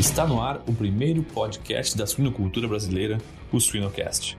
Está 0.00 0.26
no 0.26 0.40
ar 0.40 0.62
o 0.66 0.72
primeiro 0.72 1.22
podcast 1.22 1.94
da 1.94 2.06
suinocultura 2.06 2.66
brasileira, 2.66 3.18
o 3.52 3.60
Suinocast. 3.60 4.34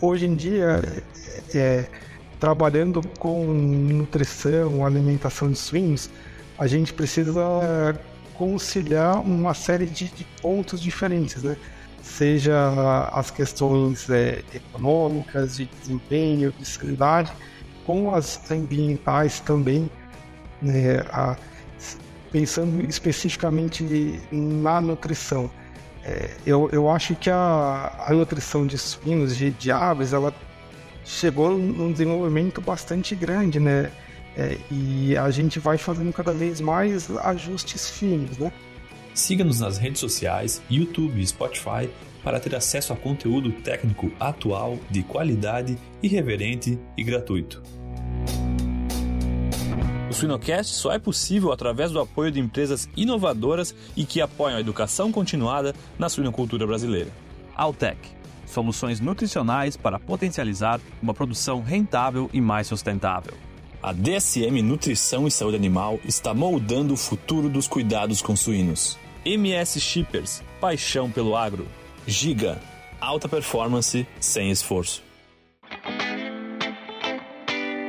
Hoje 0.00 0.26
em 0.26 0.34
dia, 0.34 0.82
é, 1.54 1.88
trabalhando 2.40 3.00
com 3.16 3.44
nutrição, 3.44 4.84
alimentação 4.84 5.48
de 5.48 5.58
suínos, 5.58 6.10
a 6.58 6.66
gente 6.66 6.92
precisa 6.92 7.40
conciliar 8.34 9.20
uma 9.20 9.54
série 9.54 9.86
de, 9.86 10.06
de 10.08 10.24
pontos 10.42 10.80
diferentes, 10.80 11.40
né? 11.40 11.56
Seja 12.02 13.08
as 13.12 13.30
questões 13.30 14.10
é, 14.10 14.42
econômicas, 14.52 15.58
de 15.58 15.66
desempenho, 15.66 16.52
de 16.58 16.66
sanidade, 16.66 17.32
com 17.86 18.12
as 18.12 18.50
ambientais 18.50 19.38
também, 19.38 19.88
né? 20.60 21.04
A, 21.10 21.36
pensando 22.36 22.86
especificamente 22.86 23.82
na 24.30 24.78
nutrição. 24.78 25.50
É, 26.04 26.30
eu, 26.44 26.68
eu 26.70 26.90
acho 26.90 27.14
que 27.14 27.30
a, 27.30 28.04
a 28.06 28.12
nutrição 28.12 28.66
de 28.66 28.76
suínos, 28.76 29.34
de, 29.34 29.52
de 29.52 29.72
aves, 29.72 30.12
ela 30.12 30.34
chegou 31.02 31.56
num 31.56 31.90
desenvolvimento 31.90 32.60
bastante 32.60 33.14
grande, 33.14 33.58
né? 33.58 33.90
É, 34.36 34.58
e 34.70 35.16
a 35.16 35.30
gente 35.30 35.58
vai 35.58 35.78
fazendo 35.78 36.12
cada 36.12 36.34
vez 36.34 36.60
mais 36.60 37.10
ajustes 37.24 37.88
finos, 37.88 38.36
né? 38.36 38.52
Siga-nos 39.14 39.60
nas 39.60 39.78
redes 39.78 39.98
sociais, 39.98 40.60
YouTube 40.70 41.18
e 41.18 41.26
Spotify 41.26 41.88
para 42.22 42.38
ter 42.38 42.54
acesso 42.54 42.92
a 42.92 42.96
conteúdo 42.96 43.50
técnico 43.50 44.12
atual, 44.20 44.78
de 44.90 45.02
qualidade, 45.02 45.78
irreverente 46.02 46.78
e 46.98 47.02
gratuito. 47.02 47.62
Suinocast 50.16 50.72
só 50.74 50.92
é 50.92 50.98
possível 50.98 51.52
através 51.52 51.90
do 51.90 52.00
apoio 52.00 52.32
de 52.32 52.40
empresas 52.40 52.88
inovadoras 52.96 53.74
e 53.94 54.04
que 54.04 54.22
apoiam 54.22 54.56
a 54.56 54.60
educação 54.60 55.12
continuada 55.12 55.74
na 55.98 56.08
suinocultura 56.08 56.66
brasileira. 56.66 57.10
Altec 57.54 58.16
soluções 58.46 58.98
nutricionais 58.98 59.76
para 59.76 59.98
potencializar 59.98 60.80
uma 61.02 61.12
produção 61.12 61.60
rentável 61.60 62.30
e 62.32 62.40
mais 62.40 62.66
sustentável. 62.66 63.34
A 63.82 63.92
DSM 63.92 64.62
Nutrição 64.62 65.26
e 65.26 65.30
Saúde 65.30 65.56
Animal 65.56 66.00
está 66.04 66.32
moldando 66.32 66.94
o 66.94 66.96
futuro 66.96 67.50
dos 67.50 67.68
cuidados 67.68 68.22
com 68.22 68.34
suínos. 68.34 68.96
MS 69.24 69.80
Shippers, 69.80 70.42
paixão 70.60 71.10
pelo 71.10 71.36
agro. 71.36 71.66
Giga, 72.06 72.58
alta 73.00 73.28
performance 73.28 74.06
sem 74.18 74.50
esforço. 74.50 75.05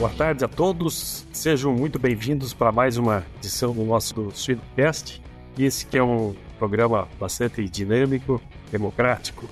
Boa 0.00 0.10
tarde 0.14 0.42
a 0.42 0.48
todos, 0.48 1.26
sejam 1.30 1.74
muito 1.74 1.98
bem-vindos 1.98 2.54
para 2.54 2.72
mais 2.72 2.96
uma 2.96 3.22
edição 3.36 3.74
do 3.74 3.84
nosso 3.84 4.30
Suinocast. 4.30 5.20
Esse 5.58 5.84
que 5.84 5.98
é 5.98 6.02
um 6.02 6.34
programa 6.58 7.06
bastante 7.20 7.68
dinâmico, 7.68 8.40
democrático 8.72 9.46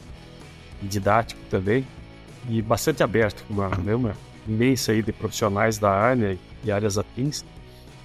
e 0.83 0.87
didático 0.87 1.39
também, 1.51 1.87
e 2.49 2.63
bastante 2.63 3.03
aberto, 3.03 3.45
com 3.47 3.53
uma 3.53 3.69
gama 3.77 4.17
imensa 4.47 4.93
aí 4.93 5.03
de 5.03 5.13
profissionais 5.13 5.77
da 5.77 5.91
área 5.91 6.39
e 6.65 6.73
áreas 6.73 6.97
afins, 6.97 7.45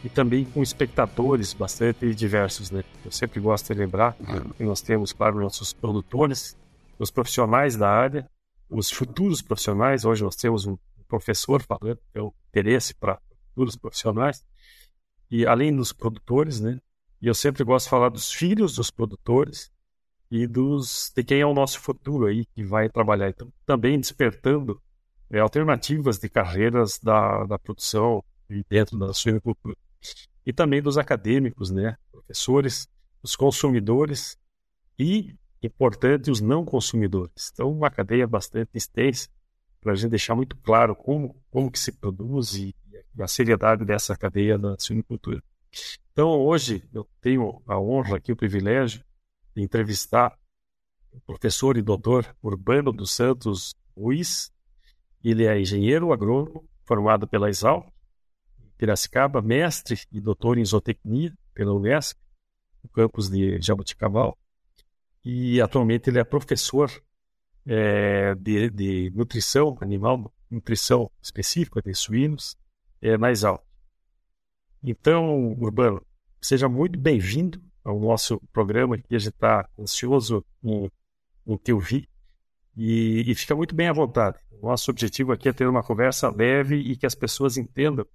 e 0.03 0.09
também 0.09 0.43
com 0.43 0.61
espectadores 0.61 1.53
bastante 1.53 2.13
diversos, 2.13 2.69
né? 2.71 2.83
Eu 3.05 3.11
sempre 3.13 3.39
gosto 3.39 3.73
de 3.73 3.79
lembrar 3.79 4.17
que 4.57 4.63
nós 4.65 4.81
temos, 4.81 5.13
claro, 5.13 5.39
nossos 5.39 5.71
produtores, 5.71 6.57
os 6.99 7.09
profissionais 7.09 7.77
da 7.77 7.89
área, 7.89 8.29
os 8.69 8.91
futuros 8.91 9.41
profissionais, 9.41 10.03
hoje 10.03 10.25
nós 10.25 10.35
temos 10.35 10.65
um 10.65 10.75
professor 11.13 11.61
falando, 11.61 11.99
é 12.11 12.21
o 12.21 12.33
interesse 12.49 12.95
para 12.95 13.21
futuros 13.49 13.75
profissionais, 13.75 14.43
e 15.29 15.45
além 15.45 15.75
dos 15.75 15.93
produtores, 15.93 16.59
né? 16.59 16.79
E 17.21 17.27
eu 17.27 17.35
sempre 17.35 17.63
gosto 17.63 17.85
de 17.85 17.91
falar 17.91 18.09
dos 18.09 18.31
filhos 18.31 18.75
dos 18.75 18.89
produtores 18.89 19.71
e 20.31 20.47
dos 20.47 21.11
de 21.15 21.23
quem 21.23 21.39
é 21.39 21.45
o 21.45 21.53
nosso 21.53 21.79
futuro 21.79 22.25
aí 22.25 22.45
que 22.47 22.63
vai 22.63 22.89
trabalhar. 22.89 23.29
Então, 23.29 23.53
também 23.63 23.99
despertando 23.99 24.81
é, 25.29 25.39
alternativas 25.39 26.17
de 26.17 26.27
carreiras 26.27 26.99
da, 26.99 27.45
da 27.45 27.59
produção 27.59 28.23
e 28.49 28.63
dentro 28.67 28.97
da 28.97 29.13
suinocultura. 29.13 29.77
E 30.43 30.51
também 30.51 30.81
dos 30.81 30.97
acadêmicos, 30.97 31.69
né? 31.69 31.95
Professores, 32.11 32.87
os 33.21 33.35
consumidores 33.35 34.35
e, 34.97 35.35
importante, 35.61 36.31
os 36.31 36.41
não 36.41 36.65
consumidores. 36.65 37.51
Então, 37.53 37.71
uma 37.71 37.89
cadeia 37.91 38.27
bastante 38.27 38.71
extensa 38.73 39.29
para 39.83 39.91
a 39.91 39.95
gente 39.95 40.11
deixar 40.11 40.33
muito 40.35 40.55
claro 40.57 40.95
como, 40.95 41.35
como 41.51 41.69
que 41.69 41.77
se 41.77 41.91
produz 41.91 42.55
e 42.55 42.75
a 43.19 43.27
seriedade 43.27 43.85
dessa 43.85 44.15
cadeia 44.17 44.57
da 44.57 44.75
suinocultura. 44.79 45.43
Então, 46.11 46.29
hoje, 46.29 46.83
eu 46.93 47.07
tenho 47.21 47.61
a 47.67 47.79
honra 47.79 48.17
aqui, 48.17 48.31
o 48.31 48.35
privilégio 48.35 49.03
de 49.55 49.61
entrevistar 49.61 50.37
o 51.11 51.19
professor 51.21 51.77
e 51.77 51.81
doutor 51.81 52.35
Urbano 52.41 52.91
dos 52.91 53.11
Santos 53.11 53.75
Ruiz. 53.95 54.51
Ele 55.23 55.45
é 55.45 55.59
engenheiro 55.59 56.11
agrônomo, 56.11 56.67
formado 56.85 57.27
pela 57.27 57.49
Exal, 57.49 57.91
Piracicaba, 58.77 59.41
mestre 59.41 59.99
e 60.11 60.19
doutor 60.19 60.57
em 60.57 60.65
zootecnia 60.65 61.33
pela 61.53 61.73
Unesco, 61.73 62.19
no 62.83 62.89
campus 62.89 63.29
de 63.29 63.61
Jaboticabal. 63.61 64.37
E 65.23 65.61
atualmente 65.61 66.09
ele 66.09 66.19
é 66.19 66.23
professor 66.23 66.91
é, 67.65 68.35
de, 68.35 68.69
de, 68.69 69.11
nutrição 69.15 69.77
animal, 69.81 70.33
nutrição 70.49 71.09
específica 71.21 71.81
de 71.81 71.93
suínos, 71.93 72.57
é, 73.01 73.17
mais 73.17 73.43
alto. 73.43 73.65
Então, 74.83 75.53
Urbano, 75.53 76.05
seja 76.41 76.67
muito 76.67 76.99
bem-vindo 76.99 77.61
ao 77.83 77.99
nosso 77.99 78.39
programa 78.51 78.97
que 78.97 79.15
a 79.15 79.19
gente 79.19 79.33
está 79.33 79.67
ansioso 79.79 80.45
em, 80.63 80.89
em 81.47 81.57
te 81.57 81.73
ouvir 81.73 82.09
e, 82.75 83.29
e, 83.29 83.35
fica 83.35 83.55
muito 83.55 83.75
bem 83.75 83.87
à 83.87 83.93
vontade. 83.93 84.37
Nosso 84.61 84.89
objetivo 84.91 85.31
aqui 85.31 85.49
é 85.49 85.53
ter 85.53 85.67
uma 85.67 85.83
conversa 85.83 86.29
leve 86.29 86.75
e 86.75 86.95
que 86.95 87.05
as 87.05 87.15
pessoas 87.15 87.57
entendam 87.57 88.05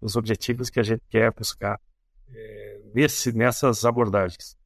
os 0.00 0.16
objetivos 0.16 0.70
que 0.70 0.80
a 0.80 0.82
gente 0.82 1.02
quer 1.08 1.32
buscar 1.32 1.80
é, 2.28 2.80
nesse, 2.94 3.32
nessas 3.32 3.84
abordagens. 3.84 4.56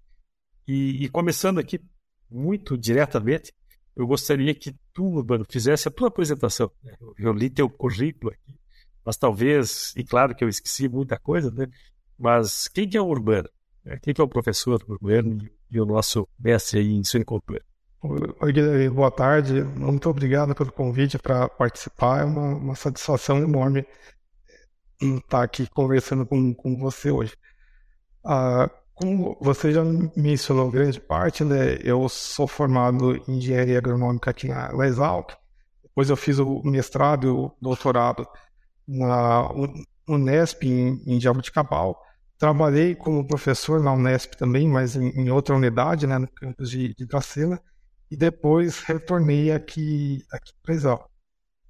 E, 0.66 1.04
e 1.04 1.08
começando 1.08 1.58
aqui 1.58 1.80
muito 2.30 2.76
diretamente, 2.78 3.52
eu 3.96 4.06
gostaria 4.06 4.54
que 4.54 4.74
tu, 4.92 5.04
Urbano, 5.04 5.44
fizesse 5.48 5.88
a 5.88 5.90
tua 5.90 6.08
apresentação. 6.08 6.70
Eu 7.18 7.32
li 7.32 7.50
teu 7.50 7.68
currículo 7.68 8.32
aqui, 8.32 8.58
mas 9.04 9.16
talvez, 9.16 9.92
e 9.96 10.04
claro 10.04 10.34
que 10.34 10.44
eu 10.44 10.48
esqueci 10.48 10.88
muita 10.88 11.18
coisa, 11.18 11.50
né? 11.50 11.66
Mas 12.18 12.68
quem 12.68 12.88
que 12.88 12.96
é 12.96 13.00
o 13.00 13.06
Urbano? 13.06 13.48
É, 13.84 13.98
quem 13.98 14.12
que 14.12 14.20
é 14.20 14.24
o 14.24 14.28
professor 14.28 14.82
Urbano 14.86 15.38
e 15.70 15.80
o 15.80 15.86
nosso 15.86 16.28
mestre 16.38 16.80
aí 16.80 16.92
em 16.92 17.04
suinocultura? 17.04 17.62
Oi, 18.02 18.52
Guilherme, 18.52 18.88
boa 18.88 19.10
tarde. 19.10 19.62
Muito 19.62 20.08
obrigado 20.08 20.54
pelo 20.54 20.72
convite 20.72 21.18
para 21.18 21.48
participar. 21.48 22.22
É 22.22 22.24
uma, 22.24 22.56
uma, 22.56 22.74
satisfação 22.74 23.38
enorme 23.38 23.86
estar 25.00 25.42
aqui 25.42 25.68
conversando 25.68 26.24
com, 26.24 26.54
com 26.54 26.78
você 26.78 27.10
hoje. 27.10 27.36
Ah, 28.24 28.70
como 29.00 29.34
você 29.40 29.72
já 29.72 29.82
mencionou 30.14 30.70
grande 30.70 31.00
parte, 31.00 31.42
né, 31.42 31.78
eu 31.82 32.06
sou 32.06 32.46
formado 32.46 33.16
em 33.26 33.38
engenharia 33.38 33.78
agronômica 33.78 34.30
aqui 34.30 34.46
na 34.48 34.70
Exalc. 34.86 35.32
Depois 35.82 36.10
eu 36.10 36.16
fiz 36.16 36.38
o 36.38 36.62
mestrado 36.62 37.26
e 37.26 37.30
o 37.30 37.50
doutorado 37.62 38.28
na 38.86 39.48
Unesp 40.06 40.64
em, 40.64 41.02
em 41.06 41.18
Jaboticabal. 41.18 41.98
Trabalhei 42.36 42.94
como 42.94 43.26
professor 43.26 43.80
na 43.82 43.90
Unesp 43.90 44.34
também, 44.34 44.68
mas 44.68 44.96
em, 44.96 45.30
outra 45.30 45.56
unidade, 45.56 46.06
né, 46.06 46.18
no 46.18 46.28
campus 46.28 46.70
de, 46.70 46.94
de 46.94 47.06
Dracena. 47.06 47.58
E 48.10 48.16
depois 48.16 48.80
retornei 48.80 49.50
aqui, 49.50 50.22
aqui 50.30 50.52
para 50.62 50.74
Exalc. 50.74 51.06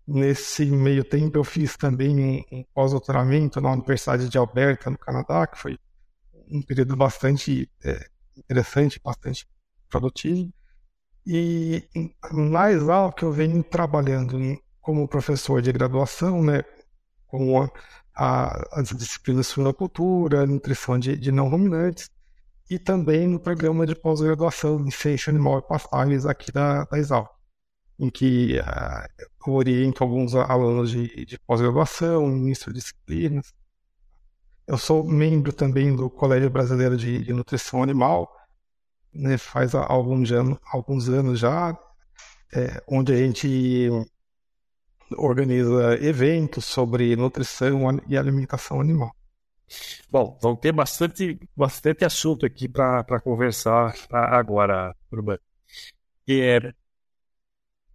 Nesse 0.05 0.67
meio 0.67 1.05
tempo 1.05 1.39
eu 1.39 1.45
fiz 1.45 1.77
também 1.77 2.45
um 2.51 2.65
pós-doutoramento 2.75 3.61
na 3.61 3.71
Universidade 3.71 4.29
de 4.29 4.37
Alberta, 4.37 4.91
no 4.91 4.99
Canadá, 4.99 5.47
que 5.47 5.57
foi 5.57 5.79
um 6.51 6.63
período 6.63 6.97
bastante 6.97 7.71
é, 7.85 8.09
interessante, 8.37 9.01
bastante 9.03 9.47
produtivo. 9.89 10.53
E 11.27 11.89
na 12.33 12.73
Exal 12.73 13.13
que 13.13 13.25
eu 13.25 13.33
venho 13.33 13.63
trabalhando 13.63 14.39
como 14.81 15.07
professor 15.07 15.61
de 15.61 15.71
graduação, 15.73 16.43
né, 16.43 16.63
com 17.27 17.63
a, 17.63 17.71
a, 18.17 18.81
as 18.81 18.89
disciplinas 18.89 19.47
suinocultura, 19.47 20.47
nutrição 20.47 20.99
de, 20.99 21.17
de 21.17 21.31
não 21.31 21.49
ruminantes, 21.49 22.11
e 22.71 22.79
também 22.79 23.27
no 23.27 23.41
programa 23.41 23.85
de 23.85 23.95
pós-graduação 23.95 24.81
em 24.81 24.91
ciência 24.91 25.31
animal 25.31 25.59
e 25.59 25.63
pastáveis 25.63 26.25
aqui 26.25 26.53
da, 26.53 26.85
da 26.85 26.99
Exalc, 26.99 27.29
em 27.99 28.09
que 28.09 28.59
uh, 28.59 29.27
eu 29.47 29.53
oriento 29.53 30.03
alguns 30.03 30.35
alunos 30.35 30.91
de, 30.91 31.25
de 31.27 31.39
pós-graduação, 31.41 32.27
ministro 32.27 32.73
de 32.73 32.79
disciplinas. 32.79 33.53
Eu 34.71 34.79
sou 34.79 35.03
membro 35.03 35.53
também 35.53 35.97
do 35.97 36.09
Colégio 36.09 36.49
Brasileiro 36.49 36.97
de, 36.97 37.25
de 37.25 37.33
Nutrição 37.33 37.83
Animal, 37.83 38.33
né, 39.13 39.37
faz 39.37 39.75
alguns 39.75 40.31
alguns 40.73 41.09
anos 41.09 41.41
já, 41.41 41.77
é, 42.55 42.81
onde 42.87 43.13
a 43.13 43.17
gente 43.17 43.89
organiza 45.17 45.95
eventos 46.01 46.67
sobre 46.67 47.17
nutrição 47.17 48.01
e 48.07 48.17
alimentação 48.17 48.81
animal. 48.81 49.13
Bom, 50.09 50.39
vamos 50.41 50.61
ter 50.61 50.71
bastante, 50.71 51.37
bastante 51.57 52.05
assunto 52.05 52.47
aqui 52.47 52.69
para 52.69 53.21
conversar 53.21 53.93
agora, 54.09 54.95
Urban. 55.11 55.39
É, 56.29 56.73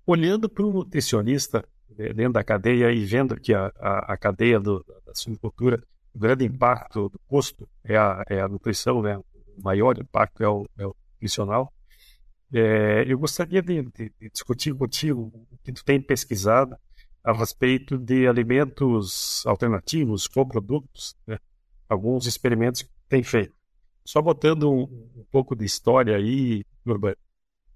olhando 0.06 0.50
para 0.50 0.66
o 0.66 0.74
nutricionista 0.74 1.66
né, 1.98 2.12
dentro 2.12 2.34
da 2.34 2.44
cadeia 2.44 2.92
e 2.92 3.06
vendo 3.06 3.40
que 3.40 3.54
a, 3.54 3.72
a, 3.78 4.14
a 4.14 4.18
cadeia 4.18 4.60
do, 4.60 4.86
da 5.06 5.16
suinocultura, 5.16 5.82
o 6.16 6.20
grande 6.20 6.46
impacto 6.46 7.10
do 7.10 7.20
custo 7.28 7.68
é 7.84 7.98
a, 7.98 8.24
é 8.30 8.40
a 8.40 8.48
nutrição, 8.48 9.02
né? 9.02 9.18
o 9.18 9.26
maior 9.62 9.98
impacto 10.00 10.42
é 10.42 10.48
o, 10.48 10.66
é 10.78 10.86
o 10.86 10.96
nutricional. 11.14 11.72
É, 12.54 13.04
eu 13.06 13.20
gostaria 13.20 13.62
de, 13.62 13.84
de, 13.84 14.12
de, 14.18 14.30
discutir 14.30 14.74
contigo 14.74 15.32
o 15.52 15.58
que 15.64 15.74
tu 15.74 15.84
tem 15.84 16.00
pesquisado 16.02 16.78
a 17.22 17.34
respeito 17.34 17.98
de 17.98 18.28
alimentos 18.28 19.44
alternativos, 19.46 20.28
coprodutos, 20.28 21.18
né? 21.28 21.38
alguns 21.90 22.26
experimentos 22.28 22.84
que 22.84 22.90
tem 23.10 23.22
feito. 23.22 23.54
Só 24.06 24.22
botando 24.22 24.72
um, 24.72 24.84
um 24.84 25.26
pouco 25.30 25.56
de 25.56 25.66
história 25.66 26.16
aí, 26.16 26.64
Urbano, 26.86 27.18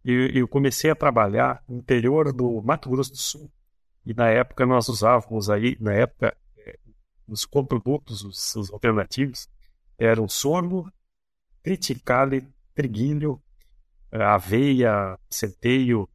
eu, 0.06 0.27
eu, 0.27 0.47
comecei 0.47 0.89
a 0.89 0.95
trabalhar 0.95 1.62
no 1.68 1.77
interior 1.77 2.31
do 2.31 2.62
Mato 2.62 2.89
Grosso 2.89 3.12
do 3.12 3.18
Sul. 3.18 3.51
E 4.06 4.13
na 4.13 4.30
época 4.30 4.65
nós 4.65 4.88
usávamos 4.88 5.50
aí, 5.50 5.75
na 5.80 5.91
época, 5.94 6.38
os 7.30 7.46
coprodutos, 7.46 8.24
os, 8.24 8.56
os 8.56 8.72
alternativos, 8.72 9.48
eram 9.98 10.28
sorgo, 10.28 10.92
triticale, 11.62 12.48
triguilho, 12.74 13.42
é, 14.12 14.24
aveia, 14.24 15.18
centeio, 15.30 16.10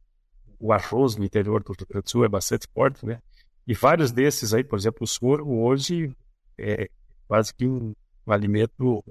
o 0.59 0.73
arroz 0.73 1.15
no 1.15 1.23
interior 1.23 1.63
do 1.63 1.73
Rio 1.73 1.87
Grande 1.87 2.03
do 2.03 2.09
Sul 2.09 2.25
é 2.25 2.29
bastante 2.29 2.67
forte, 2.73 3.05
né? 3.05 3.21
E 3.67 3.73
vários 3.73 4.11
desses 4.11 4.53
aí, 4.53 4.63
por 4.63 4.77
exemplo, 4.77 5.03
o 5.03 5.07
sorgo 5.07 5.63
hoje 5.63 6.15
é, 6.57 6.89
quase 7.27 7.53
que 7.53 7.67
um, 7.67 7.93
um 8.25 8.31
alimento, 8.31 9.03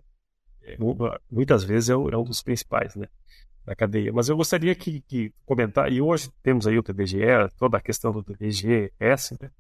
é, 0.63 0.77
muitas 1.31 1.65
vezes 1.65 1.91
é, 1.91 1.93
é, 1.93 1.97
um 1.97 2.25
dos 2.25 2.43
principais, 2.43 2.95
né? 2.95 3.09
Da 3.65 3.75
cadeia. 3.75 4.13
Mas 4.13 4.29
eu 4.29 4.37
gostaria 4.37 4.75
que, 4.75 5.01
que 5.03 5.33
comentar, 5.47 5.91
e 5.91 6.01
hoje 6.01 6.31
temos 6.43 6.67
aí 6.67 6.79
o 6.79 6.83
TDGE, 6.83 7.49
toda 7.57 7.79
a 7.79 7.81
questão 7.81 8.13
do 8.13 8.23
TDGS, 8.23 9.39
né? 9.41 9.51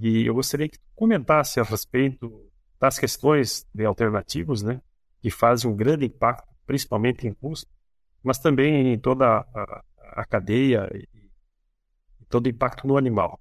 E 0.00 0.26
eu 0.26 0.34
gostaria 0.34 0.68
que 0.68 0.78
comentasse 0.94 1.58
a 1.58 1.62
respeito 1.62 2.50
das 2.78 2.98
questões 2.98 3.66
de 3.74 3.84
alternativos, 3.84 4.62
né? 4.62 4.80
Que 5.20 5.30
fazem 5.30 5.70
um 5.70 5.76
grande 5.76 6.04
impacto, 6.06 6.46
principalmente 6.66 7.26
em 7.26 7.32
custo, 7.32 7.70
mas 8.22 8.38
também 8.38 8.92
em 8.92 8.98
toda 8.98 9.26
a, 9.38 9.84
a 10.16 10.24
cadeia 10.24 10.88
e, 10.94 11.08
e 12.20 12.24
todo 12.28 12.46
o 12.46 12.48
impacto 12.50 12.86
no 12.86 12.96
animal. 12.96 13.40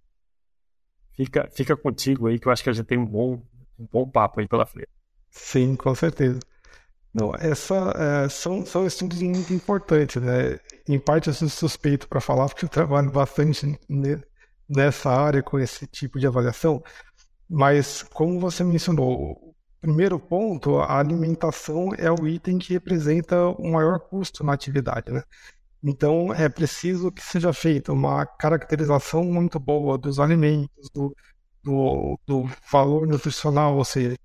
Fica, 1.14 1.50
fica 1.52 1.76
contigo 1.76 2.28
aí, 2.28 2.40
que 2.40 2.48
eu 2.48 2.52
acho 2.52 2.64
que 2.64 2.70
a 2.70 2.74
gente 2.74 2.86
tem 2.86 2.98
um 2.98 3.06
bom 3.06 3.42
um 3.78 3.86
bom 3.92 4.10
papo 4.10 4.40
aí 4.40 4.48
pela 4.48 4.66
frente. 4.66 4.90
Sim, 5.30 5.76
com 5.76 5.94
certeza. 5.94 6.40
Não, 7.14 7.34
essa, 7.36 7.94
é, 7.96 8.30
são, 8.30 8.66
são 8.66 8.86
estudos 8.86 9.22
muito 9.22 9.54
importantes, 9.54 10.22
né? 10.22 10.60
Em 10.88 11.00
parte 11.00 11.28
eu 11.28 11.34
sou 11.34 11.48
suspeito 11.48 12.08
para 12.08 12.20
falar, 12.20 12.48
porque 12.48 12.66
eu 12.66 12.70
trabalho 12.70 13.12
bastante 13.12 13.78
nessa 14.68 15.10
área 15.12 15.44
com 15.44 15.60
esse 15.60 15.88
tipo 15.88 16.20
de 16.20 16.28
avaliação, 16.28 16.84
mas 17.50 18.04
como 18.04 18.40
você 18.40 18.64
mencionou, 18.64 19.56
primeiro 19.82 20.20
ponto, 20.20 20.80
a 20.80 20.98
alimentação 21.00 21.94
é 21.98 22.12
o 22.12 22.28
item 22.28 22.58
que 22.58 22.74
representa 22.74 23.48
o 23.50 23.72
maior 23.72 24.00
custo 24.00 24.44
na 24.44 24.54
atividade, 24.54 25.12
né? 25.12 25.24
Então 25.84 26.34
é 26.34 26.50
preciso 26.50 27.12
que 27.12 27.22
seja 27.22 27.54
feita 27.54 27.94
uma 27.94 28.26
caracterização 28.26 29.24
muito 29.24 29.60
boa 29.60 29.98
dos 29.98 30.20
alimentos, 30.20 30.90
do, 30.92 31.16
do, 31.64 32.20
do 32.26 32.50
valor 32.72 33.08
nutricional, 33.08 33.78
ou 33.78 33.86
seja, 33.86 34.18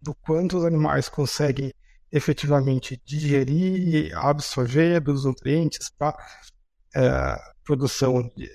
do 0.00 0.14
quanto 0.14 0.58
os 0.58 0.64
animais 0.64 1.08
conseguem 1.08 1.72
efetivamente 2.12 3.00
digerir 3.04 4.08
e 4.08 4.12
absorver 4.14 5.00
dos 5.00 5.24
nutrientes 5.24 5.90
para 5.90 6.16
é, 6.94 7.36
produção, 7.64 8.22
de, 8.36 8.48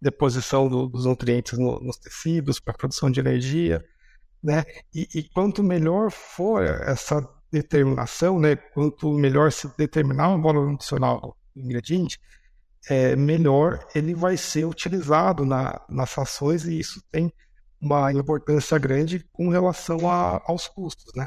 deposição 0.00 0.68
do, 0.68 0.86
dos 0.86 1.04
nutrientes 1.04 1.58
no, 1.58 1.78
nos 1.80 1.96
tecidos, 1.96 2.58
para 2.58 2.74
produção 2.74 3.10
de 3.10 3.20
energia, 3.20 3.84
né? 4.42 4.64
E, 4.94 5.06
e, 5.14 5.22
quanto 5.28 5.62
melhor 5.62 6.10
for 6.10 6.64
essa 6.64 7.26
determinação, 7.52 8.38
né? 8.38 8.56
Quanto 8.56 9.12
melhor 9.12 9.52
se 9.52 9.68
determinar 9.76 10.34
o 10.34 10.40
valor 10.40 10.70
nutricional 10.70 11.36
do 11.54 11.62
ingrediente, 11.62 12.18
é, 12.88 13.14
melhor 13.14 13.86
ele 13.94 14.14
vai 14.14 14.36
ser 14.36 14.64
utilizado 14.64 15.44
na, 15.44 15.80
nas 15.88 16.16
ações 16.16 16.64
e 16.64 16.78
isso 16.78 17.02
tem 17.10 17.32
uma 17.80 18.12
importância 18.12 18.78
grande 18.78 19.26
com 19.32 19.48
relação 19.48 20.10
a, 20.10 20.42
aos 20.46 20.68
custos, 20.68 21.12
né? 21.14 21.26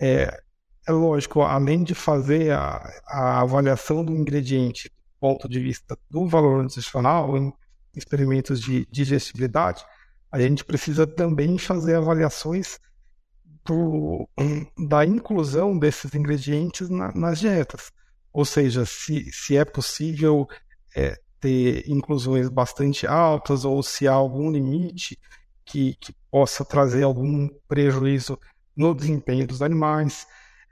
É, 0.00 0.40
é 0.86 0.92
lógico, 0.92 1.42
além 1.42 1.82
de 1.82 1.94
fazer 1.94 2.52
a, 2.52 2.82
a, 3.06 3.40
avaliação 3.40 4.04
do 4.04 4.12
ingrediente 4.12 4.88
do 4.88 5.20
ponto 5.20 5.48
de 5.48 5.58
vista 5.58 5.96
do 6.10 6.28
valor 6.28 6.62
nutricional 6.62 7.36
experimentos 7.96 8.60
de 8.60 8.86
digestibilidade, 8.90 9.84
a 10.30 10.40
gente 10.40 10.64
precisa 10.64 11.06
também 11.06 11.58
fazer 11.58 11.94
avaliações 11.94 12.78
pro, 13.62 14.28
da 14.88 15.04
inclusão 15.04 15.78
desses 15.78 16.14
ingredientes 16.14 16.90
na, 16.90 17.12
nas 17.14 17.38
dietas. 17.38 17.92
Ou 18.32 18.44
seja, 18.44 18.84
se, 18.84 19.30
se 19.32 19.56
é 19.56 19.64
possível 19.64 20.48
é, 20.94 21.16
ter 21.40 21.88
inclusões 21.88 22.48
bastante 22.48 23.06
altas 23.06 23.64
ou 23.64 23.82
se 23.82 24.08
há 24.08 24.12
algum 24.12 24.50
limite 24.50 25.18
que, 25.64 25.94
que 26.00 26.14
possa 26.30 26.64
trazer 26.64 27.04
algum 27.04 27.48
prejuízo 27.68 28.38
no 28.76 28.94
desempenho 28.94 29.46
dos 29.46 29.62
animais, 29.62 30.26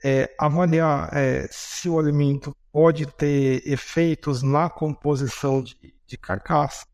é, 0.04 0.34
avaliar 0.38 1.08
é, 1.12 1.46
se 1.50 1.88
o 1.88 1.98
alimento 1.98 2.56
pode 2.72 3.06
ter 3.06 3.62
efeitos 3.64 4.42
na 4.42 4.68
composição 4.68 5.62
de, 5.62 5.94
de 6.06 6.18
carcaça? 6.18 6.84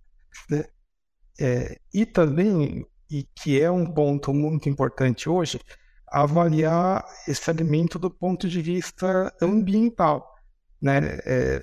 É, 1.40 1.78
e 1.94 2.04
também, 2.04 2.84
e 3.10 3.24
que 3.34 3.60
é 3.60 3.70
um 3.70 3.86
ponto 3.86 4.34
muito 4.34 4.68
importante 4.68 5.28
hoje, 5.28 5.60
avaliar 6.08 7.04
esse 7.26 7.50
alimento 7.50 7.98
do 7.98 8.10
ponto 8.10 8.48
de 8.48 8.60
vista 8.60 9.32
ambiental, 9.40 10.34
né? 10.80 11.18
É, 11.24 11.62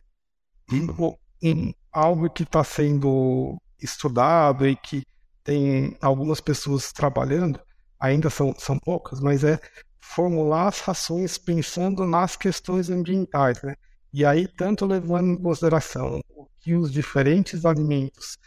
algo 1.91 2.29
que 2.29 2.43
está 2.43 2.63
sendo 2.63 3.57
estudado 3.81 4.67
e 4.67 4.75
que 4.75 5.03
tem 5.43 5.95
algumas 6.01 6.41
pessoas 6.41 6.91
trabalhando, 6.91 7.59
ainda 7.99 8.29
são, 8.29 8.53
são 8.57 8.79
poucas, 8.79 9.19
mas 9.19 9.43
é 9.43 9.59
formular 9.99 10.67
as 10.67 10.79
rações 10.79 11.37
pensando 11.37 12.05
nas 12.05 12.35
questões 12.35 12.89
ambientais, 12.89 13.61
né? 13.61 13.75
E 14.13 14.25
aí, 14.25 14.47
tanto 14.47 14.85
levando 14.85 15.31
em 15.31 15.41
consideração 15.41 16.21
o 16.29 16.47
que 16.59 16.73
os 16.73 16.91
diferentes 16.91 17.65
alimentos 17.65 18.37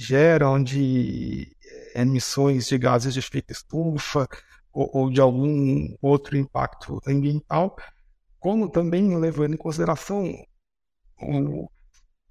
geram 0.00 0.62
de 0.62 1.54
eh, 1.62 2.00
emissões 2.00 2.66
de 2.66 2.78
gases 2.78 3.12
de 3.12 3.20
efeito 3.20 3.52
estufa 3.52 4.26
ou, 4.72 4.90
ou 4.94 5.10
de 5.10 5.20
algum 5.20 5.94
outro 6.00 6.38
impacto 6.38 6.98
ambiental, 7.06 7.76
como 8.38 8.70
também 8.70 9.14
levando 9.18 9.54
em 9.54 9.58
consideração 9.58 10.32
o, 11.20 11.68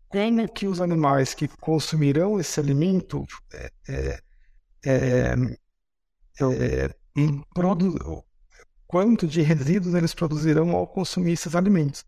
como 0.09 0.47
que 0.47 0.65
os 0.65 0.81
animais 0.81 1.35
que 1.35 1.47
consumirão 1.47 2.39
esse 2.39 2.59
alimento 2.59 3.23
é, 3.53 3.71
é, 3.88 4.19
é, 4.85 5.35
é 6.41 6.95
quanto 8.88 9.27
de 9.27 9.43
resíduos 9.43 9.93
eles 9.93 10.15
produzirão 10.15 10.71
ao 10.71 10.88
consumir 10.88 11.33
esses 11.33 11.53
alimentos. 11.53 12.03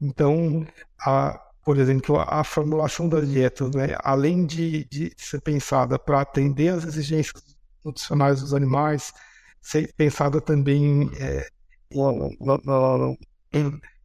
Então, 0.00 0.66
a, 1.00 1.40
por 1.66 1.78
exemplo, 1.78 2.20
a, 2.20 2.44
formulação 2.44 3.08
das 3.08 3.28
dietas, 3.28 3.72
né, 3.74 3.96
além 4.04 4.46
de, 4.46 4.84
de 4.84 5.12
ser 5.16 5.40
pensada 5.40 5.98
para 5.98 6.20
atender 6.20 6.68
às 6.68 6.84
exigências 6.84 7.42
nutricionais 7.84 8.40
dos 8.40 8.54
animais, 8.54 9.12
ser 9.60 9.92
pensada 9.96 10.40
também 10.40 11.10
é, 11.18 11.48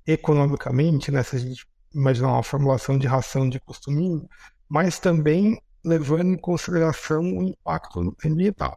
economicamente, 0.07 1.11
né, 1.11 1.21
se 1.21 1.35
a 1.35 1.39
gente 1.39 1.67
imaginar 1.93 2.29
uma 2.29 2.41
formulação 2.41 2.97
de 2.97 3.05
ração 3.05 3.47
de 3.47 3.59
costuminho, 3.59 4.27
mas 4.67 4.97
também 4.97 5.61
levando 5.85 6.33
em 6.33 6.37
consideração 6.37 7.21
o 7.21 7.43
impacto 7.43 8.17
ambiental. 8.25 8.75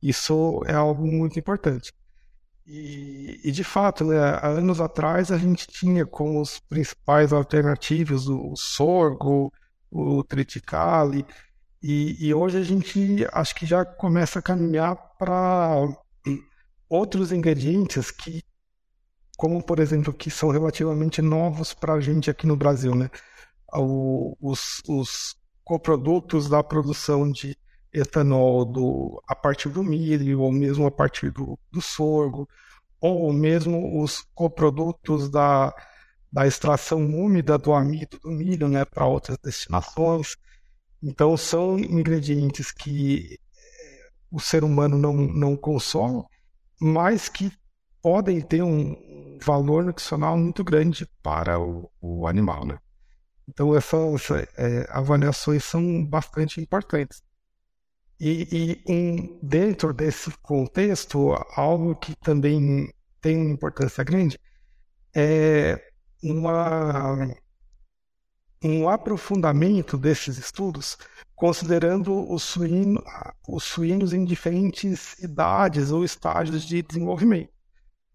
Isso 0.00 0.62
é 0.66 0.72
algo 0.72 1.06
muito 1.06 1.38
importante. 1.38 1.92
E, 2.66 3.40
e, 3.44 3.52
de 3.52 3.62
fato, 3.62 4.04
né, 4.04 4.16
há 4.18 4.48
anos 4.48 4.80
atrás 4.80 5.30
a 5.30 5.36
gente 5.36 5.66
tinha 5.66 6.06
como 6.06 6.40
os 6.40 6.58
principais 6.60 7.32
alternativas 7.32 8.26
o, 8.26 8.56
sorgo, 8.56 9.52
o 9.90 10.24
triticale, 10.24 11.26
e, 11.82 12.28
e, 12.28 12.32
hoje 12.32 12.56
a 12.56 12.62
gente 12.62 13.26
acho 13.30 13.54
que 13.54 13.66
já 13.66 13.84
começa 13.84 14.38
a 14.38 14.42
caminhar 14.42 14.96
para 15.18 15.86
outros 16.88 17.30
ingredientes 17.30 18.10
que, 18.10 18.42
como 19.36 19.62
por 19.62 19.78
exemplo, 19.78 20.12
que 20.12 20.30
são 20.30 20.48
relativamente 20.48 21.20
novos 21.20 21.74
para 21.74 21.92
a 21.94 22.00
gente 22.00 22.30
aqui 22.30 22.46
no 22.46 22.56
Brasil, 22.56 22.94
né? 22.94 23.10
O, 23.74 24.34
os, 24.40 24.80
os 24.88 25.36
coprodutos 25.62 26.48
da 26.48 26.62
produção 26.62 27.30
de 27.30 27.54
etanol 27.94 28.64
do, 28.64 29.22
a 29.28 29.34
partir 29.36 29.68
do 29.68 29.82
milho, 29.82 30.40
ou 30.40 30.50
mesmo 30.50 30.86
a 30.86 30.90
partir 30.90 31.30
do, 31.30 31.58
do 31.70 31.80
sorgo, 31.80 32.48
ou 33.00 33.32
mesmo 33.32 34.02
os 34.02 34.26
coprodutos 34.34 35.30
da, 35.30 35.72
da 36.32 36.46
extração 36.46 36.98
úmida 37.00 37.56
do 37.56 37.72
amido 37.72 38.18
do 38.18 38.30
milho 38.30 38.68
né, 38.68 38.84
para 38.84 39.06
outras 39.06 39.38
destinações. 39.38 40.36
Então, 41.02 41.36
são 41.36 41.78
ingredientes 41.78 42.72
que 42.72 43.38
eh, 43.56 44.10
o 44.30 44.40
ser 44.40 44.64
humano 44.64 44.98
não, 44.98 45.12
não 45.12 45.56
consome, 45.56 46.24
mas 46.80 47.28
que 47.28 47.52
podem 48.02 48.40
ter 48.40 48.62
um 48.62 49.38
valor 49.42 49.84
nutricional 49.84 50.36
muito 50.36 50.64
grande 50.64 51.06
para 51.22 51.60
o, 51.60 51.90
o 52.00 52.26
animal. 52.26 52.66
Né? 52.66 52.78
Então, 53.48 53.76
essas 53.76 54.30
é, 54.56 54.86
avaliações 54.90 55.64
são 55.64 56.04
bastante 56.04 56.60
importantes. 56.60 57.22
E, 58.20 58.80
e 58.86 59.38
dentro 59.42 59.92
desse 59.92 60.30
contexto, 60.38 61.32
algo 61.56 61.96
que 61.96 62.14
também 62.16 62.92
tem 63.20 63.36
uma 63.36 63.50
importância 63.50 64.04
grande 64.04 64.38
é 65.14 65.80
uma, 66.22 67.34
um 68.62 68.88
aprofundamento 68.88 69.96
desses 69.96 70.38
estudos, 70.38 70.96
considerando 71.34 72.30
os, 72.32 72.42
suíno, 72.42 73.02
os 73.48 73.64
suínos 73.64 74.12
em 74.12 74.24
diferentes 74.24 75.18
idades 75.22 75.90
ou 75.90 76.04
estágios 76.04 76.64
de 76.64 76.82
desenvolvimento. 76.82 77.52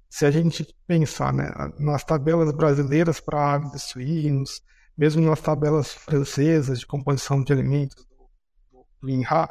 Se 0.10 0.26
a 0.26 0.32
gente 0.32 0.76
pensar 0.88 1.32
né, 1.32 1.52
nas 1.78 2.04
tabelas 2.04 2.52
brasileiras 2.52 3.20
para 3.20 3.54
aves 3.54 3.74
e 3.76 3.80
suínos, 3.80 4.62
mesmo 4.98 5.22
nas 5.22 5.40
tabelas 5.40 5.94
francesas 5.94 6.80
de 6.80 6.88
composição 6.88 7.44
de 7.44 7.54
alimentos 7.54 8.06
do, 8.72 8.86
do 9.02 9.10
INRA, 9.10 9.48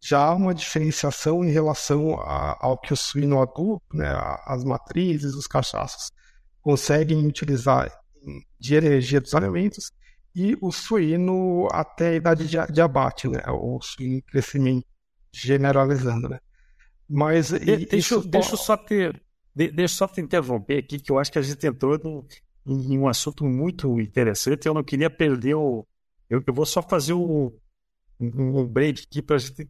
já 0.00 0.18
há 0.18 0.34
uma 0.34 0.54
diferenciação 0.54 1.44
em 1.44 1.50
relação 1.50 2.18
a, 2.20 2.56
ao 2.58 2.78
que 2.78 2.92
o 2.92 2.96
suíno 2.96 3.40
adulto, 3.40 3.84
né, 3.92 4.08
as 4.46 4.64
matrizes, 4.64 5.34
os 5.34 5.46
cachaços, 5.46 6.10
conseguem 6.62 7.26
utilizar 7.26 7.92
de 8.58 8.74
energia 8.74 9.20
dos 9.20 9.34
alimentos 9.34 9.92
e 10.34 10.56
o 10.60 10.72
suíno 10.72 11.68
até 11.70 12.10
a 12.10 12.14
idade 12.14 12.46
de, 12.46 12.56
de 12.72 12.80
abate, 12.80 13.28
né, 13.28 13.42
o 13.48 13.78
suíno 13.82 14.16
em 14.16 14.20
crescimento 14.22 14.86
generalizando, 15.32 16.28
né. 16.28 16.40
Mas 17.08 17.50
de, 17.50 17.58
deixa, 17.58 17.96
isso... 17.96 18.28
deixa 18.28 18.52
eu 18.54 18.56
só 18.56 18.76
te, 18.76 19.12
de, 19.54 19.70
deixa 19.70 19.94
só 19.94 20.08
te 20.08 20.20
interromper 20.20 20.78
aqui, 20.78 20.98
que 20.98 21.10
eu 21.12 21.18
acho 21.18 21.30
que 21.30 21.38
a 21.38 21.42
gente 21.42 21.66
entrou 21.66 21.98
num, 22.02 22.24
em 22.66 22.98
um 22.98 23.08
assunto 23.08 23.44
muito 23.44 24.00
interessante. 24.00 24.66
Eu 24.66 24.74
não 24.74 24.84
queria 24.84 25.10
perder 25.10 25.54
o. 25.54 25.84
Eu, 26.28 26.42
eu 26.46 26.54
vou 26.54 26.64
só 26.64 26.80
fazer 26.80 27.12
um, 27.12 27.52
um, 28.20 28.60
um 28.60 28.66
break 28.66 29.04
aqui 29.08 29.20
para 29.20 29.36
a 29.36 29.38
gente 29.40 29.68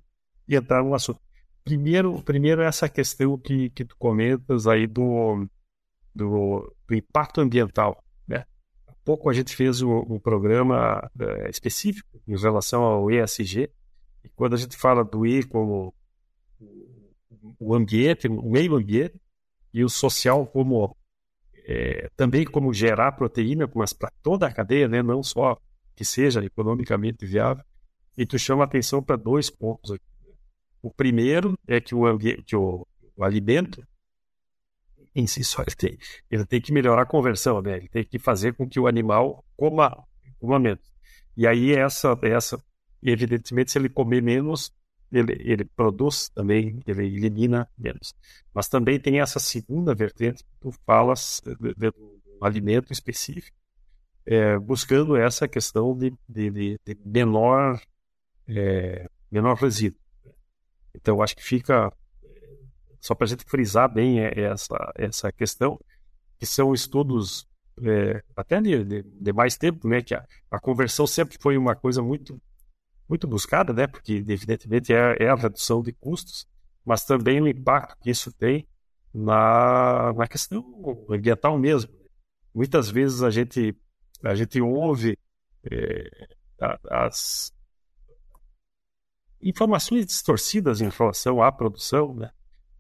entrar 0.57 0.83
no 0.83 0.95
assunto. 0.95 1.21
Primeiro, 1.65 2.23
primeiro 2.23 2.63
essa 2.63 2.89
questão 2.89 3.39
que, 3.39 3.71
que 3.71 3.85
tu 3.85 3.97
comentas 3.97 4.67
aí 4.67 4.87
do, 4.87 5.47
do, 6.15 6.75
do 6.89 6.95
impacto 6.95 7.41
ambiental. 7.41 8.03
Né? 8.27 8.45
Há 8.87 8.93
pouco 9.05 9.29
a 9.29 9.33
gente 9.33 9.55
fez 9.55 9.83
um, 9.83 9.99
um 9.99 10.19
programa 10.19 11.11
é, 11.19 11.51
específico 11.51 12.21
em 12.27 12.37
relação 12.37 12.83
ao 12.83 13.11
ESG, 13.11 13.71
e 14.25 14.29
quando 14.31 14.55
a 14.55 14.57
gente 14.57 14.77
fala 14.77 15.05
do 15.05 15.27
E 15.27 15.43
como 15.43 15.95
o 17.59 17.75
ambiente, 17.75 18.29
o 18.29 18.51
meio 18.51 18.77
ambiente, 18.77 19.19
e 19.73 19.85
o 19.85 19.89
social 19.89 20.47
como 20.47 20.97
é, 21.65 22.11
também 22.17 22.45
como 22.45 22.73
gerar 22.73 23.13
proteína, 23.13 23.71
mas 23.75 23.93
para 23.93 24.13
toda 24.23 24.47
a 24.47 24.53
cadeia, 24.53 24.89
né? 24.89 25.03
não 25.03 25.23
só 25.23 25.57
que 25.95 26.05
seja 26.05 26.45
economicamente 26.45 27.25
viável. 27.25 27.65
E 28.17 28.27
tu 28.27 28.39
chama 28.39 28.65
atenção 28.65 29.03
para 29.03 29.17
dois 29.17 29.49
pontos 29.49 29.93
aqui. 29.93 30.10
O 30.83 30.91
primeiro 30.91 31.59
é 31.67 31.81
que 31.81 31.95
o, 31.95 32.03
o, 32.05 32.87
o 33.17 33.25
alimento 33.25 33.87
em 35.15 35.27
si 35.27 35.43
só 35.45 35.63
ele 35.63 35.75
tem, 35.77 35.99
ele 36.31 36.45
tem 36.47 36.61
que 36.61 36.73
melhorar 36.73 37.03
a 37.03 37.07
conversão, 37.07 37.61
né? 37.61 37.79
Ele 37.79 37.89
tem 37.89 38.05
que 38.05 38.19
fazer 38.19 38.55
com 38.55 38.69
que 38.69 38.79
o 38.79 38.87
animal 38.87 39.45
coma, 39.57 40.05
coma 40.39 40.59
menos. 40.59 40.93
E 41.37 41.47
aí 41.47 41.73
essa, 41.73 42.19
essa, 42.23 42.63
evidentemente, 43.03 43.73
se 43.73 43.79
ele 43.79 43.89
comer 43.89 44.23
menos, 44.23 44.73
ele, 45.11 45.37
ele 45.41 45.65
produz 45.65 46.29
também, 46.29 46.81
ele 46.87 47.07
elimina 47.07 47.69
menos. 47.77 48.15
Mas 48.55 48.69
também 48.69 49.01
tem 49.01 49.21
essa 49.21 49.41
segunda 49.41 49.95
vertente 49.95 50.45
que 50.45 50.51
tu 50.61 50.73
falas 50.87 51.43
de, 51.45 51.75
de, 51.75 51.93
um 51.99 52.45
alimento 52.45 52.93
específico, 52.93 53.57
é, 54.25 54.59
buscando 54.59 55.17
essa 55.17 55.49
questão 55.49 55.97
de, 55.97 56.13
de, 56.29 56.79
de 56.85 56.99
menor, 57.05 57.81
é, 58.47 59.09
menor 59.31 59.57
resíduo. 59.57 60.01
Então, 60.95 61.23
acho 61.23 61.37
que 61.37 61.43
fica, 61.43 61.93
só 63.01 63.15
para 63.15 63.25
a 63.25 63.29
gente 63.29 63.45
frisar 63.45 63.93
bem 63.93 64.21
é, 64.21 64.41
essa, 64.41 64.93
essa 64.97 65.33
questão, 65.33 65.79
que 66.39 66.47
são 66.47 66.73
estudos 66.73 67.47
é, 67.83 68.23
até 68.37 68.61
de, 68.61 68.85
de, 68.85 69.03
de, 69.03 69.33
mais 69.33 69.57
tempo, 69.57 69.89
né, 69.89 70.03
que 70.03 70.15
a, 70.15 70.25
a, 70.51 70.59
conversão 70.59 71.07
sempre 71.07 71.39
foi 71.41 71.57
uma 71.57 71.75
coisa 71.75 72.03
muito, 72.03 72.41
muito 73.09 73.27
buscada, 73.27 73.73
né, 73.73 73.87
porque 73.87 74.25
evidentemente 74.27 74.93
é, 74.93 75.17
é 75.19 75.29
a 75.29 75.35
redução 75.35 75.83
de 75.83 75.93
custos, 75.93 76.47
mas 76.85 77.05
também 77.05 77.41
o 77.41 77.49
impacto 77.49 77.97
que 78.03 78.11
isso 78.11 78.33
tem 78.33 78.67
na, 79.13 80.13
na 80.15 80.27
questão 80.27 80.65
ambiental 81.09 81.59
mesmo. 81.59 81.91
Muitas 82.55 82.91
vezes 82.91 83.23
a 83.23 83.31
gente, 83.31 83.77
a 84.23 84.35
gente 84.35 84.61
ouve 84.61 85.19
é, 85.71 86.29
as, 86.91 87.53
informações 89.43 90.07
distorcidas 90.07 90.81
em 90.81 90.89
relação 90.89 91.43
à 91.43 91.51
produção, 91.51 92.15
né? 92.15 92.31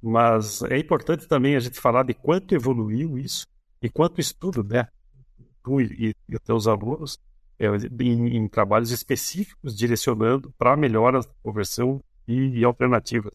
mas 0.02 0.62
é 0.62 0.78
importante 0.78 1.26
também 1.26 1.56
a 1.56 1.60
gente 1.60 1.80
falar 1.80 2.04
de 2.04 2.14
quanto 2.14 2.54
evoluiu 2.54 3.18
isso 3.18 3.46
e 3.82 3.88
quanto 3.88 4.20
estudo, 4.20 4.64
né? 4.64 4.88
Tu 5.62 5.80
e, 5.82 6.14
e 6.28 6.38
teus 6.38 6.66
alunos 6.66 7.18
é, 7.58 7.66
em, 8.02 8.36
em, 8.36 8.48
trabalhos 8.48 8.90
específicos 8.90 9.76
direcionando 9.76 10.52
para 10.56 10.76
melhora 10.76 11.20
da 11.20 11.28
conversão 11.42 12.02
e, 12.26 12.60
e 12.60 12.64
alternativas. 12.64 13.34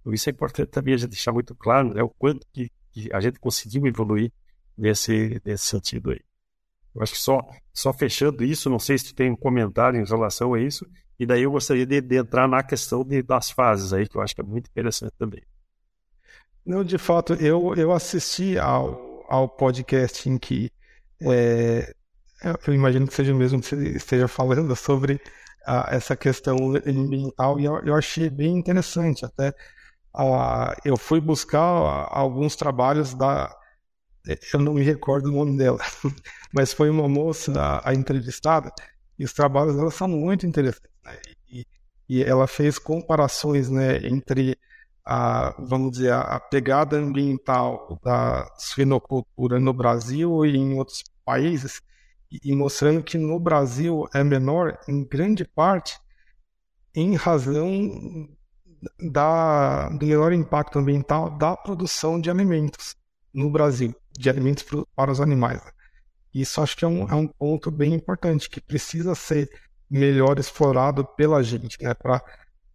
Então, 0.00 0.12
isso 0.12 0.28
é 0.28 0.32
importante 0.32 0.68
também 0.68 0.94
a 0.94 0.96
gente 0.96 1.10
deixar 1.10 1.32
muito 1.32 1.54
claro, 1.54 1.94
né? 1.94 2.02
O 2.02 2.08
quanto 2.08 2.46
que, 2.52 2.70
que 2.90 3.12
a 3.12 3.20
gente 3.20 3.38
conseguiu 3.38 3.86
evoluir 3.86 4.32
nesse, 4.76 5.40
nesse 5.44 5.66
sentido 5.66 6.10
aí. 6.10 6.20
Eu 6.92 7.02
acho 7.02 7.12
que 7.12 7.18
só, 7.18 7.40
só 7.72 7.92
fechando 7.92 8.42
isso, 8.42 8.68
não 8.68 8.80
sei 8.80 8.98
se 8.98 9.06
tu 9.06 9.14
tem 9.14 9.30
um 9.30 9.36
comentário 9.36 10.00
em 10.00 10.04
relação 10.04 10.54
a 10.54 10.60
isso, 10.60 10.84
e 11.20 11.26
daí 11.26 11.42
eu 11.42 11.50
gostaria 11.50 11.84
de, 11.84 12.00
de 12.00 12.16
entrar 12.16 12.48
na 12.48 12.62
questão 12.62 13.04
de, 13.04 13.22
das 13.22 13.50
fases 13.50 13.92
aí, 13.92 14.08
que 14.08 14.16
eu 14.16 14.22
acho 14.22 14.34
que 14.34 14.40
é 14.40 14.44
muito 14.44 14.70
interessante 14.70 15.12
também. 15.18 15.42
Não, 16.64 16.82
de 16.82 16.96
fato, 16.96 17.34
eu, 17.34 17.74
eu 17.74 17.92
assisti 17.92 18.58
ao, 18.58 19.22
ao 19.28 19.46
podcast 19.46 20.26
em 20.30 20.38
que 20.38 20.72
é, 21.20 21.94
eu 22.66 22.72
imagino 22.72 23.06
que 23.06 23.12
seja 23.12 23.34
o 23.34 23.36
mesmo 23.36 23.60
que 23.60 23.66
você 23.66 23.88
esteja 23.90 24.26
falando 24.26 24.74
sobre 24.74 25.20
essa 25.88 26.16
questão 26.16 26.56
ambiental 26.86 27.60
e 27.60 27.66
eu, 27.66 27.78
eu 27.84 27.94
achei 27.94 28.30
bem 28.30 28.56
interessante. 28.56 29.26
Até 29.26 29.54
a, 30.16 30.74
eu 30.86 30.96
fui 30.96 31.20
buscar 31.20 31.60
alguns 31.60 32.56
trabalhos 32.56 33.12
da. 33.12 33.54
Eu 34.54 34.60
não 34.60 34.72
me 34.72 34.82
recordo 34.82 35.28
o 35.28 35.32
nome 35.32 35.58
dela, 35.58 35.80
mas 36.50 36.72
foi 36.72 36.88
uma 36.88 37.06
moça, 37.06 37.52
a, 37.60 37.90
a 37.90 37.94
entrevistada, 37.94 38.72
e 39.20 39.24
os 39.24 39.34
trabalhos 39.34 39.76
dela 39.76 39.90
são 39.90 40.08
muito 40.08 40.46
interessantes. 40.46 40.90
Né? 41.04 41.18
E, 41.52 41.66
e, 42.08 42.24
ela 42.24 42.46
fez 42.46 42.78
comparações 42.78 43.68
né, 43.68 43.98
entre 44.06 44.58
a, 45.04 45.54
vamos 45.58 45.92
dizer, 45.92 46.14
a 46.14 46.40
pegada 46.40 46.96
ambiental 46.96 48.00
da 48.02 48.50
suinocultura 48.58 49.60
no 49.60 49.74
Brasil 49.74 50.46
e 50.46 50.56
em 50.56 50.78
outros 50.78 51.04
países, 51.22 51.82
e, 52.30 52.54
mostrando 52.54 53.02
que 53.02 53.18
no 53.18 53.38
Brasil 53.38 54.08
é 54.14 54.24
menor 54.24 54.78
em 54.88 55.04
grande 55.04 55.44
parte 55.44 55.98
em 56.94 57.14
razão 57.14 58.26
da, 58.98 59.90
do 59.90 60.06
menor 60.06 60.32
impacto 60.32 60.78
ambiental 60.78 61.36
da 61.36 61.54
produção 61.56 62.18
de 62.18 62.30
alimentos 62.30 62.96
no 63.34 63.50
Brasil, 63.50 63.94
de 64.18 64.30
alimentos 64.30 64.64
para 64.96 65.12
os 65.12 65.20
animais. 65.20 65.62
Né? 65.62 65.72
Isso 66.32 66.60
acho 66.60 66.76
que 66.76 66.84
é 66.84 66.88
um, 66.88 67.08
é 67.08 67.14
um 67.14 67.26
ponto 67.26 67.70
bem 67.70 67.94
importante, 67.94 68.48
que 68.48 68.60
precisa 68.60 69.14
ser 69.14 69.50
melhor 69.90 70.38
explorado 70.38 71.04
pela 71.04 71.42
gente, 71.42 71.82
né, 71.82 71.92
para 71.94 72.22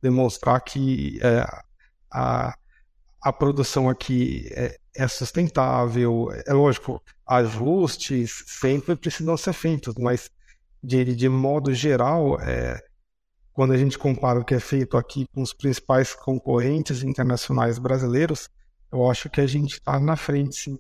demonstrar 0.01 0.59
que 0.61 1.19
é, 1.21 1.45
a, 2.11 2.55
a 3.21 3.33
produção 3.33 3.89
aqui 3.89 4.49
é, 4.51 4.77
é, 4.95 5.07
sustentável. 5.07 6.29
É 6.45 6.53
lógico, 6.53 7.01
ajustes 7.25 8.43
sempre 8.47 8.95
precisam 8.95 9.37
ser 9.37 9.53
feitos, 9.53 9.95
mas 9.95 10.29
de, 10.83 11.15
de 11.15 11.29
modo 11.29 11.73
geral, 11.73 12.39
é, 12.39 12.79
quando 13.51 13.73
a 13.73 13.77
gente 13.77 13.97
compara 13.97 14.39
o 14.39 14.45
que 14.45 14.53
é 14.53 14.59
feito 14.59 14.97
aqui 14.97 15.25
com 15.33 15.41
os 15.41 15.53
principais 15.53 16.13
concorrentes 16.13 17.01
internacionais 17.01 17.79
brasileiros, 17.79 18.49
eu 18.91 19.09
acho 19.09 19.29
que 19.29 19.41
a 19.41 19.47
gente 19.47 19.75
está 19.75 19.99
na 19.99 20.15
frente, 20.15 20.55
sim. 20.55 20.79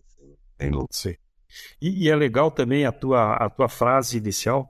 Sim. 0.91 1.15
E, 1.81 2.05
e, 2.05 2.09
é 2.09 2.15
legal 2.15 2.51
também 2.51 2.85
a 2.85 2.91
tua, 2.91 3.35
a 3.35 3.49
tua 3.49 3.69
frase 3.69 4.17
inicial, 4.17 4.67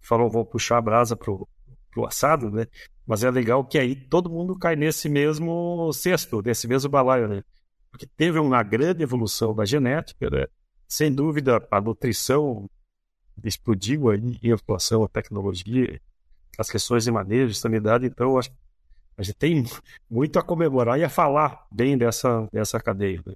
que 0.00 0.06
falou, 0.06 0.30
vou 0.30 0.44
puxar 0.44 0.78
a 0.78 0.82
brasa 0.82 1.16
pro, 1.16 1.48
pro 1.90 2.06
assado, 2.06 2.50
né? 2.50 2.66
Mas 3.06 3.22
é 3.22 3.30
legal 3.30 3.64
que 3.64 3.78
aí 3.78 3.94
todo 3.94 4.30
mundo 4.30 4.58
cai 4.58 4.76
nesse 4.76 5.08
mesmo 5.08 5.92
cesto, 5.92 6.42
nesse 6.42 6.66
mesmo 6.66 6.90
balaio, 6.90 7.28
né? 7.28 7.42
Porque 7.90 8.06
teve 8.06 8.38
uma 8.38 8.62
grande 8.62 9.02
evolução 9.02 9.54
da 9.54 9.64
genética, 9.64 10.28
né? 10.30 10.46
Sem 10.88 11.12
dúvida, 11.12 11.66
a 11.70 11.80
nutrição 11.80 12.68
explodiu 13.42 14.10
aí 14.10 14.20
em 14.20 14.56
relação 14.66 15.04
à 15.04 15.08
tecnologia, 15.08 16.00
as 16.58 16.70
questões 16.70 17.04
de 17.04 17.10
manejo, 17.10 17.52
de 17.52 17.58
sanidade, 17.58 18.06
então 18.06 18.38
acho 18.38 18.50
a 19.16 19.22
gente 19.22 19.36
tem 19.36 19.64
muito 20.10 20.38
a 20.38 20.42
comemorar 20.42 20.98
e 20.98 21.04
a 21.04 21.08
falar 21.08 21.66
bem 21.70 21.96
dessa, 21.96 22.48
dessa 22.52 22.80
cadeia. 22.80 23.22
Né? 23.24 23.34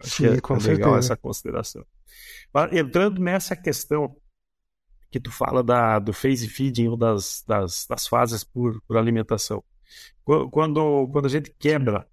Sim, 0.00 0.26
é, 0.26 0.40
com 0.40 0.56
é 0.56 0.58
legal 0.58 0.96
essa 0.96 1.16
consideração. 1.16 1.84
Mas 2.52 2.72
entrando 2.72 3.20
nessa 3.20 3.56
questão 3.56 4.16
que 5.10 5.18
tu 5.18 5.30
fala 5.30 5.62
da, 5.62 5.98
do 5.98 6.12
phase 6.12 6.48
feeding 6.48 6.88
ou 6.88 6.96
das, 6.96 7.42
das, 7.46 7.86
das 7.86 8.06
fases 8.06 8.44
por, 8.44 8.80
por 8.82 8.96
alimentação. 8.96 9.62
Quando, 10.24 11.08
quando 11.10 11.26
a 11.26 11.30
gente 11.30 11.50
quebra 11.58 12.06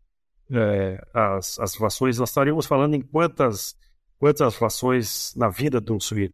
é, 0.50 1.06
as, 1.14 1.60
as 1.60 1.76
rações, 1.76 2.18
nós 2.18 2.30
estaríamos 2.30 2.66
falando 2.66 2.96
em 2.96 3.02
quantas, 3.02 3.76
quantas 4.18 4.56
rações 4.56 5.34
na 5.36 5.50
vida 5.50 5.84
um 5.92 6.00
suíno? 6.00 6.34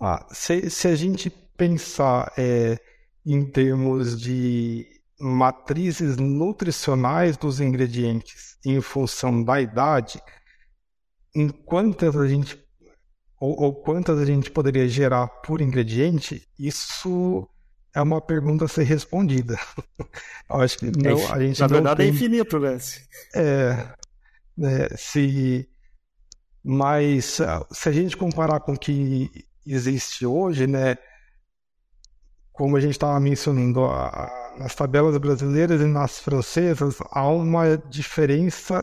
Ah, 0.00 0.26
se, 0.30 0.70
se 0.70 0.88
a 0.88 0.94
gente 0.94 1.28
pensar 1.30 2.32
é, 2.38 2.78
em 3.24 3.44
termos 3.44 4.18
de 4.18 4.86
matrizes 5.18 6.16
nutricionais 6.16 7.36
dos 7.36 7.60
ingredientes 7.60 8.58
em 8.64 8.80
função 8.80 9.42
da 9.42 9.60
idade, 9.60 10.20
em 11.36 11.48
quantas 11.48 12.16
a 12.16 12.26
gente 12.26 12.58
ou, 13.38 13.54
ou, 13.60 13.74
quantas 13.74 14.18
a 14.18 14.24
gente 14.24 14.50
poderia 14.50 14.88
gerar 14.88 15.28
por 15.28 15.60
ingrediente, 15.60 16.42
isso 16.58 17.46
é 17.94 18.00
uma 18.00 18.18
pergunta 18.18 18.64
a 18.64 18.68
ser 18.68 18.84
respondida. 18.84 19.58
Eu 20.48 20.56
acho 20.56 20.78
que 20.78 20.86
não, 20.86 21.18
é, 21.18 21.32
a 21.32 21.38
gente 21.40 21.60
na 21.60 21.66
verdade 21.66 22.02
é 22.02 22.04
tem... 22.04 22.06
é 22.06 22.08
infinito, 22.08 22.58
né? 22.58 22.78
É, 23.34 23.88
né, 24.56 24.88
se 24.96 25.68
mas 26.64 27.38
se 27.70 27.88
a 27.88 27.92
gente 27.92 28.16
comparar 28.16 28.60
com 28.60 28.72
o 28.72 28.78
que 28.78 29.30
existe 29.66 30.24
hoje, 30.24 30.66
né, 30.66 30.96
como 32.52 32.76
a 32.76 32.80
gente 32.80 32.92
estava 32.92 33.20
mencionando, 33.20 33.82
nas 34.58 34.74
tabelas 34.74 35.16
brasileiras 35.18 35.80
e 35.80 35.84
nas 35.84 36.18
francesas 36.18 36.96
há 37.10 37.28
uma 37.28 37.76
diferença 37.76 38.82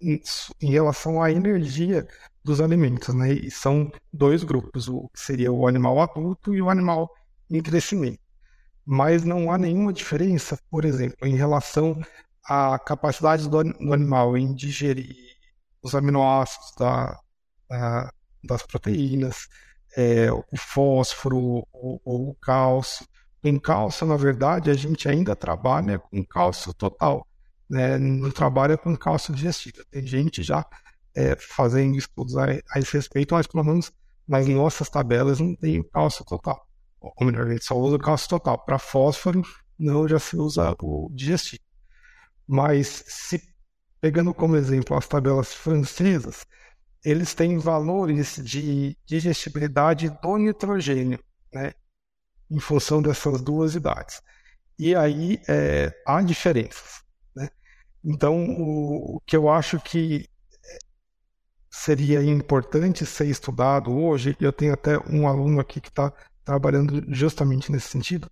em, 0.00 0.70
relação 0.70 1.22
à 1.22 1.30
energia 1.30 2.06
dos 2.44 2.60
alimentos, 2.60 3.14
né? 3.14 3.32
E 3.32 3.50
são 3.50 3.90
dois 4.12 4.44
grupos, 4.44 4.88
o 4.88 5.08
que 5.08 5.20
seria 5.20 5.52
o 5.52 5.66
animal 5.66 6.00
adulto 6.00 6.54
e 6.54 6.62
o 6.62 6.70
animal 6.70 7.10
em 7.50 7.62
crescimento. 7.62 8.20
Mas 8.84 9.24
não 9.24 9.50
há 9.50 9.58
nenhuma 9.58 9.92
diferença, 9.92 10.58
por 10.70 10.84
exemplo, 10.84 11.26
em 11.26 11.34
relação 11.34 12.00
à 12.44 12.78
capacidade 12.78 13.48
do, 13.48 13.64
do 13.64 13.92
animal 13.92 14.36
em 14.36 14.54
digerir 14.54 15.16
os 15.82 15.94
aminoácidos 15.94 16.72
da, 16.78 17.18
da, 17.68 18.12
das 18.44 18.62
proteínas, 18.62 19.48
é, 19.96 20.30
o 20.30 20.56
fósforo 20.56 21.66
ou, 21.72 22.00
o 22.04 22.34
cálcio. 22.40 23.06
Em 23.42 23.58
cálcio, 23.58 24.06
na 24.06 24.16
verdade, 24.16 24.70
a 24.70 24.74
gente 24.74 25.08
ainda 25.08 25.36
trabalha 25.36 25.98
com 25.98 26.24
cálcio 26.24 26.74
total, 26.74 27.26
né? 27.68 27.98
não 27.98 28.30
trabalha 28.30 28.76
com 28.76 28.96
cálcio 28.96 29.34
digestivo. 29.34 29.84
Tem 29.90 30.06
gente 30.06 30.42
já 30.42 30.64
é, 31.14 31.36
fazendo 31.36 31.96
estudos 31.96 32.36
a, 32.36 32.46
a 32.70 32.78
esse 32.78 32.92
respeito, 32.92 33.34
mas 33.34 33.46
pelo 33.46 33.64
menos 33.64 33.92
nas 34.26 34.46
nossas 34.46 34.88
tabelas 34.88 35.40
não 35.40 35.54
tem 35.54 35.82
cálcio 35.82 36.24
total. 36.24 36.66
Ou 37.00 37.26
melhor, 37.26 37.46
a 37.46 37.52
gente 37.52 37.64
só 37.64 37.76
usa 37.76 37.96
o 37.96 38.00
cálcio 38.00 38.28
total. 38.28 38.58
Para 38.64 38.78
fósforo, 38.78 39.42
não 39.78 40.08
já 40.08 40.18
se 40.18 40.36
usa 40.36 40.74
o 40.82 41.10
digestivo. 41.14 41.62
Mas 42.46 43.04
se 43.06 43.42
pegando 44.00 44.32
como 44.34 44.56
exemplo 44.56 44.96
as 44.96 45.06
tabelas 45.06 45.52
francesas, 45.52 46.46
eles 47.04 47.34
têm 47.34 47.58
valores 47.58 48.36
de 48.42 48.96
digestibilidade 49.06 50.10
do 50.22 50.36
nitrogênio, 50.36 51.18
né? 51.52 51.72
Em 52.50 52.58
função 52.58 53.00
dessas 53.00 53.40
duas 53.40 53.74
idades. 53.74 54.20
E 54.78 54.94
aí 54.94 55.40
é, 55.48 55.92
há 56.06 56.20
diferenças. 56.22 57.05
Então, 58.06 58.44
o, 58.50 59.16
o 59.16 59.20
que 59.26 59.36
eu 59.36 59.48
acho 59.50 59.80
que 59.80 60.28
seria 61.68 62.22
importante 62.22 63.04
ser 63.04 63.26
estudado 63.26 63.92
hoje, 63.92 64.36
eu 64.40 64.52
tenho 64.52 64.72
até 64.72 64.96
um 65.10 65.26
aluno 65.26 65.60
aqui 65.60 65.80
que 65.80 65.88
está 65.88 66.12
trabalhando 66.44 67.04
justamente 67.12 67.70
nesse 67.72 67.88
sentido, 67.88 68.30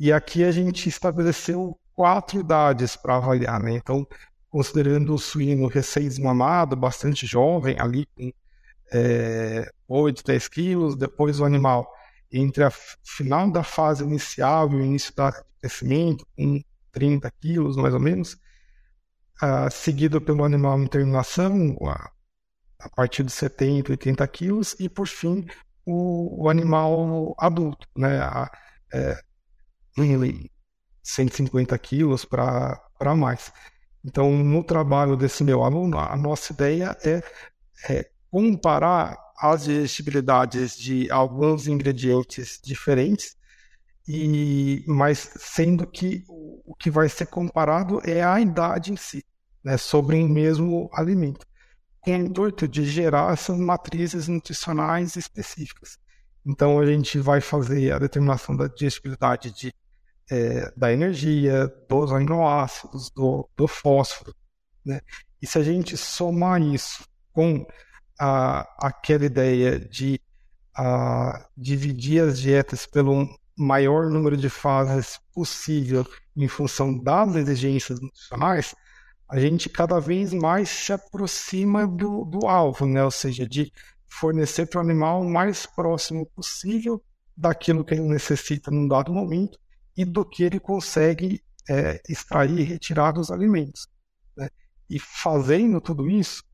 e 0.00 0.10
aqui 0.10 0.42
a 0.42 0.50
gente 0.50 0.88
estabeleceu 0.88 1.78
quatro 1.94 2.40
idades 2.40 2.96
para 2.96 3.16
avaliar, 3.16 3.62
né? 3.62 3.72
Então, 3.72 4.06
considerando 4.48 5.14
o 5.14 5.18
suíno 5.18 5.66
recém-desmamado, 5.66 6.74
bastante 6.74 7.26
jovem, 7.26 7.78
ali 7.78 8.06
com 8.16 8.32
é, 8.92 9.70
8, 9.86 10.24
10 10.24 10.48
quilos, 10.48 10.96
depois 10.96 11.38
o 11.38 11.44
animal 11.44 11.86
entre 12.32 12.64
a 12.64 12.70
final 13.04 13.50
da 13.50 13.62
fase 13.62 14.02
inicial 14.02 14.70
e 14.72 14.76
o 14.76 14.84
início 14.84 15.12
do 15.14 15.22
crescimento, 15.60 16.26
com 16.34 16.62
30 16.92 17.30
quilos 17.40 17.76
mais 17.76 17.92
ou 17.92 18.00
menos, 18.00 18.38
uh, 19.42 19.70
seguido 19.70 20.20
pelo 20.20 20.44
animal 20.44 20.80
em 20.80 20.86
terminação, 20.86 21.76
a 22.78 22.88
partir 22.90 23.24
de 23.24 23.32
70, 23.32 23.92
80 23.92 24.26
quilos, 24.28 24.76
e 24.78 24.88
por 24.88 25.06
fim 25.06 25.46
o, 25.84 26.44
o 26.44 26.48
animal 26.48 27.34
adulto, 27.38 27.88
né? 27.96 28.20
A, 28.20 28.50
é, 28.94 29.18
150 31.02 31.76
quilos 31.78 32.24
para 32.24 33.14
mais. 33.16 33.52
Então, 34.04 34.32
no 34.32 34.64
trabalho 34.64 35.16
desse 35.16 35.44
meu 35.44 35.62
aluno, 35.62 35.98
a 35.98 36.16
nossa 36.16 36.52
ideia 36.52 36.96
é, 37.04 37.22
é 37.88 38.10
comparar 38.30 39.16
as 39.38 39.64
digestibilidades 39.64 40.76
de 40.76 41.10
alguns 41.10 41.66
ingredientes 41.66 42.60
diferentes, 42.62 43.36
e 44.06 44.84
mas 44.86 45.30
sendo 45.36 45.86
que 45.86 46.24
o 46.28 46.74
que 46.74 46.90
vai 46.90 47.08
ser 47.08 47.26
comparado 47.26 48.00
é 48.04 48.22
a 48.22 48.40
idade 48.40 48.92
em 48.92 48.96
si, 48.96 49.24
né, 49.64 49.76
sobre 49.76 50.22
o 50.22 50.28
mesmo 50.28 50.90
alimento 50.92 51.46
com 52.02 52.10
o 52.10 52.14
intuito 52.16 52.66
de 52.66 52.84
gerar 52.84 53.32
essas 53.32 53.56
matrizes 53.56 54.26
nutricionais 54.26 55.16
específicas. 55.16 55.98
Então, 56.44 56.80
a 56.80 56.84
gente 56.84 57.18
vai 57.20 57.40
fazer 57.40 57.92
a 57.92 57.98
determinação 57.98 58.56
da 58.56 58.66
digestibilidade 58.66 59.52
de, 59.52 59.72
é, 60.28 60.72
da 60.76 60.92
energia, 60.92 61.72
dos 61.88 62.10
aminoácidos, 62.10 63.08
do, 63.10 63.48
do 63.56 63.68
fósforo. 63.68 64.34
Né? 64.84 65.00
E 65.40 65.46
se 65.46 65.58
a 65.58 65.62
gente 65.62 65.96
somar 65.96 66.60
isso 66.60 67.04
com 67.32 67.64
a, 68.18 68.66
aquela 68.84 69.24
ideia 69.24 69.78
de 69.78 70.20
a, 70.76 71.48
dividir 71.56 72.24
as 72.24 72.40
dietas 72.40 72.84
pelo 72.84 73.28
maior 73.56 74.10
número 74.10 74.36
de 74.36 74.50
fases 74.50 75.20
possível 75.32 76.04
em 76.36 76.48
função 76.48 76.98
das 76.98 77.36
exigências 77.36 78.00
nutricionais, 78.00 78.74
a 79.32 79.40
gente 79.40 79.70
cada 79.70 79.98
vez 79.98 80.30
mais 80.34 80.68
se 80.68 80.92
aproxima 80.92 81.86
do, 81.86 82.26
do 82.26 82.46
alvo, 82.46 82.84
né? 82.84 83.02
ou 83.02 83.10
seja, 83.10 83.48
de 83.48 83.72
fornecer 84.06 84.66
para 84.66 84.78
o 84.78 84.82
animal 84.82 85.22
o 85.22 85.30
mais 85.30 85.64
próximo 85.64 86.26
possível 86.36 87.02
daquilo 87.34 87.82
que 87.82 87.94
ele 87.94 88.02
necessita 88.02 88.70
num 88.70 88.86
dado 88.86 89.10
momento 89.10 89.58
e 89.96 90.04
do 90.04 90.22
que 90.22 90.42
ele 90.42 90.60
consegue 90.60 91.42
é, 91.66 91.98
extrair 92.06 92.58
e 92.58 92.62
retirar 92.62 93.12
dos 93.12 93.30
alimentos. 93.30 93.88
Né? 94.36 94.50
E 94.90 94.98
fazendo 94.98 95.80
tudo 95.80 96.10
isso, 96.10 96.44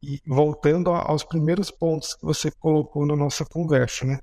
e 0.00 0.20
voltando 0.24 0.90
aos 0.90 1.24
primeiros 1.24 1.72
pontos 1.72 2.14
que 2.14 2.24
você 2.24 2.52
colocou 2.52 3.04
na 3.04 3.16
nossa 3.16 3.44
conversa, 3.44 4.04
né? 4.04 4.20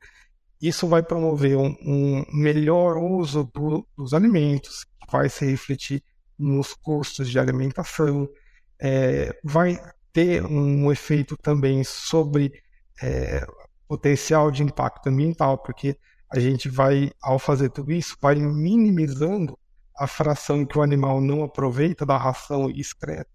isso 0.62 0.88
vai 0.88 1.04
promover 1.04 1.58
um, 1.58 1.75
um 1.82 2.25
melhor 2.32 2.95
uso 2.95 3.43
do, 3.54 3.86
dos 3.97 4.13
alimentos, 4.13 4.86
que 4.86 5.12
vai 5.12 5.28
se 5.28 5.45
refletir 5.45 6.01
nos 6.38 6.74
custos 6.74 7.30
de 7.30 7.39
alimentação, 7.39 8.28
é, 8.80 9.38
vai 9.43 9.80
ter 10.12 10.45
um 10.45 10.91
efeito 10.91 11.36
também 11.38 11.84
sobre 11.84 12.52
é, 13.02 13.45
potencial 13.88 14.52
de 14.52 14.63
impacto 14.63 15.08
ambiental, 15.08 15.58
porque 15.58 15.98
a 16.32 16.39
gente 16.39 16.69
vai, 16.69 17.12
ao 17.21 17.38
fazer 17.38 17.69
tudo 17.69 17.91
isso, 17.91 18.17
vai 18.21 18.36
minimizando 18.36 19.58
a 19.98 20.08
fração 20.08 20.65
que 20.65 20.78
o 20.78 20.82
animal 20.82 21.21
não 21.21 21.43
aproveita 21.43 22.06
da 22.06 22.17
ração 22.17 22.69
excreta 22.69 23.30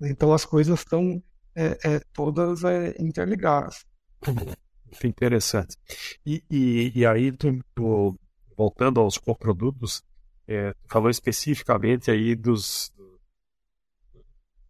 Então 0.00 0.32
as 0.32 0.44
coisas 0.44 0.78
estão 0.78 1.22
é, 1.56 1.78
é, 1.84 2.00
todas 2.12 2.62
é, 2.64 2.94
interligadas. 3.00 3.84
Interessante. 5.04 5.76
E, 6.24 6.42
e, 6.50 6.92
e 6.94 7.06
aí, 7.06 7.32
voltando 8.56 9.00
aos 9.00 9.18
coprodutos, 9.18 10.02
é, 10.48 10.74
falou 10.86 11.10
especificamente 11.10 12.10
aí 12.10 12.34
dos. 12.34 12.90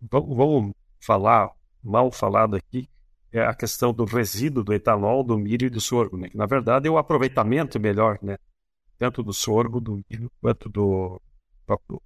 Vamos 0.01 0.75
falar, 1.01 1.51
mal 1.83 2.11
falado 2.11 2.57
aqui, 2.57 2.89
é 3.33 3.41
a 3.41 3.55
questão 3.55 3.93
do 3.93 4.05
resíduo 4.05 4.65
do 4.65 4.73
etanol, 4.73 5.23
do 5.23 5.39
milho 5.39 5.67
e 5.67 5.71
do 5.71 5.81
sorgo, 5.81 6.17
né? 6.17 6.29
Que 6.29 6.37
na 6.37 6.47
verdade 6.47 6.89
é 6.89 6.91
o 6.91 6.99
aproveitamento 6.99 7.79
melhor, 7.79 8.19
né? 8.21 8.37
Tanto 8.99 9.23
do 9.23 9.33
sorgo, 9.33 9.81
do 9.81 10.03
milho, 10.11 10.31
quanto 10.41 10.69
do 10.69 11.21
próprio 11.65 12.03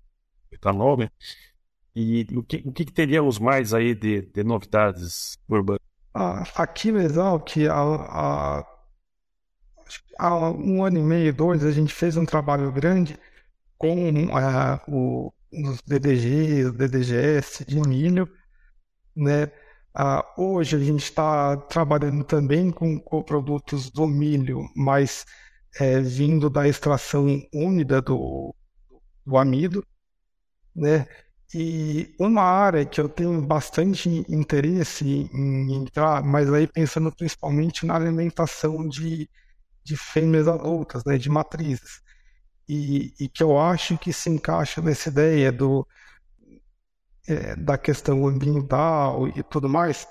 etanol, 0.51 0.99
né? 0.99 1.11
E 1.95 2.27
o 2.37 2.43
que, 2.43 2.63
o 2.67 2.73
que 2.73 2.85
teríamos 2.87 3.39
mais 3.39 3.73
aí 3.75 3.95
de, 3.95 4.23
de 4.23 4.45
novidades 4.45 5.39
urbanas? 5.49 5.81
Ah, 6.15 6.43
aqui 6.57 6.91
no 6.93 7.01
há, 7.71 8.67
há, 10.19 10.51
um 10.51 10.85
ano 10.85 10.99
e 10.99 11.03
meio, 11.03 11.35
dois, 11.35 11.65
a 11.65 11.73
gente 11.73 11.93
fez 11.93 12.17
um 12.17 12.25
trabalho 12.25 12.71
grande 12.71 13.19
com 13.83 14.27
uh, 14.27 14.81
o, 14.87 15.33
os 15.53 15.83
DDGs, 15.83 16.71
DDGS 16.71 17.65
de 17.65 17.81
milho, 17.81 18.29
né? 19.17 19.51
Uh, 19.99 20.41
hoje 20.41 20.77
a 20.77 20.79
gente 20.79 21.03
está 21.03 21.57
trabalhando 21.57 22.23
também 22.25 22.71
com, 22.71 22.99
com, 23.01 23.23
produtos 23.23 23.91
do 23.91 24.07
milho, 24.07 24.63
mas 24.77 25.27
é, 25.79 26.01
vindo 26.01 26.49
da 26.49 26.67
extração 26.67 27.27
úmida 27.53 28.01
do, 28.01 28.55
do 29.27 29.37
amido, 29.37 29.85
né? 30.75 31.07
E 31.55 32.15
uma 32.19 32.43
área 32.43 32.87
que 32.87 33.01
eu 33.01 33.09
tenho 33.09 33.43
bastante 33.43 34.09
interesse 34.29 35.05
em 35.35 35.75
entrar, 35.75 36.23
mas 36.23 36.51
aí 36.53 36.67
pensando 36.67 37.13
principalmente 37.15 37.85
na 37.85 37.97
alimentação 37.97 38.89
de, 38.89 39.29
de 39.85 39.97
fêmeas 39.97 40.49
adultas, 40.49 41.05
né, 41.05 41.19
de 41.19 41.29
matrizes, 41.29 42.01
e, 42.75 43.25
e 43.25 43.29
que 43.29 43.43
eu 43.43 43.59
acho 43.59 43.99
que 43.99 44.13
se 44.13 44.31
encaixa 44.31 44.81
nessa 44.81 45.09
ideia 45.09 45.53
do, 45.53 45.87
é, 47.29 47.57
da 47.57 47.77
questão 47.79 48.27
ambiental 48.27 49.29
e 49.29 49.43
tudo 49.43 49.69
mais, 49.69 50.07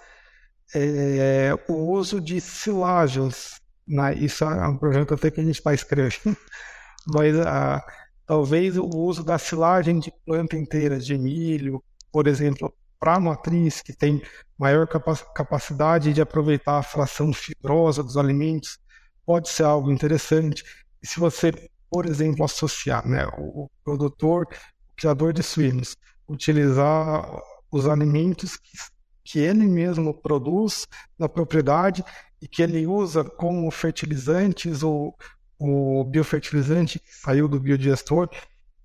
é, 0.76 1.52
o 1.68 1.74
uso 1.92 2.22
de 2.22 2.40
silagens. 2.42 3.60
Né? 3.88 4.16
Isso 4.16 4.44
é 4.44 4.68
um 4.68 4.78
projeto 4.78 5.14
até 5.14 5.32
que 5.32 5.42
a 5.42 5.44
gente 5.44 5.58
está 5.58 5.74
escrevendo, 5.74 6.38
mas 7.14 7.40
a 7.40 7.84
Talvez 8.32 8.78
o 8.78 8.86
uso 8.86 9.26
da 9.26 9.38
silagem 9.38 10.00
de 10.00 10.10
planta 10.26 10.56
inteira, 10.56 10.98
de 10.98 11.18
milho, 11.18 11.84
por 12.14 12.28
exemplo, 12.28 12.74
para 12.98 13.16
a 13.16 13.20
matriz, 13.20 13.82
que 13.82 13.92
tem 13.92 14.22
maior 14.58 14.88
capacidade 14.88 16.14
de 16.14 16.22
aproveitar 16.22 16.78
a 16.78 16.84
fração 16.84 17.34
fibrosa 17.34 18.02
dos 18.02 18.16
alimentos, 18.16 18.80
pode 19.26 19.50
ser 19.50 19.64
algo 19.64 19.92
interessante. 19.92 20.64
E 21.04 21.08
se 21.08 21.20
você, 21.20 21.52
por 21.92 22.06
exemplo, 22.06 22.46
associar 22.46 23.06
né, 23.06 23.28
o 23.38 23.70
produtor, 23.84 24.48
o 24.90 24.96
criador 24.96 25.34
de 25.34 25.44
suínos, 25.44 25.98
utilizar 26.26 27.30
os 27.70 27.86
alimentos 27.86 28.56
que, 28.56 28.78
que 29.26 29.40
ele 29.40 29.66
mesmo 29.66 30.14
produz 30.14 30.88
na 31.20 31.28
propriedade 31.28 32.02
e 32.42 32.48
que 32.48 32.64
ele 32.64 32.88
usa 32.88 33.26
como 33.26 33.70
fertilizantes 33.70 34.82
ou 34.84 35.14
o 35.60 36.06
biofertilizante 36.06 36.98
que 36.98 37.14
saiu 37.14 37.50
do 37.50 37.60
biodigestor. 37.60 38.30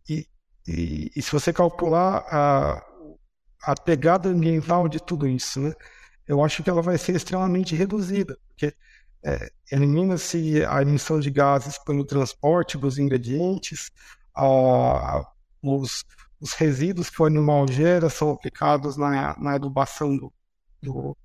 E, 0.08 0.26
e, 0.66 1.12
e, 1.14 1.22
se 1.22 1.30
você 1.30 1.52
calcular 1.52 2.26
a, 2.28 2.84
a 3.62 3.74
pegada 3.76 4.28
ambiental 4.28 4.88
de 4.88 5.00
tudo 5.00 5.28
isso, 5.28 5.60
né, 5.60 5.72
eu 6.26 6.44
acho 6.44 6.64
que 6.64 6.68
ela 6.68 6.82
vai 6.82 6.98
ser 6.98 7.14
extremamente 7.14 7.76
reduzida, 7.76 8.36
porque 8.48 8.74
é, 9.24 9.50
elimina-se 9.70 10.64
a 10.64 10.82
emissão 10.82 11.18
de 11.18 11.30
gases 11.30 11.78
pelo 11.78 12.04
transporte 12.04 12.78
dos 12.78 12.98
ingredientes, 12.98 13.90
a, 14.34 15.22
os, 15.62 16.04
os, 16.40 16.52
resíduos 16.52 17.10
que 17.10 17.20
o 17.20 17.24
animal 17.24 17.66
gera 17.68 18.08
são 18.08 18.30
aplicados 18.30 18.96
na, 18.96 19.36
na 19.38 19.54
adubação 19.54 20.16
do, 20.16 20.32
do, 20.82 21.16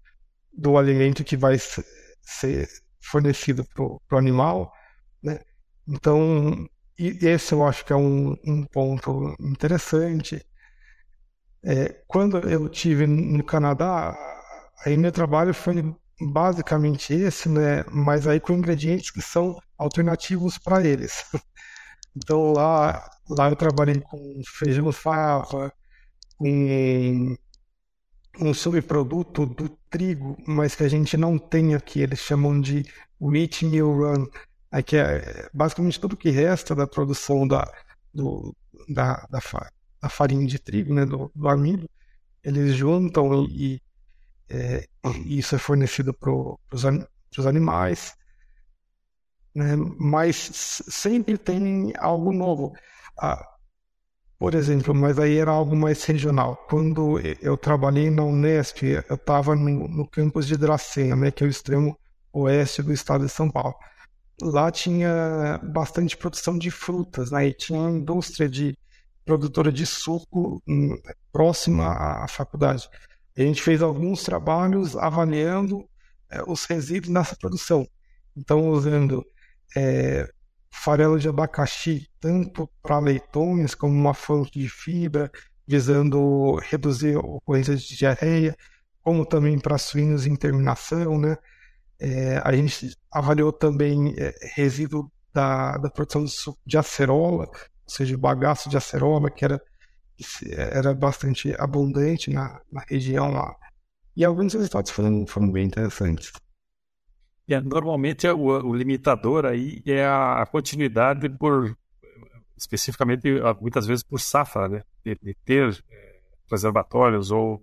do 0.51 0.77
alimento 0.77 1.23
que 1.23 1.37
vai 1.37 1.57
ser 2.21 2.67
fornecido 3.01 3.65
para 3.75 3.85
o 3.85 4.17
animal. 4.17 4.71
Né? 5.21 5.39
Então, 5.87 6.67
esse 6.97 7.53
eu 7.53 7.65
acho 7.65 7.85
que 7.85 7.93
é 7.93 7.95
um, 7.95 8.35
um 8.45 8.65
ponto 8.65 9.35
interessante. 9.39 10.43
É, 11.63 12.03
quando 12.07 12.37
eu 12.49 12.67
tive 12.69 13.05
no 13.05 13.43
Canadá, 13.43 14.17
aí 14.85 14.97
meu 14.97 15.11
trabalho 15.11 15.53
foi 15.53 15.95
basicamente 16.31 17.13
esse, 17.13 17.49
né? 17.49 17.83
Mas 17.91 18.27
aí 18.27 18.39
com 18.39 18.53
ingredientes 18.53 19.11
que 19.11 19.21
são 19.21 19.57
alternativos 19.77 20.57
para 20.57 20.85
eles. 20.85 21.23
Então 22.13 22.51
lá, 22.51 23.09
lá 23.29 23.49
eu 23.49 23.55
trabalhei 23.55 24.01
com 24.01 24.41
feijão 24.45 24.91
fava, 24.91 25.71
com 26.37 27.37
um 28.37 28.53
subproduto 28.53 29.45
do 29.45 29.69
trigo, 29.89 30.35
mas 30.45 30.75
que 30.75 30.83
a 30.83 30.89
gente 30.89 31.15
não 31.15 31.37
tem 31.39 31.73
aqui. 31.73 32.01
Eles 32.01 32.19
chamam 32.19 32.59
de 32.59 32.85
wheat 33.21 33.65
meal 33.65 33.93
run, 33.95 34.27
Aí 34.71 34.81
que 34.81 34.95
é 34.95 35.49
basicamente 35.53 35.99
tudo 35.99 36.15
que 36.15 36.29
resta 36.29 36.73
da 36.73 36.87
produção 36.87 37.45
da, 37.45 37.69
do, 38.13 38.55
da, 38.87 39.27
da 39.29 40.09
farinha 40.09 40.47
de 40.47 40.57
trigo, 40.57 40.93
né, 40.93 41.05
do, 41.05 41.29
do 41.35 41.49
amido, 41.49 41.89
eles 42.41 42.73
juntam 42.75 43.45
e, 43.49 43.81
é, 44.51 44.85
isso 45.25 45.55
é 45.55 45.57
fornecido 45.57 46.13
para 46.13 46.31
os 46.31 47.45
animais. 47.45 48.15
Né, 49.53 49.75
mas 49.99 50.35
sempre 50.89 51.37
tem 51.37 51.93
algo 51.97 52.31
novo. 52.31 52.73
Ah, 53.19 53.45
por 54.39 54.55
exemplo, 54.55 54.93
mas 54.95 55.19
aí 55.19 55.37
era 55.37 55.51
algo 55.51 55.75
mais 55.75 56.03
regional. 56.03 56.55
Quando 56.69 57.19
eu 57.41 57.57
trabalhei 57.57 58.09
na 58.09 58.23
Unesp, 58.23 58.83
eu 58.83 59.15
estava 59.15 59.55
no, 59.55 59.87
no 59.87 60.07
campus 60.07 60.47
de 60.47 60.57
Dracena, 60.57 61.15
né, 61.15 61.31
que 61.31 61.43
é 61.43 61.47
o 61.47 61.49
extremo 61.49 61.97
oeste 62.33 62.81
do 62.81 62.93
estado 62.93 63.25
de 63.25 63.31
São 63.31 63.49
Paulo 63.49 63.75
lá 64.41 64.71
tinha 64.71 65.59
bastante 65.63 66.17
produção 66.17 66.57
de 66.57 66.71
frutas, 66.71 67.31
né? 67.31 67.47
E 67.47 67.53
tinha 67.53 67.89
indústria 67.89 68.49
de 68.49 68.77
produtora 69.23 69.71
de 69.71 69.85
suco 69.85 70.61
hum, 70.67 70.97
próxima 71.31 71.87
à 72.23 72.27
faculdade. 72.27 72.89
A 73.37 73.41
gente 73.41 73.61
fez 73.61 73.81
alguns 73.81 74.23
trabalhos 74.23 74.95
avaliando 74.95 75.87
é, 76.29 76.41
os 76.47 76.65
resíduos 76.65 77.13
nessa 77.13 77.35
produção. 77.35 77.87
Então, 78.35 78.69
usando 78.69 79.25
é, 79.75 80.29
farelo 80.71 81.19
de 81.19 81.27
abacaxi 81.27 82.07
tanto 82.19 82.69
para 82.81 82.99
leitões 82.99 83.75
como 83.75 83.93
uma 83.93 84.13
fonte 84.13 84.57
de 84.57 84.69
fibra, 84.69 85.29
visando 85.67 86.55
reduzir 86.57 87.15
a 87.15 87.19
ocorrência 87.19 87.75
de 87.75 87.95
diarreia, 87.97 88.55
como 89.01 89.25
também 89.25 89.59
para 89.59 89.77
suínos 89.77 90.25
em 90.25 90.35
terminação, 90.35 91.17
né? 91.17 91.37
É, 91.99 92.41
a 92.43 92.51
gente 92.53 92.97
avaliou 93.11 93.53
também 93.53 94.15
é, 94.17 94.33
resíduo 94.55 95.11
da, 95.33 95.77
da 95.77 95.89
produção 95.89 96.25
de 96.65 96.77
acerola, 96.77 97.45
ou 97.47 97.53
seja, 97.87 98.17
bagaço 98.17 98.69
de 98.69 98.77
acerola, 98.77 99.29
que 99.29 99.45
era, 99.45 99.61
era 100.51 100.93
bastante 100.93 101.53
abundante 101.57 102.31
na, 102.31 102.61
na 102.71 102.83
região 102.87 103.31
lá. 103.31 103.55
E 104.15 104.25
alguns 104.25 104.53
resultados 104.53 104.91
foram, 104.91 105.25
foram 105.25 105.51
bem 105.51 105.65
interessantes. 105.65 106.31
É, 107.47 107.59
normalmente 107.59 108.27
o, 108.27 108.39
o, 108.39 108.73
limitador 108.73 109.45
aí 109.45 109.81
é 109.85 110.05
a 110.05 110.45
continuidade 110.49 111.27
por, 111.29 111.75
especificamente, 112.57 113.27
muitas 113.59 113.85
vezes 113.85 114.03
por 114.03 114.19
safra, 114.19 114.69
né? 114.69 114.83
De, 115.03 115.17
de 115.21 115.35
ter 115.43 115.83
é, 115.89 116.19
reservatórios 116.49 117.31
ou 117.31 117.61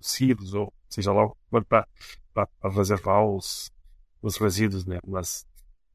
silos, 0.00 0.52
ou 0.52 0.72
seja 0.88 1.12
lá 1.12 1.30
para 1.68 1.86
reservar 2.70 3.24
os, 3.24 3.70
os 4.20 4.36
resíduos, 4.36 4.84
né? 4.84 4.98
Mas 5.06 5.46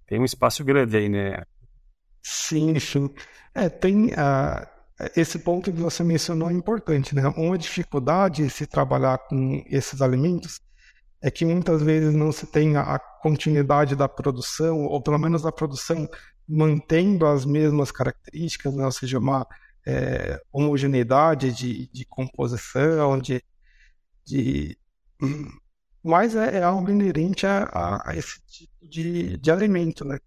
tem 0.08 0.20
um 0.20 0.26
espaço 0.26 0.64
grande 0.64 0.98
aí, 0.98 1.10
né? 1.10 1.44
Sim, 2.24 2.80
sim. 2.80 3.10
É, 3.54 3.70
tem 3.70 4.08
uh, 4.08 4.77
esse 5.16 5.40
ponto 5.40 5.72
que 5.72 5.80
você 5.80 6.04
mencionou 6.04 6.50
é 6.50 6.54
importante, 6.54 7.14
né? 7.14 7.28
Uma 7.38 7.58
dificuldade 7.58 8.50
se 8.50 8.66
trabalhar 8.66 9.20
com 9.20 9.64
esses 9.68 10.02
alimentos 10.02 10.60
é 11.22 11.30
que 11.32 11.46
muitas 11.46 11.82
vezes 11.82 12.14
não 12.14 12.32
se 12.32 12.48
tem 12.48 12.78
a 12.78 13.00
continuidade 13.22 13.96
da 13.96 14.08
produção, 14.08 14.86
ou 14.86 15.02
pelo 15.02 15.18
menos 15.18 15.46
a 15.46 15.52
produção 15.52 16.08
mantendo 16.48 17.26
as 17.26 17.46
mesmas 17.46 17.92
características, 17.92 18.74
né? 18.74 18.86
ou 18.86 18.92
seja, 18.92 19.20
uma 19.20 19.46
é, 19.86 20.40
homogeneidade 20.52 21.52
de, 21.52 21.88
de 21.92 22.06
composição, 22.06 23.18
de, 23.20 23.44
de 24.26 24.78
mas 26.04 26.36
é, 26.36 26.58
é 26.58 26.64
algo 26.64 26.90
inerente 26.90 27.46
a, 27.46 27.64
a, 27.64 28.12
a, 28.12 28.16
esse 28.16 28.40
tipo 28.48 28.88
de, 28.88 29.38
de 29.38 29.52
alimento, 29.52 30.06
né? 30.06 30.18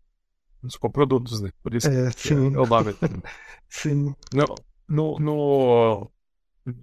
Os 0.62 0.76
coprodutos, 0.76 1.40
né? 1.40 1.50
Por 1.62 1.74
isso 1.74 1.88
é, 1.88 2.10
sim. 2.10 2.54
é 2.54 2.58
o 2.58 2.66
nome. 2.66 2.94
sim. 3.68 4.14
No, 4.32 4.54
no, 4.88 5.18
no, 5.18 6.10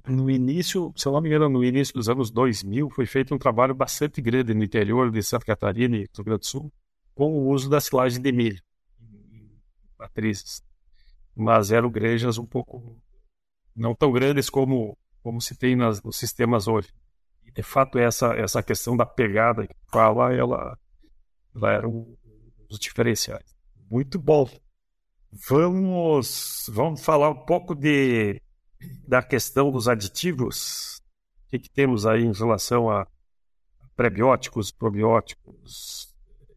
no 0.08 0.30
início, 0.30 0.92
se 0.96 1.08
eu 1.08 1.12
não 1.12 1.22
me 1.22 1.30
engano, 1.30 1.50
no 1.50 1.64
início 1.64 1.94
dos 1.94 2.10
anos 2.10 2.32
2000, 2.32 2.90
foi 2.90 3.06
feito 3.06 3.36
um 3.36 3.38
trabalho 3.38 3.76
bastante 3.76 4.22
grande 4.22 4.54
no 4.54 4.64
interior 4.64 5.12
de 5.12 5.22
Santa 5.22 5.46
Catarina 5.46 5.96
e 5.96 6.00
Rio 6.00 6.24
Grande 6.24 6.40
do 6.40 6.46
Sul 6.46 6.74
com 7.14 7.34
o 7.34 7.50
uso 7.50 7.70
da 7.70 7.82
silagem 7.82 8.22
de 8.22 8.32
milho 8.32 8.62
em 9.02 9.50
matrizes. 9.98 10.64
Mas 11.36 11.72
eram 11.72 11.90
granjas 11.90 12.38
um 12.38 12.46
pouco 12.46 13.00
não 13.76 13.94
tão 13.94 14.12
grandes 14.12 14.50
como 14.50 14.98
como 15.22 15.42
se 15.42 15.58
tem 15.58 15.76
nas, 15.76 16.02
nos 16.02 16.16
sistemas 16.16 16.68
hoje. 16.68 16.90
E 17.44 17.52
de 17.52 17.62
fato 17.62 18.00
essa 18.00 18.34
essa 18.36 18.64
questão 18.64 18.96
da 18.96 19.06
pegada 19.06 19.68
que 19.68 19.76
fala, 19.92 20.34
ela, 20.34 20.78
ela 21.56 21.72
era 21.72 21.88
um 21.88 22.16
dos 22.70 22.80
diferenciais. 22.80 23.57
Muito 23.90 24.20
bom. 24.20 24.50
Vamos 25.32 26.70
vamos 26.70 27.04
falar 27.04 27.30
um 27.30 27.46
pouco 27.46 27.76
de 27.76 28.42
da 29.08 29.22
questão 29.22 29.72
dos 29.72 29.88
aditivos. 29.88 31.02
O 31.46 31.50
que, 31.52 31.60
que 31.60 31.70
temos 31.70 32.06
aí 32.06 32.24
em 32.24 32.34
relação 32.34 32.90
a 32.90 33.08
prebióticos, 33.96 34.72
probióticos 34.72 36.14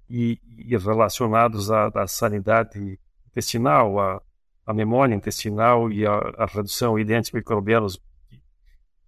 e, 0.08 0.38
e 0.58 0.76
relacionados 0.76 1.70
à, 1.70 1.86
à, 1.94 2.06
sanidade 2.06 2.98
intestinal, 3.28 3.98
à, 3.98 4.22
à, 4.66 4.74
memória 4.74 5.14
intestinal 5.14 5.90
e 5.90 6.06
à, 6.06 6.12
à 6.36 6.46
redução 6.46 7.02
de 7.02 7.14
antimicrobianos. 7.14 7.94
O 7.94 8.00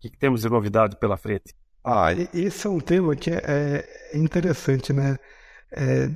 que, 0.01 0.11
que, 0.11 0.19
temos 0.19 0.41
de 0.43 0.49
novidade 0.49 0.97
pela 0.99 1.17
frente? 1.17 1.55
Ah, 1.85 2.13
esse 2.33 2.67
é 2.67 2.71
um 2.71 2.81
tema 2.81 3.15
que 3.15 3.31
é, 3.31 3.85
é 4.13 4.17
interessante, 4.17 4.93
né? 4.93 5.19
É, 5.73 6.11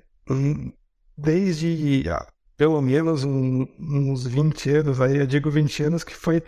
desde 1.16 2.08
ah, 2.08 2.26
pelo 2.56 2.80
menos 2.80 3.24
um, 3.24 3.66
uns 3.78 4.26
20 4.26 4.70
anos, 4.70 5.00
aí 5.00 5.18
eu 5.18 5.26
digo 5.26 5.50
20 5.50 5.82
anos, 5.84 6.04
que 6.04 6.14
foi 6.14 6.42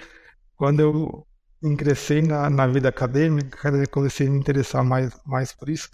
quando 0.57 0.81
eu 0.81 1.27
ingressei 1.63 2.23
na, 2.23 2.49
na 2.51 2.67
vida 2.67 2.89
acadêmica, 2.89 3.87
comecei 3.89 4.27
a 4.27 4.31
me 4.31 4.39
interessar 4.39 4.85
mais, 4.85 5.13
mais 5.27 5.53
por 5.53 5.69
isso, 5.69 5.89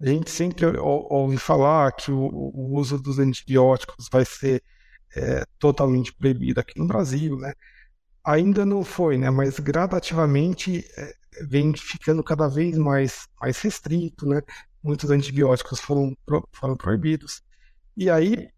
a 0.00 0.06
gente 0.06 0.30
sempre 0.30 0.66
ouve 0.78 1.38
falar 1.38 1.92
que 1.92 2.10
o, 2.12 2.18
o 2.18 2.78
uso 2.78 2.98
dos 2.98 3.18
antibióticos 3.18 4.08
vai 4.12 4.24
ser 4.24 4.62
é, 5.14 5.44
totalmente 5.58 6.12
proibido 6.14 6.60
aqui 6.60 6.78
no 6.78 6.86
Brasil, 6.86 7.36
né? 7.38 7.54
Ainda 8.24 8.66
não 8.66 8.84
foi, 8.84 9.16
né? 9.16 9.30
Mas 9.30 9.58
gradativamente 9.58 10.84
é, 10.98 11.14
vem 11.48 11.72
ficando 11.74 12.22
cada 12.22 12.48
vez 12.48 12.76
mais, 12.76 13.26
mais 13.40 13.58
restrito, 13.60 14.26
né? 14.26 14.42
Muitos 14.82 15.10
antibióticos 15.10 15.80
foram, 15.80 16.14
foram 16.52 16.76
proibidos. 16.76 17.42
E 17.96 18.10
aí, 18.10 18.48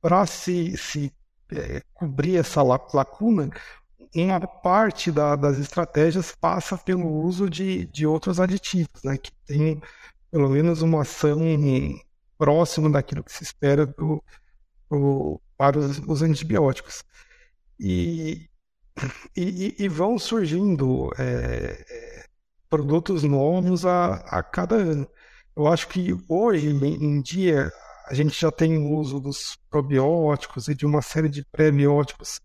para 0.00 0.26
se, 0.26 0.76
se 0.76 1.12
é, 1.52 1.82
cobrir 1.94 2.36
essa 2.36 2.62
lacuna, 2.62 3.50
uma 4.14 4.40
parte 4.46 5.12
da, 5.12 5.36
das 5.36 5.58
estratégias 5.58 6.34
passa 6.34 6.76
pelo 6.76 7.08
uso 7.08 7.48
de, 7.48 7.86
de 7.86 8.06
outros 8.06 8.40
aditivos, 8.40 9.02
né, 9.04 9.16
que 9.18 9.30
tem 9.46 9.80
pelo 10.30 10.48
menos 10.48 10.82
uma 10.82 11.02
ação 11.02 11.38
próxima 12.36 12.90
daquilo 12.90 13.24
que 13.24 13.32
se 13.32 13.42
espera 13.42 13.86
do, 13.86 14.22
do, 14.90 15.40
para 15.56 15.78
os, 15.78 15.98
os 16.00 16.22
antibióticos. 16.22 17.04
E, 17.78 18.48
e, 19.36 19.76
e, 19.78 19.88
vão 19.88 20.18
surgindo 20.18 21.10
é, 21.18 22.26
produtos 22.68 23.22
novos 23.22 23.86
a, 23.86 24.14
a 24.14 24.42
cada 24.42 24.76
ano. 24.76 25.08
Eu 25.56 25.66
acho 25.68 25.88
que 25.88 26.16
hoje 26.28 26.68
em 26.68 27.20
dia 27.22 27.72
a 28.08 28.14
gente 28.14 28.40
já 28.40 28.50
tem 28.50 28.78
o 28.78 28.90
uso 28.96 29.20
dos 29.20 29.58
probióticos 29.70 30.68
e 30.68 30.74
de 30.74 30.86
uma 30.86 31.02
série 31.02 31.28
de 31.28 31.44
pré-bióticos 31.44 32.40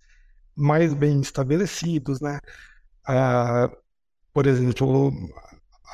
mais 0.56 0.93
bem 0.93 1.19
estabelecidos, 1.21 2.19
né? 2.21 2.39
Ah, 3.06 3.69
por 4.34 4.45
exemplo, 4.47 5.12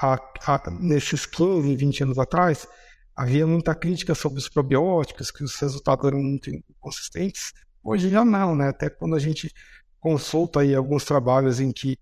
a, 0.01 0.15
a, 0.47 0.71
nesses 0.71 1.25
15, 1.25 1.75
20 1.75 2.03
anos 2.03 2.19
atrás, 2.19 2.67
havia 3.15 3.45
muita 3.45 3.75
crítica 3.75 4.15
sobre 4.15 4.39
os 4.39 4.49
probióticos, 4.49 5.31
que 5.31 5.43
os 5.43 5.55
resultados 5.55 6.05
eram 6.05 6.19
muito 6.19 6.49
inconsistentes. 6.49 7.53
Hoje 7.83 8.09
já 8.09 8.23
não, 8.25 8.55
né? 8.55 8.69
Até 8.69 8.89
quando 8.89 9.15
a 9.15 9.19
gente 9.19 9.53
consulta 9.99 10.61
aí 10.61 10.73
alguns 10.73 11.03
trabalhos 11.03 11.59
em 11.59 11.71
que 11.71 11.97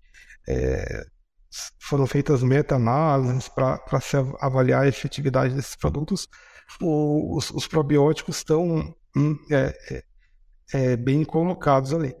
é, 0.48 1.04
foram 1.80 2.06
feitas 2.06 2.42
meta-análises 2.42 3.48
para 3.48 4.00
se 4.00 4.16
avaliar 4.40 4.82
a 4.84 4.88
efetividade 4.88 5.54
desses 5.54 5.76
produtos, 5.76 6.28
o, 6.80 7.36
os, 7.36 7.50
os, 7.50 7.66
probióticos 7.66 8.36
estão 8.36 8.94
hum, 9.16 9.38
é, 9.50 9.74
é, 9.90 10.04
é, 10.72 10.96
bem 10.96 11.24
colocados 11.24 11.92
ali. 11.92 12.14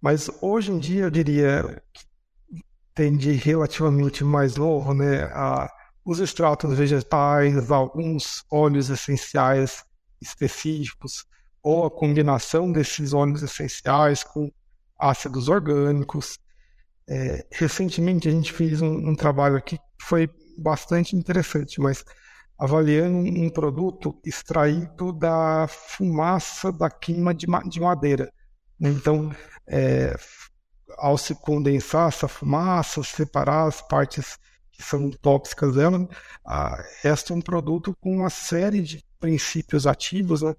Mas 0.00 0.30
hoje 0.40 0.72
em 0.72 0.78
dia 0.78 1.04
eu 1.04 1.10
diria 1.10 1.82
que 1.92 2.04
tem 2.94 3.16
de 3.16 3.32
relativamente 3.32 4.24
mais 4.24 4.56
novo, 4.56 4.94
né? 4.94 5.24
A, 5.32 5.70
os 6.04 6.18
extratos 6.18 6.76
vegetais, 6.76 7.70
alguns 7.70 8.44
óleos 8.50 8.88
essenciais 8.88 9.84
específicos, 10.20 11.26
ou 11.62 11.84
a 11.84 11.90
combinação 11.90 12.72
desses 12.72 13.12
óleos 13.12 13.42
essenciais 13.42 14.22
com 14.22 14.50
ácidos 14.98 15.48
orgânicos. 15.48 16.38
É, 17.08 17.46
recentemente 17.52 18.28
a 18.28 18.30
gente 18.30 18.52
fez 18.52 18.80
um, 18.80 19.10
um, 19.10 19.14
trabalho 19.14 19.56
aqui 19.56 19.76
que 19.76 20.04
foi 20.04 20.30
bastante 20.56 21.16
interessante, 21.16 21.80
mas 21.80 22.04
avaliando 22.60 23.16
um 23.16 23.48
produto 23.48 24.20
extraído 24.22 25.14
da 25.14 25.66
fumaça 25.66 26.70
da 26.70 26.90
queima 26.90 27.32
de, 27.32 27.46
de 27.70 27.80
madeira. 27.80 28.30
Então, 28.78 29.34
é, 29.66 30.14
ao 30.98 31.16
se 31.16 31.34
condensar 31.34 32.08
essa 32.08 32.28
fumaça, 32.28 33.02
separar 33.02 33.66
as 33.66 33.80
partes 33.80 34.38
que 34.72 34.82
são 34.82 35.10
tóxicas 35.10 35.74
dela, 35.74 36.06
a, 36.44 36.84
resta 37.02 37.32
um 37.32 37.40
produto 37.40 37.96
com 37.98 38.18
uma 38.18 38.28
série 38.28 38.82
de 38.82 39.02
princípios 39.18 39.86
ativos, 39.86 40.42
né? 40.42 40.54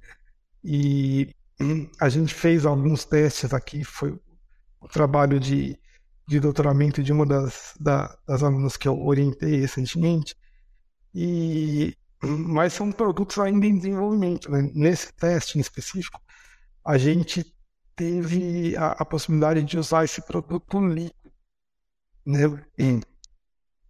E 0.64 1.30
hum, 1.60 1.88
a 2.00 2.10
gente 2.10 2.34
fez 2.34 2.66
alguns 2.66 3.06
testes 3.06 3.54
aqui, 3.54 3.84
foi 3.84 4.20
o 4.80 4.88
trabalho 4.88 5.40
de, 5.40 5.78
de 6.28 6.40
doutoramento 6.40 7.04
de 7.04 7.12
uma 7.12 7.28
das, 7.28 7.76
da, 7.80 8.18
das 8.28 8.42
alunas 8.42 8.76
que 8.76 8.88
eu 8.88 9.00
orientei 9.00 9.60
recentemente, 9.60 10.36
e, 11.14 11.96
mas 12.24 12.74
são 12.74 12.92
produtos 12.92 13.38
ainda 13.40 13.66
em 13.66 13.78
desenvolvimento. 13.78 14.50
Né? 14.52 14.70
Nesse 14.74 15.14
teste 15.14 15.58
em 15.58 15.62
específico, 15.62 16.22
a 16.86 16.98
gente 16.98 17.46
teve 17.96 18.76
a, 18.78 18.92
a 18.92 19.06
possibilidade 19.06 19.64
de 19.64 19.78
usar 19.78 20.04
esse 20.06 20.22
produto 20.22 20.80
líquido, 20.80 21.32
né? 22.26 22.42
E, 22.78 23.00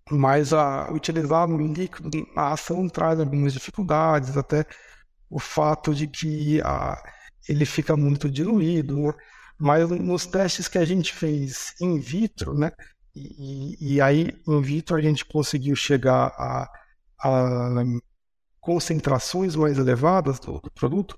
mas 0.10 0.54
a, 0.54 0.92
utilizar 0.92 1.48
no 1.48 1.58
líquido, 1.58 2.10
a 2.36 2.54
ação 2.54 2.88
traz 2.90 3.20
algumas 3.20 3.54
dificuldades, 3.54 4.36
até 4.36 4.66
o 5.30 5.40
fato 5.40 5.94
de 5.96 6.08
que 6.08 6.62
a, 6.62 7.02
ele 7.48 7.66
fica 7.66 7.96
muito 7.96 8.30
diluído, 8.30 8.98
né? 8.98 9.14
mas 9.60 9.90
nos 9.90 10.26
testes 10.26 10.68
que 10.68 10.78
a 10.78 10.86
gente 10.86 11.14
fez 11.14 11.74
in 11.80 12.00
vitro, 12.00 12.58
né? 12.58 12.72
E, 13.16 13.96
e 13.96 14.02
aí 14.02 14.36
in 14.48 14.62
vitro 14.62 14.96
a 14.96 15.02
gente 15.02 15.24
conseguiu 15.26 15.76
chegar 15.76 16.28
a, 16.38 16.70
a 17.24 17.84
concentrações 18.60 19.56
mais 19.56 19.78
elevadas 19.78 20.40
do, 20.40 20.60
do 20.60 20.72
produto, 20.72 21.16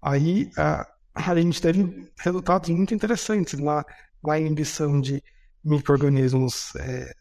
aí 0.00 0.50
a, 0.56 0.86
a 1.14 1.34
gente 1.34 1.60
teve 1.60 2.10
resultados 2.18 2.68
muito 2.70 2.94
interessantes 2.94 3.58
na, 3.58 3.84
na 4.22 4.38
inibição 4.38 5.00
de 5.00 5.22
micro-organismos 5.64 6.74
é, 6.76 7.12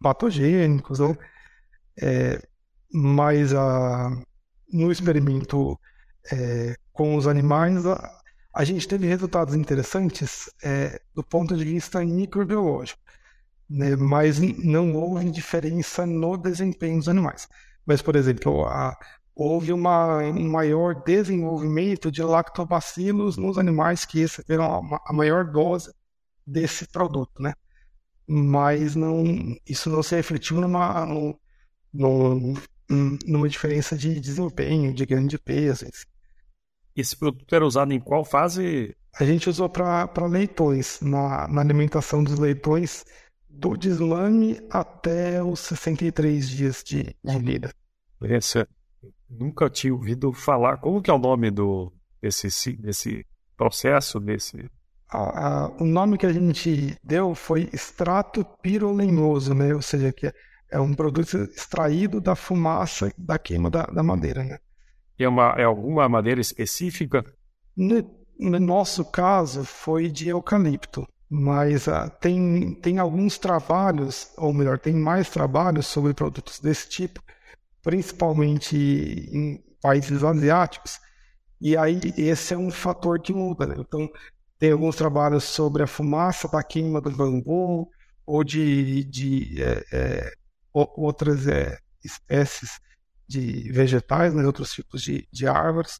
patogênicos, 0.00 1.00
né? 1.00 1.16
é, 2.00 2.40
mas 2.92 3.52
a, 3.52 4.10
no 4.72 4.92
experimento 4.92 5.78
é, 6.32 6.76
com 6.92 7.16
os 7.16 7.26
animais, 7.26 7.84
a, 7.84 8.20
a, 8.54 8.64
gente 8.64 8.86
teve 8.86 9.06
resultados 9.08 9.54
interessantes 9.54 10.48
é, 10.62 11.00
do 11.14 11.24
ponto 11.24 11.56
de 11.56 11.64
vista 11.64 12.04
microbiológico, 12.04 13.00
né? 13.74 13.96
mas 13.96 14.38
não 14.38 14.94
houve 14.94 15.30
diferença 15.30 16.06
no 16.06 16.36
desempenho 16.36 16.98
dos 16.98 17.08
animais. 17.08 17.48
Mas, 17.84 18.00
por 18.00 18.14
exemplo, 18.14 18.64
a, 18.66 18.96
houve 19.34 19.72
uma, 19.72 20.18
um 20.18 20.48
maior 20.48 21.02
desenvolvimento 21.02 22.10
de 22.10 22.22
lactobacilos 22.22 23.36
nos 23.36 23.58
animais 23.58 24.04
que 24.04 24.20
receberam 24.20 24.64
a, 24.64 25.00
a 25.06 25.12
maior 25.12 25.44
dose 25.50 25.92
desse 26.46 26.86
produto, 26.86 27.42
né? 27.42 27.52
Mas 28.26 28.94
não, 28.94 29.24
isso 29.68 29.90
não 29.90 30.02
se 30.02 30.14
refletiu 30.14 30.60
numa, 30.60 31.04
numa, 31.92 32.60
numa 33.26 33.48
diferença 33.48 33.96
de 33.96 34.18
desempenho, 34.20 34.94
de 34.94 35.04
grande 35.04 35.36
peso. 35.36 35.86
Esse 36.96 37.16
produto 37.16 37.52
era 37.54 37.66
usado 37.66 37.92
em 37.92 38.00
qual 38.00 38.24
fase? 38.24 38.96
A 39.18 39.24
gente 39.24 39.48
usou 39.48 39.68
para 39.68 40.26
leitões, 40.26 41.00
na, 41.00 41.46
na 41.48 41.60
alimentação 41.60 42.22
dos 42.24 42.38
leitões, 42.38 43.04
do 43.56 43.76
deslame 43.76 44.60
até 44.70 45.42
os 45.42 45.60
63 45.60 46.48
dias 46.48 46.82
de, 46.84 47.14
vida. 47.40 47.72
Interessante. 48.16 48.70
Nunca 49.28 49.70
tinha 49.70 49.92
ouvido 49.92 50.32
falar. 50.32 50.78
Como 50.78 51.02
que 51.02 51.10
é 51.10 51.14
o 51.14 51.18
nome 51.18 51.50
do 51.50 51.92
desse, 52.20 52.72
desse 52.76 53.26
processo, 53.56 54.18
desse... 54.18 54.70
a, 55.08 55.64
a, 55.64 55.68
o 55.80 55.84
nome 55.84 56.16
que 56.16 56.26
a 56.26 56.32
gente 56.32 56.96
deu 57.02 57.34
foi 57.34 57.68
extrato 57.72 58.44
pirolenhoso, 58.62 59.54
né? 59.54 59.74
Ou 59.74 59.82
seja, 59.82 60.12
que 60.12 60.26
é, 60.26 60.32
é 60.70 60.80
um 60.80 60.94
produto 60.94 61.36
extraído 61.36 62.20
da 62.20 62.34
fumaça 62.34 63.12
da 63.18 63.38
queima 63.38 63.70
da, 63.70 63.84
da 63.84 64.02
madeira, 64.02 64.42
né? 64.42 64.58
É, 65.18 65.28
uma, 65.28 65.54
é 65.56 65.64
alguma 65.64 66.08
madeira 66.08 66.40
específica? 66.40 67.24
No, 67.76 68.02
no 68.38 68.58
nosso 68.58 69.04
caso, 69.04 69.64
foi 69.64 70.10
de 70.10 70.28
eucalipto, 70.28 71.06
mas 71.36 71.88
uh, 71.88 72.08
tem, 72.20 72.74
tem 72.76 72.98
alguns 73.00 73.38
trabalhos, 73.38 74.30
ou 74.36 74.52
melhor, 74.52 74.78
tem 74.78 74.94
mais 74.94 75.28
trabalhos 75.28 75.84
sobre 75.84 76.14
produtos 76.14 76.60
desse 76.60 76.88
tipo, 76.88 77.20
principalmente 77.82 78.76
em 78.76 79.60
países 79.82 80.22
asiáticos, 80.22 81.00
e 81.60 81.76
aí 81.76 82.00
esse 82.16 82.54
é 82.54 82.56
um 82.56 82.70
fator 82.70 83.20
que 83.20 83.32
muda. 83.32 83.66
Né? 83.66 83.74
Então, 83.78 84.08
tem 84.60 84.70
alguns 84.70 84.94
trabalhos 84.94 85.42
sobre 85.42 85.82
a 85.82 85.88
fumaça 85.88 86.46
da 86.46 86.62
queima 86.62 87.00
do 87.00 87.10
bambu 87.10 87.90
ou 88.24 88.44
de, 88.44 89.02
de 89.02 89.60
é, 89.60 89.84
é, 89.92 90.32
outras 90.72 91.48
é, 91.48 91.76
espécies 92.04 92.78
de 93.26 93.72
vegetais, 93.72 94.32
né, 94.32 94.46
outros 94.46 94.72
tipos 94.72 95.02
de, 95.02 95.26
de 95.32 95.48
árvores, 95.48 95.98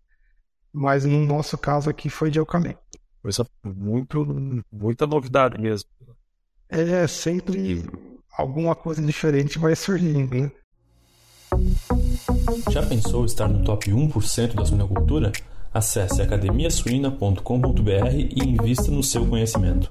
mas 0.73 1.05
no 1.05 1.27
nosso 1.27 1.59
caso 1.59 1.91
aqui 1.91 2.09
foi 2.09 2.31
de 2.31 2.39
eucalipto. 2.39 3.04
Coisa 3.25 3.47
muito, 3.65 4.63
muita 4.71 5.07
novidade 5.07 5.59
mesmo. 5.59 5.89
É, 6.69 7.07
sempre 7.07 7.83
alguma 8.37 8.75
coisa 8.75 9.01
diferente 9.01 9.59
vai 9.59 9.75
surgindo, 9.75 10.35
né? 10.35 10.53
Já 12.71 12.85
pensou 12.85 13.25
estar 13.25 13.49
no 13.49 13.65
top 13.65 13.91
1% 13.91 14.55
da 14.55 14.67
suinocultura? 14.67 15.33
Acesse 15.73 16.21
academiasuina.com.br 16.21 18.11
e 18.13 18.45
invista 18.45 18.91
no 18.91 19.03
seu 19.03 19.27
conhecimento. 19.27 19.89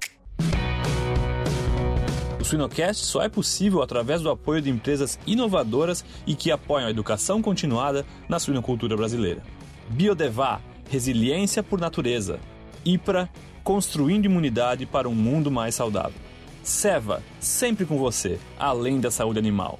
O 2.39 2.45
Suinocast 2.45 3.03
só 3.03 3.23
é 3.23 3.29
possível 3.29 3.81
através 3.81 4.21
do 4.21 4.29
apoio 4.29 4.61
de 4.61 4.69
empresas 4.69 5.17
inovadoras 5.25 6.05
e 6.27 6.35
que 6.35 6.51
apoiam 6.51 6.85
a 6.85 6.91
educação 6.91 7.41
continuada 7.41 8.05
na 8.29 8.37
suinocultura 8.37 8.95
brasileira. 8.95 9.41
Biodevá, 9.89 10.61
resiliência 10.87 11.63
por 11.63 11.79
natureza. 11.81 12.39
IPRA, 12.85 13.29
construindo 13.63 14.25
imunidade 14.25 14.85
para 14.85 15.07
um 15.09 15.15
mundo 15.15 15.49
mais 15.49 15.75
saudável. 15.75 16.19
Seva, 16.63 17.21
sempre 17.39 17.85
com 17.85 17.97
você, 17.97 18.39
além 18.57 18.99
da 18.99 19.11
saúde 19.11 19.39
animal. 19.39 19.79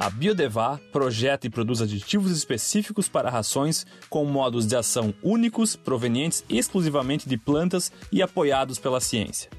A 0.00 0.08
Biodevá 0.10 0.78
projeta 0.92 1.48
e 1.48 1.50
produz 1.50 1.82
aditivos 1.82 2.30
específicos 2.30 3.08
para 3.08 3.30
rações 3.30 3.84
com 4.08 4.24
modos 4.24 4.64
de 4.64 4.76
ação 4.76 5.12
únicos, 5.22 5.74
provenientes 5.74 6.44
exclusivamente 6.48 7.28
de 7.28 7.36
plantas 7.36 7.90
e 8.12 8.22
apoiados 8.22 8.78
pela 8.78 9.00
ciência. 9.00 9.50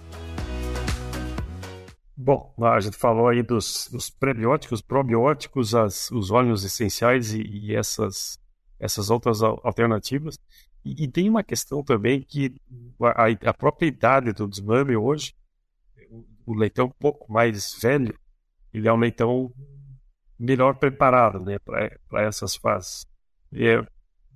Bom, 2.16 2.54
a 2.62 2.78
gente 2.78 2.96
falou 2.96 3.26
aí 3.26 3.42
dos, 3.42 3.88
dos 3.90 4.09
prebióticos, 4.09 4.80
probióticos, 4.80 5.74
as, 5.74 6.12
os 6.12 6.30
óleos 6.30 6.64
essenciais 6.64 7.35
e, 7.35 7.42
e, 7.42 7.74
essas, 7.74 8.38
essas 8.78 9.11
outras 9.11 9.42
alternativas. 9.42 10.38
E, 10.85 11.04
e, 11.04 11.09
tem 11.09 11.28
uma 11.28 11.42
questão 11.42 11.83
também 11.83 12.22
que 12.22 12.54
a, 13.00 13.50
a 13.50 13.54
própria 13.54 13.88
idade 13.88 14.33
do 14.33 14.46
desmame 14.46 14.96
hoje, 14.96 15.35
o, 16.09 16.24
o 16.46 16.54
leitão 16.54 16.87
um 16.87 17.00
pouco 17.00 17.33
mais 17.33 17.76
velho, 17.80 18.16
ele 18.72 18.87
é 18.87 18.92
um 18.92 18.98
leitão 18.98 19.52
melhor 20.38 20.76
preparado 20.76 21.40
né, 21.40 21.59
para 21.59 22.22
essas 22.22 22.54
fases. 22.54 23.04
É, 23.52 23.85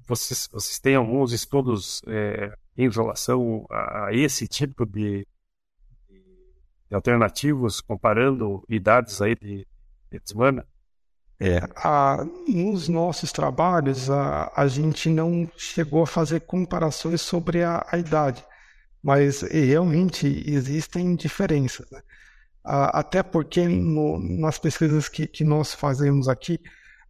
vocês, 0.09 0.49
vocês 0.51 0.79
têm 0.79 0.97
alguns 0.97 1.33
estudos 1.33 2.03
é, 2.07 2.53
em 2.77 2.89
relação 2.89 3.67
a, 3.71 4.07
a 4.07 4.15
esse 4.15 4.49
tipo 4.49 4.87
de, 4.87 5.27
alternativos, 6.91 7.81
comparando 7.81 8.65
idades 8.69 9.21
aí 9.21 9.35
de, 9.35 9.67
de 10.11 10.21
desmame? 10.21 10.63
É, 11.41 11.59
a, 11.77 12.27
nos 12.49 12.89
nossos 12.89 13.31
trabalhos, 13.31 14.11
a, 14.11 14.51
a 14.57 14.67
gente 14.67 15.09
não 15.09 15.49
chegou 15.57 16.03
a 16.03 16.07
fazer 16.07 16.41
comparações 16.41 17.21
sobre 17.21 17.63
a, 17.63 17.87
a 17.93 17.99
idade, 17.99 18.45
mas 19.03 19.43
realmente 19.43 20.27
existem 20.47 21.15
diferenças. 21.15 21.89
Né? 21.91 22.01
Até 22.65 23.23
porque 23.23 23.69
no, 23.69 24.19
nas 24.19 24.59
pesquisas 24.59 25.09
que, 25.09 25.27
que 25.27 25.45
nós 25.45 25.75
fazemos 25.75 26.29
aqui, 26.29 26.59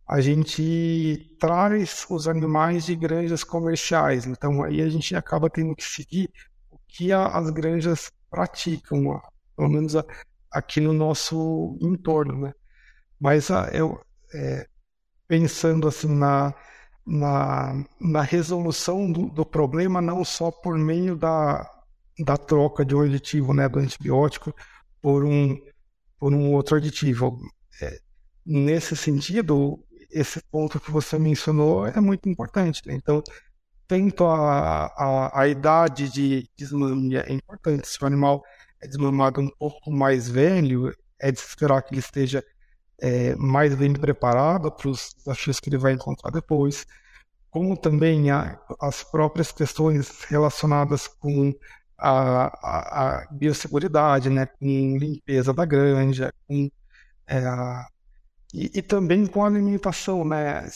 a 0.09 0.23
gente 0.23 1.37
traz 1.39 2.07
os 2.09 2.27
animais 2.27 2.87
de 2.87 2.97
granjas 2.97 3.45
comerciais, 3.45 4.25
então 4.25 4.63
aí 4.63 4.81
a 4.81 4.89
gente 4.89 5.15
acaba 5.15 5.51
tendo 5.51 5.77
que 5.77 5.85
seguir 5.85 6.33
o 6.71 6.79
que 6.89 7.13
as 7.13 7.51
granjas 7.51 8.11
praticam, 8.31 9.21
pelo 9.55 9.69
menos 9.69 9.95
aqui 10.51 10.81
no 10.81 10.95
nosso 10.95 11.77
entorno, 11.83 12.41
né? 12.41 12.55
Mas 13.21 13.51
ah, 13.51 13.69
eu 13.73 14.01
é, 14.33 14.67
pensando 15.27 15.87
assim 15.87 16.09
na, 16.09 16.55
na, 17.07 17.85
na 18.01 18.23
resolução 18.23 19.13
do, 19.13 19.29
do, 19.29 19.45
problema 19.45 20.01
não 20.01 20.25
só 20.25 20.51
por 20.51 20.79
meio 20.79 21.17
da, 21.17 21.69
da 22.25 22.37
troca 22.39 22.83
de 22.85 22.95
um 22.95 23.03
aditivo, 23.03 23.53
né, 23.53 23.69
do 23.69 23.79
antibiótico 23.79 24.55
por 25.03 25.25
um 25.25 25.59
por 26.19 26.33
um 26.33 26.53
outro 26.53 26.77
aditivo. 26.77 27.39
É, 27.83 27.99
nesse 28.47 28.97
sentido, 28.97 29.79
esse 30.11 30.41
ponto 30.51 30.81
que 30.81 30.91
você 30.91 31.19
mencionou 31.19 31.87
é 31.87 32.01
muito 32.01 32.29
importante. 32.29 32.83
Né? 32.87 32.95
Então, 32.95 33.23
tanto 33.87 34.25
a, 34.25 34.87
a, 34.87 35.41
a 35.41 35.49
idade 35.49 36.09
de 36.11 36.49
desmame 36.57 37.17
é 37.17 37.33
importante. 37.33 37.89
Se 37.89 38.03
o 38.03 38.07
animal 38.07 38.43
é 38.81 38.87
desmamado 38.87 39.41
um 39.41 39.51
pouco 39.59 39.91
mais 39.91 40.29
velho, 40.29 40.95
é 41.19 41.33
de 41.33 41.39
esperar 41.39 41.83
que 41.83 41.95
ele 41.95 42.01
esteja 42.01 42.45
é, 43.01 43.35
mais 43.37 43.75
bem 43.75 43.93
preparado 43.93 44.71
para 44.71 44.89
os 44.89 45.15
desafios 45.17 45.61
que 45.61 45.69
ele 45.69 45.79
vai 45.79 45.93
encontrar 45.93 46.31
depois, 46.31 46.87
como 47.51 47.77
também 47.77 48.31
a, 48.31 48.61
as 48.81 49.03
próprias 49.05 49.53
questões 49.53 50.25
relacionadas 50.25 51.09
com 51.09 51.53
a, 51.97 52.47
a, 52.63 53.23
a 53.23 53.27
biosseguridade, 53.33 54.31
né, 54.31 54.47
com 54.47 54.97
limpeza 54.99 55.53
da 55.53 55.65
granja, 55.65 56.33
com, 56.47 56.71
é, 57.27 57.41
e, 58.53 58.79
e, 58.79 58.83
também 58.83 59.27
com 59.27 59.45
a 59.45 59.47
alimentação, 59.47 60.25
né, 60.25 60.69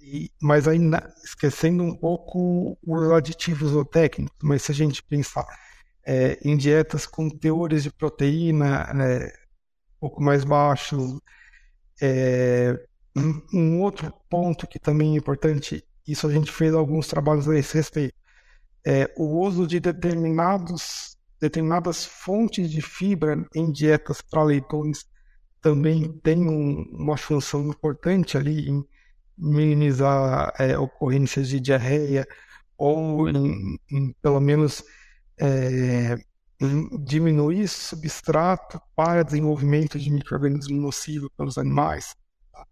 e, 0.00 0.30
mas 0.40 0.66
né, 0.66 1.00
esquecendo 1.24 1.82
um 1.82 1.96
pouco 1.96 2.76
os 2.86 3.12
aditivos 3.12 3.72
ou 3.72 3.84
técnicos, 3.84 4.36
mas 4.42 4.62
se 4.62 4.72
a 4.72 4.74
gente 4.74 5.02
pensar 5.02 5.46
é, 6.06 6.38
em 6.42 6.56
dietas 6.56 7.06
com 7.06 7.30
teores 7.30 7.84
de 7.84 7.90
proteína 7.90 8.92
né, 8.92 9.26
um 9.26 10.00
pouco 10.00 10.22
mais 10.22 10.44
baixos. 10.44 11.18
É, 12.00 12.78
um, 13.16 13.42
um, 13.54 13.80
outro 13.80 14.12
ponto 14.28 14.66
que 14.66 14.78
também 14.78 15.14
é 15.14 15.18
importante, 15.18 15.84
isso 16.06 16.26
a 16.26 16.32
gente 16.32 16.52
fez 16.52 16.74
alguns 16.74 17.06
trabalhos 17.06 17.48
a 17.48 17.56
esse 17.56 17.74
respeito, 17.74 18.14
é 18.84 19.10
o 19.16 19.40
uso 19.40 19.66
de 19.66 19.80
determinados, 19.80 21.16
determinadas 21.40 22.04
fontes 22.04 22.70
de 22.70 22.82
fibra 22.82 23.46
em 23.54 23.70
dietas 23.70 24.20
para 24.20 24.42
leitões 24.42 25.06
também 25.64 26.12
tem 26.22 26.46
um, 26.46 26.82
uma 26.92 27.16
função 27.16 27.66
importante 27.68 28.36
ali 28.36 28.68
em 28.68 28.84
minimizar 29.36 30.52
é, 30.58 30.76
ocorrências 30.76 31.48
de 31.48 31.58
diarreia 31.58 32.28
ou 32.76 33.26
em, 33.30 33.78
em 33.90 34.12
pelo 34.20 34.40
menos 34.40 34.84
é, 35.40 36.18
diminuir 37.02 37.66
substrato 37.66 38.78
para 38.94 39.22
desenvolvimento 39.22 39.98
de 39.98 40.10
micro-organismos 40.10 40.78
nocivos 40.78 41.30
pelos 41.34 41.56
animais. 41.56 42.14
Tá? 42.52 42.66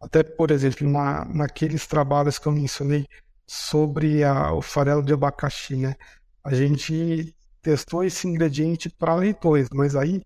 Até, 0.00 0.22
por 0.22 0.50
exemplo, 0.50 0.88
na, 0.88 1.26
naqueles 1.26 1.86
trabalhos 1.86 2.38
que 2.38 2.46
eu 2.46 2.52
mencionei 2.52 3.06
sobre 3.46 4.24
a, 4.24 4.54
o 4.54 4.62
farelo 4.62 5.02
de 5.02 5.12
abacaxi, 5.12 5.76
né? 5.76 5.94
a 6.42 6.54
gente 6.54 7.36
testou 7.60 8.02
esse 8.02 8.26
ingrediente 8.26 8.88
para 8.88 9.14
leitões, 9.16 9.68
mas 9.70 9.94
aí 9.94 10.22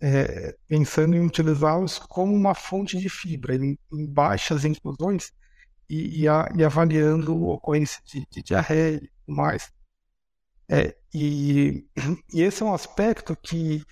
é, 0.00 0.56
pensando 0.68 1.16
em 1.16 1.24
utilizá-los 1.24 1.98
como 1.98 2.34
uma 2.34 2.54
fonte 2.54 2.98
de 2.98 3.08
fibra, 3.08 3.54
em, 3.56 3.78
em 3.92 4.06
baixas 4.06 4.64
inclusões 4.64 5.32
e, 5.88 6.22
e, 6.22 6.28
a, 6.28 6.48
e 6.54 6.64
avaliando 6.64 7.46
ocorrência 7.46 8.02
de, 8.04 8.26
de 8.30 8.42
diarreia 8.42 8.96
e 8.96 9.00
tudo 9.00 9.36
mais. 9.36 9.72
É, 10.68 10.96
e, 11.14 11.86
e, 12.32 12.42
esse 12.42 12.62
é 12.62 12.66
um 12.66 12.74
aspecto 12.74 13.36
que 13.36 13.82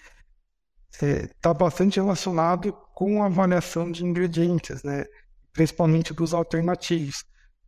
está 0.93 1.07
é, 1.07 1.27
tá 1.41 1.55
bastante 1.55 1.97
relacionado 2.01 2.73
com 2.95 3.23
a 3.23 3.27
avaliação 3.27 3.91
de 3.91 4.05
ingredientes, 4.05 4.83
né? 4.83 5.05
principalmente 5.53 6.13
dos 6.13 6.35
alternativos, 6.35 7.25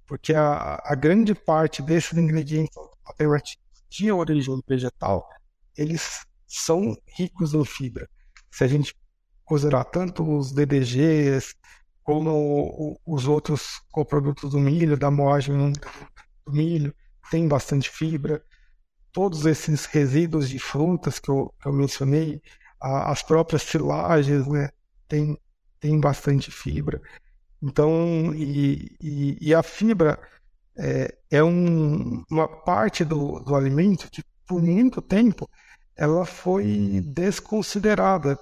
porque 0.07 0.35
a, 0.35 0.81
a 0.85 0.95
grande 0.95 1.35
parte 1.35 1.83
desses 1.83 2.17
ingredientes 2.19 2.77
alternativos 3.05 3.65
de 3.89 4.11
origem 4.13 4.61
vegetal, 4.69 5.29
eles 5.77 6.27
são 6.47 6.97
ricos 7.17 7.55
em 7.55 7.65
fibra. 7.65 8.09
Se 8.57 8.65
a 8.65 8.67
gente 8.67 8.97
considerar 9.45 9.85
tanto 9.85 10.27
os 10.27 10.51
DDGs, 10.51 11.55
como 12.03 12.99
os 13.05 13.29
outros 13.29 13.83
coprodutos 13.93 14.53
do 14.53 14.59
milho, 14.59 14.97
da 14.97 15.11
moagem 15.11 15.73
do 15.73 16.53
milho, 16.53 16.95
tem 17.31 17.47
bastante 17.47 17.91
fibra. 17.91 18.43
Todos 19.13 19.45
esses 19.45 19.85
resíduos 19.85 20.49
de 20.49 20.59
frutas 20.59 21.19
que 21.19 21.31
eu, 21.31 21.53
que 21.61 21.69
eu 21.69 21.73
mencionei, 21.75 22.41
as 22.81 23.23
próprias 23.23 23.61
silagens, 23.61 24.47
né, 24.47 24.71
tem, 25.07 25.39
tem 25.79 26.01
bastante 26.01 26.51
fibra. 26.51 26.99
Então, 27.63 28.33
e, 28.35 28.97
e, 28.99 29.49
e 29.49 29.55
a 29.55 29.63
fibra 29.63 30.19
é, 30.79 31.15
é 31.31 31.45
um, 31.45 32.25
uma 32.31 32.49
parte 32.49 33.05
do, 33.05 33.39
do 33.41 33.55
alimento 33.55 34.11
que, 34.11 34.23
por 34.47 34.63
muito 34.63 35.03
tempo, 35.03 35.47
ela 35.97 36.27
foi 36.27 37.01
desconsiderada 37.05 38.39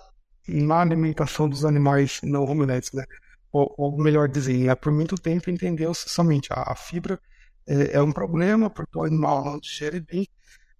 na 0.46 0.80
alimentação 0.80 1.48
dos 1.48 1.64
animais 1.64 2.20
não 2.22 2.44
ruminantes, 2.44 2.92
né? 2.92 3.05
Ou, 3.52 3.72
ou 3.78 3.96
melhor 3.96 4.28
dizendo, 4.28 4.64
né? 4.64 4.74
por 4.74 4.92
muito 4.92 5.14
tempo 5.14 5.48
entendeu-se 5.48 6.09
somente 6.09 6.52
a, 6.52 6.72
a 6.72 6.74
fibra 6.74 7.20
é, 7.66 7.96
é, 7.96 8.02
um 8.02 8.12
problema 8.12 8.68
porque 8.68 8.98
o 8.98 9.05
animal 9.05 9.44
não 9.44 9.61
digere 9.61 10.00
bem, 10.00 10.26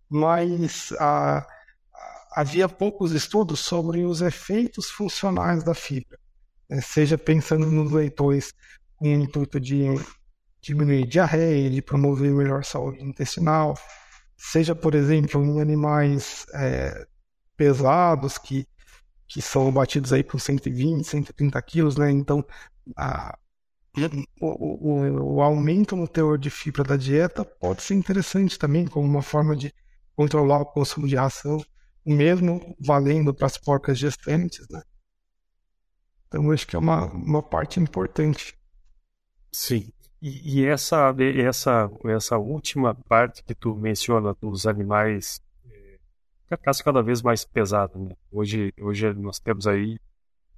mas 0.09 0.93
a, 0.99 1.39
a, 1.39 1.47
havia 2.37 2.69
poucos 2.69 3.13
estudos 3.13 3.61
sobre 3.61 4.05
os 4.05 4.21
efeitos 4.21 4.91
funcionais 4.91 5.63
da 5.63 5.73
fibra, 5.73 6.19
né? 6.69 6.81
seja 6.81 7.17
pensando 7.17 7.67
nos 7.67 7.93
leitores 7.93 8.53
com 8.97 9.07
o 9.07 9.23
intuito 9.23 9.61
de 9.61 9.85
diminuir 10.61 11.07
diarreia, 11.07 11.71
de 11.71 11.81
promover 11.81 12.33
melhor 12.33 12.65
saúde 12.65 13.03
intestinal, 13.03 13.75
seja, 14.37 14.75
por 14.75 14.95
exemplo, 14.95 15.43
em 15.45 15.61
animais 15.61 16.47
é, 16.55 17.07
pesados 17.57 18.39
que 18.39 18.67
que 19.27 19.41
são 19.43 19.73
batidos 19.73 20.13
aí 20.13 20.23
por 20.23 20.41
120, 20.41 21.05
130 21.05 21.61
quilos, 21.63 21.97
né? 21.97 22.11
Então, 22.11 22.45
a, 22.97 23.37
o, 24.41 24.47
o, 24.47 25.35
o, 25.37 25.43
aumento 25.43 25.97
no 25.97 26.07
teor 26.07 26.39
de 26.39 26.51
fibra 26.51 26.85
da 26.85 26.97
dieta 26.97 27.45
pode 27.45 27.83
ser 27.83 27.95
interessante 27.95 28.59
também 28.59 28.87
como 28.87 29.07
uma 29.07 29.23
forma 29.23 29.57
de 29.57 29.73
controlar 30.15 30.61
o 30.61 30.67
consumo 30.67 31.09
de 31.09 31.17
ração, 31.17 31.65
mesmo 32.05 32.77
valendo 32.79 33.35
para 33.35 33.47
as 33.47 33.57
porcas 33.57 33.99
gestantes, 33.99 34.67
né? 34.71 34.83
Então, 36.29 36.51
acho 36.51 36.67
que 36.67 36.77
é 36.77 36.79
uma, 36.79 37.07
uma 37.07 37.43
parte 37.43 37.81
importante. 37.81 38.59
Sim. 39.53 39.93
E, 40.27 40.61
e 40.61 40.67
essa, 40.67 41.15
essa, 41.37 41.91
essa 42.07 42.39
última 42.39 42.95
parte 42.95 43.45
que 43.45 43.55
tu 43.55 43.75
menciona 43.75 44.35
dos 44.41 44.67
animais 44.67 45.39
carcaça 46.49 46.83
cada 46.83 47.03
vez 47.03 47.21
mais 47.21 47.45
pesada. 47.45 47.99
Né? 47.99 48.17
Hoje, 48.33 48.73
hoje 48.81 49.13
nós 49.13 49.39
temos 49.39 49.67
aí 49.67 50.01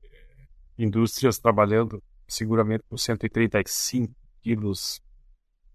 eh, 0.05 0.47
indústrias 0.79 1.41
trabalhando 1.41 2.01
seguramente 2.29 2.85
com 2.89 2.97
135 2.97 4.15
quilos 4.41 5.03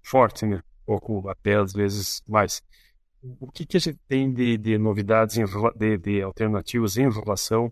forte, 0.01 0.45
né? 0.45 0.63
Pouco 0.85 1.27
até 1.27 1.55
às 1.55 1.73
vezes 1.73 2.23
mais. 2.25 2.63
O 3.41 3.51
que, 3.51 3.65
que 3.65 3.75
a 3.75 3.79
gente 3.81 3.99
tem 4.07 4.33
de, 4.33 4.57
de 4.57 4.77
novidades, 4.77 5.35
de, 5.75 5.97
de 5.97 6.21
alternativas 6.21 6.95
em 6.95 7.09
relação 7.09 7.69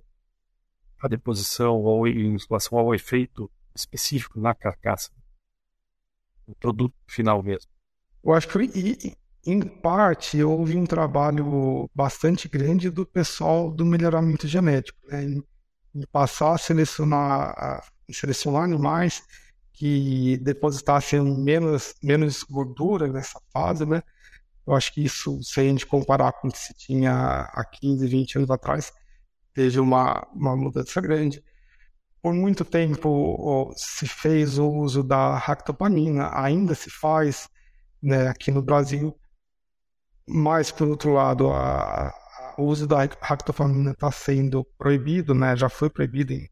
à 1.01 1.07
deposição 1.07 1.81
ou 1.81 2.05
em 2.05 2.35
relação 2.49 2.77
ao 2.77 2.93
efeito 2.93 3.49
específico 3.73 4.37
na 4.37 4.53
carcaça? 4.53 5.11
O 6.49 6.55
produto 6.55 6.95
final 7.07 7.43
mesmo. 7.43 7.69
Eu 8.23 8.33
acho 8.33 8.47
que 8.47 9.15
em 9.45 9.61
parte, 9.61 10.43
houve 10.43 10.75
um 10.75 10.85
trabalho 10.85 11.89
bastante 11.93 12.47
grande 12.47 12.89
do 12.89 13.05
pessoal 13.05 13.71
do 13.71 13.85
melhoramento 13.85 14.47
genético, 14.47 14.99
né? 15.07 15.23
em, 15.23 15.43
em 15.95 16.05
passar 16.11 16.55
a 16.55 16.57
selecionar, 16.57 17.53
a 17.57 17.83
selecionar 18.11 18.63
animais 18.63 19.23
que 19.71 20.37
depositassem 20.37 21.21
menos, 21.21 21.95
menos 22.03 22.43
gordura 22.43 23.07
nessa 23.07 23.39
fase, 23.53 23.85
né? 23.85 24.03
Eu 24.67 24.75
acho 24.75 24.93
que 24.93 25.03
isso, 25.03 25.41
se 25.41 25.59
a 25.59 25.63
gente 25.63 25.85
comparar 25.85 26.33
com 26.33 26.49
o 26.49 26.51
que 26.51 26.57
se 26.57 26.73
tinha 26.73 27.49
há 27.53 27.63
15, 27.65 28.05
20 28.07 28.37
anos 28.39 28.51
atrás, 28.51 28.91
teve 29.53 29.79
uma, 29.79 30.27
uma 30.33 30.55
mudança 30.55 30.99
grande. 31.01 31.43
Por 32.21 32.33
muito 32.33 32.65
tempo 32.65 33.71
se 33.75 34.07
fez 34.07 34.57
o 34.57 34.67
uso 34.69 35.03
da 35.03 35.37
ractopamina, 35.37 36.29
ainda 36.33 36.75
se 36.75 36.89
faz 36.89 37.49
né, 38.01 38.27
aqui 38.27 38.51
no 38.51 38.61
Brasil, 38.61 39.17
mas, 40.31 40.71
por 40.71 40.87
outro 40.87 41.13
lado, 41.13 41.49
a, 41.49 42.09
a, 42.09 42.55
o 42.57 42.65
uso 42.65 42.85
da 42.85 42.97
ractofamina 43.19 43.91
está 43.91 44.11
sendo 44.11 44.63
proibido, 44.77 45.33
né? 45.33 45.55
já 45.55 45.69
foi 45.69 45.89
proibido 45.89 46.33
em, 46.33 46.47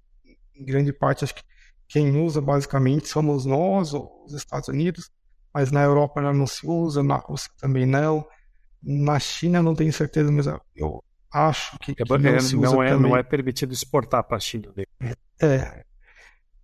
em, 0.56 0.66
grande 0.66 0.92
parte. 0.92 1.24
Acho 1.24 1.36
que 1.36 1.44
quem 1.88 2.20
usa 2.20 2.42
basicamente 2.42 3.08
somos 3.08 3.46
nós, 3.46 3.94
os 3.94 4.34
Estados 4.34 4.68
Unidos, 4.68 5.12
mas 5.54 5.72
na 5.72 5.84
Europa 5.84 6.22
não 6.22 6.48
se 6.48 6.66
usa, 6.66 7.04
na 7.04 7.18
Rússia 7.18 7.52
também 7.60 7.86
não. 7.86 8.28
Na 8.82 9.20
China 9.20 9.62
não 9.62 9.76
tenho 9.76 9.94
certeza, 9.94 10.32
mas 10.32 10.48
eu 10.76 11.04
acho 11.32 11.78
que, 11.80 11.94
que 11.94 12.04
é, 12.04 12.18
não, 12.18 12.40
se 12.40 12.56
usa 12.56 12.76
não 12.76 12.84
é, 12.84 12.90
também. 12.90 13.10
Não 13.10 13.18
é 13.18 13.24
permitido 13.24 13.74
exportar 13.74 14.24
para 14.24 14.38
a 14.38 14.40
China. 14.40 14.74
É. 15.42 15.84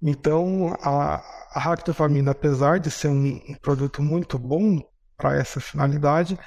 Então, 0.02 0.76
a, 0.82 1.24
a 1.54 1.60
ractofamina, 1.60 2.32
apesar 2.32 2.80
de 2.80 2.92
ser 2.92 3.08
um, 3.08 3.42
um 3.50 3.56
produto 3.62 4.02
muito 4.02 4.38
bom 4.38 4.82
para 5.18 5.38
essa 5.38 5.62
finalidade, 5.62 6.38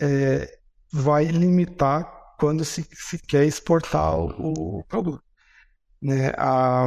é, 0.00 0.58
vai 0.92 1.26
limitar 1.26 2.10
quando 2.38 2.64
se, 2.64 2.86
se 2.92 3.18
quer 3.18 3.44
exportar 3.44 4.16
o, 4.16 4.78
o 4.78 4.84
produto. 4.84 5.22
Né? 6.00 6.32
A, 6.36 6.86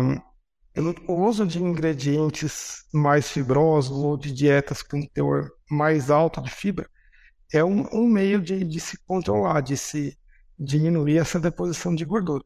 o 1.08 1.14
uso 1.14 1.46
de 1.46 1.62
ingredientes 1.62 2.84
mais 2.94 3.30
fibrosos 3.30 3.98
ou 3.98 4.18
de 4.18 4.32
dietas 4.32 4.84
com 4.84 5.02
teor 5.08 5.50
mais 5.70 6.12
alto 6.12 6.42
de 6.42 6.52
fibra 6.52 6.88
é 7.52 7.64
um, 7.64 7.88
um 7.92 8.08
meio 8.08 8.42
de, 8.42 8.64
de, 8.64 8.80
se 8.80 8.98
controlar, 9.06 9.62
de 9.62 9.78
se 9.78 10.18
diminuir 10.58 11.18
essa 11.18 11.40
deposição 11.40 11.94
de 11.94 12.06
gordura. 12.06 12.44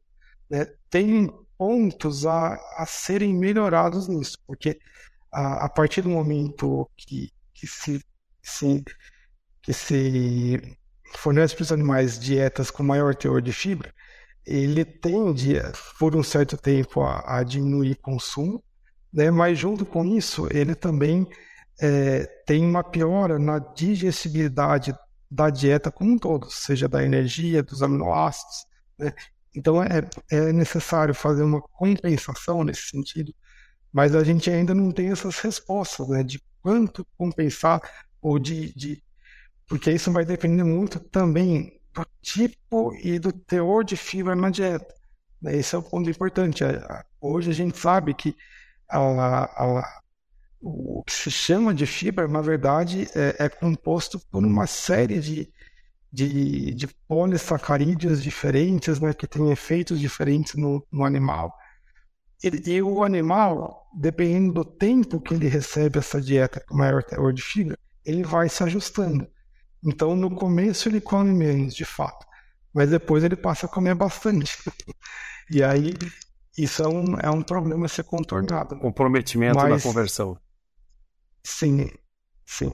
Né? 0.50 0.66
Tem 0.90 1.30
pontos 1.58 2.26
a, 2.26 2.56
a 2.78 2.86
serem 2.86 3.34
melhorados 3.34 4.08
nisso, 4.08 4.38
porque 4.46 4.80
a, 5.32 5.66
a 5.66 5.70
partir 5.70 6.02
do 6.02 6.10
momento 6.10 6.90
que, 6.98 7.32
que 7.54 7.68
se, 7.68 8.04
se 8.42 8.84
que 9.62 9.74
se 9.74 10.78
fornece 11.18 11.56
para 11.56 11.64
os 11.64 11.72
animais 11.72 12.20
dietas 12.20 12.72
com 12.72 12.84
maior 12.84 13.16
teor 13.16 13.42
de 13.42 13.54
fibra, 13.54 13.94
ele 14.46 14.84
tende, 14.84 15.54
por 16.00 16.16
um 16.16 16.24
certo 16.24 16.58
tempo, 16.58 17.02
a, 17.02 17.40
a 17.40 17.44
diminuir 17.44 17.96
consumo, 17.96 18.64
né? 19.14 19.30
mas 19.30 19.60
junto 19.60 19.86
com 19.86 20.04
isso, 20.06 20.48
ele 20.52 20.74
também 20.74 21.28
é, 21.80 22.26
tem 22.46 22.66
uma 22.66 22.84
piora 22.84 23.38
na 23.38 23.60
digestibilidade 23.60 24.96
da 25.32 25.50
dieta 25.50 25.90
como 25.90 26.12
um 26.12 26.18
todo, 26.18 26.52
seja 26.52 26.90
da 26.90 27.04
energia, 27.04 27.64
dos 27.64 27.82
aminoácidos. 27.82 28.66
Né? 29.00 29.14
Então 29.56 29.82
é, 29.82 30.08
é 30.30 30.52
necessário 30.52 31.16
fazer 31.16 31.44
uma 31.44 31.62
compensação 31.62 32.66
nesse 32.66 32.90
sentido, 32.90 33.34
mas 33.94 34.14
a 34.14 34.24
gente 34.26 34.50
ainda 34.50 34.74
não 34.74 34.92
tem 34.92 35.10
essas 35.10 35.40
respostas 35.40 36.10
né? 36.10 36.22
de 36.22 36.44
quanto 36.62 37.08
compensar 37.18 37.82
ou 38.22 38.38
de, 38.38 38.74
de 38.76 39.02
porque 39.68 39.90
isso 39.92 40.12
vai 40.12 40.26
depender 40.26 40.66
muito 40.66 41.00
também 41.00 41.80
do 41.94 42.06
tipo 42.22 42.94
e 43.02 43.18
do 43.18 43.32
teor 43.32 43.86
de 43.86 43.96
fibra 43.96 44.36
na 44.36 44.50
dieta. 44.50 44.94
Né? 45.42 45.56
Esse 45.56 45.76
é 45.76 45.78
o 45.78 45.84
ponto 45.84 46.10
importante. 46.10 46.64
Hoje 47.22 47.52
a 47.52 47.54
gente 47.54 47.78
sabe 47.78 48.14
que 48.14 48.36
a, 48.90 49.00
a, 49.00 50.02
o 50.62 51.04
que 51.04 51.14
se 51.14 51.32
chama 51.32 51.74
de 51.74 51.86
fibra, 51.86 52.28
na 52.28 52.42
verdade, 52.42 53.08
é, 53.16 53.46
é 53.46 53.50
composto 53.50 54.20
por 54.30 54.46
uma 54.46 54.68
série 54.68 55.20
de, 55.20 55.52
de, 56.12 56.74
de 56.74 56.88
polissacarídeos 57.08 58.22
diferentes, 58.22 59.00
né, 59.00 59.14
que 59.14 59.26
têm 59.26 59.52
efeitos 59.52 60.00
diferentes 60.00 60.56
no, 60.56 60.86
no 60.92 61.04
animal. 61.04 61.52
E, 62.44 62.72
e, 62.72 62.82
o 62.82 63.04
animal, 63.04 63.88
dependendo 63.94 64.54
do 64.54 64.66
tempo 64.66 65.20
que 65.20 65.34
ele 65.34 65.48
recebe 65.48 66.00
essa 66.00 66.22
dieta 66.22 66.64
com 66.68 66.78
maior 66.78 67.04
teor 67.04 67.34
de 67.34 67.42
fibra, 67.42 67.78
ele 68.06 68.24
vai 68.24 68.48
se 68.48 68.64
ajustando. 68.64 69.28
Então, 69.84 70.16
no 70.16 70.30
começo 70.36 70.90
ele 70.90 71.02
come 71.02 71.32
menos, 71.32 71.74
de 71.74 71.86
fato, 71.86 72.26
mas 72.74 72.90
depois 72.92 73.24
ele 73.24 73.36
passa 73.36 73.66
a 73.66 73.70
comer 73.70 73.96
bastante. 73.96 74.58
e 75.50 75.64
aí, 75.64 75.94
isso 76.56 76.84
é 76.84 76.88
um, 76.88 77.16
é 77.20 77.30
um 77.32 77.42
problema 77.42 77.86
a 77.86 77.90
ser 77.90 78.04
contornado. 78.04 78.78
Comprometimento 78.78 79.56
mas, 79.56 79.84
da 79.84 79.90
conversão. 79.90 80.38
Sim, 81.44 81.90
sim. 82.46 82.72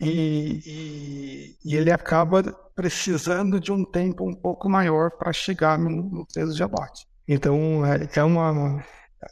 E, 0.00 0.62
e, 0.66 1.56
e, 1.64 1.76
ele 1.76 1.90
acaba 1.90 2.42
precisando 2.74 3.60
de 3.60 3.70
um 3.70 3.84
tempo 3.84 4.26
um 4.26 4.34
pouco 4.34 4.68
maior 4.68 5.10
para 5.10 5.32
chegar 5.32 5.78
no, 5.78 5.90
no 5.90 6.26
peso 6.32 6.54
de 6.54 6.62
abate. 6.62 7.06
Então, 7.28 7.84
é, 7.84 8.08
é, 8.14 8.24
uma, 8.24 8.84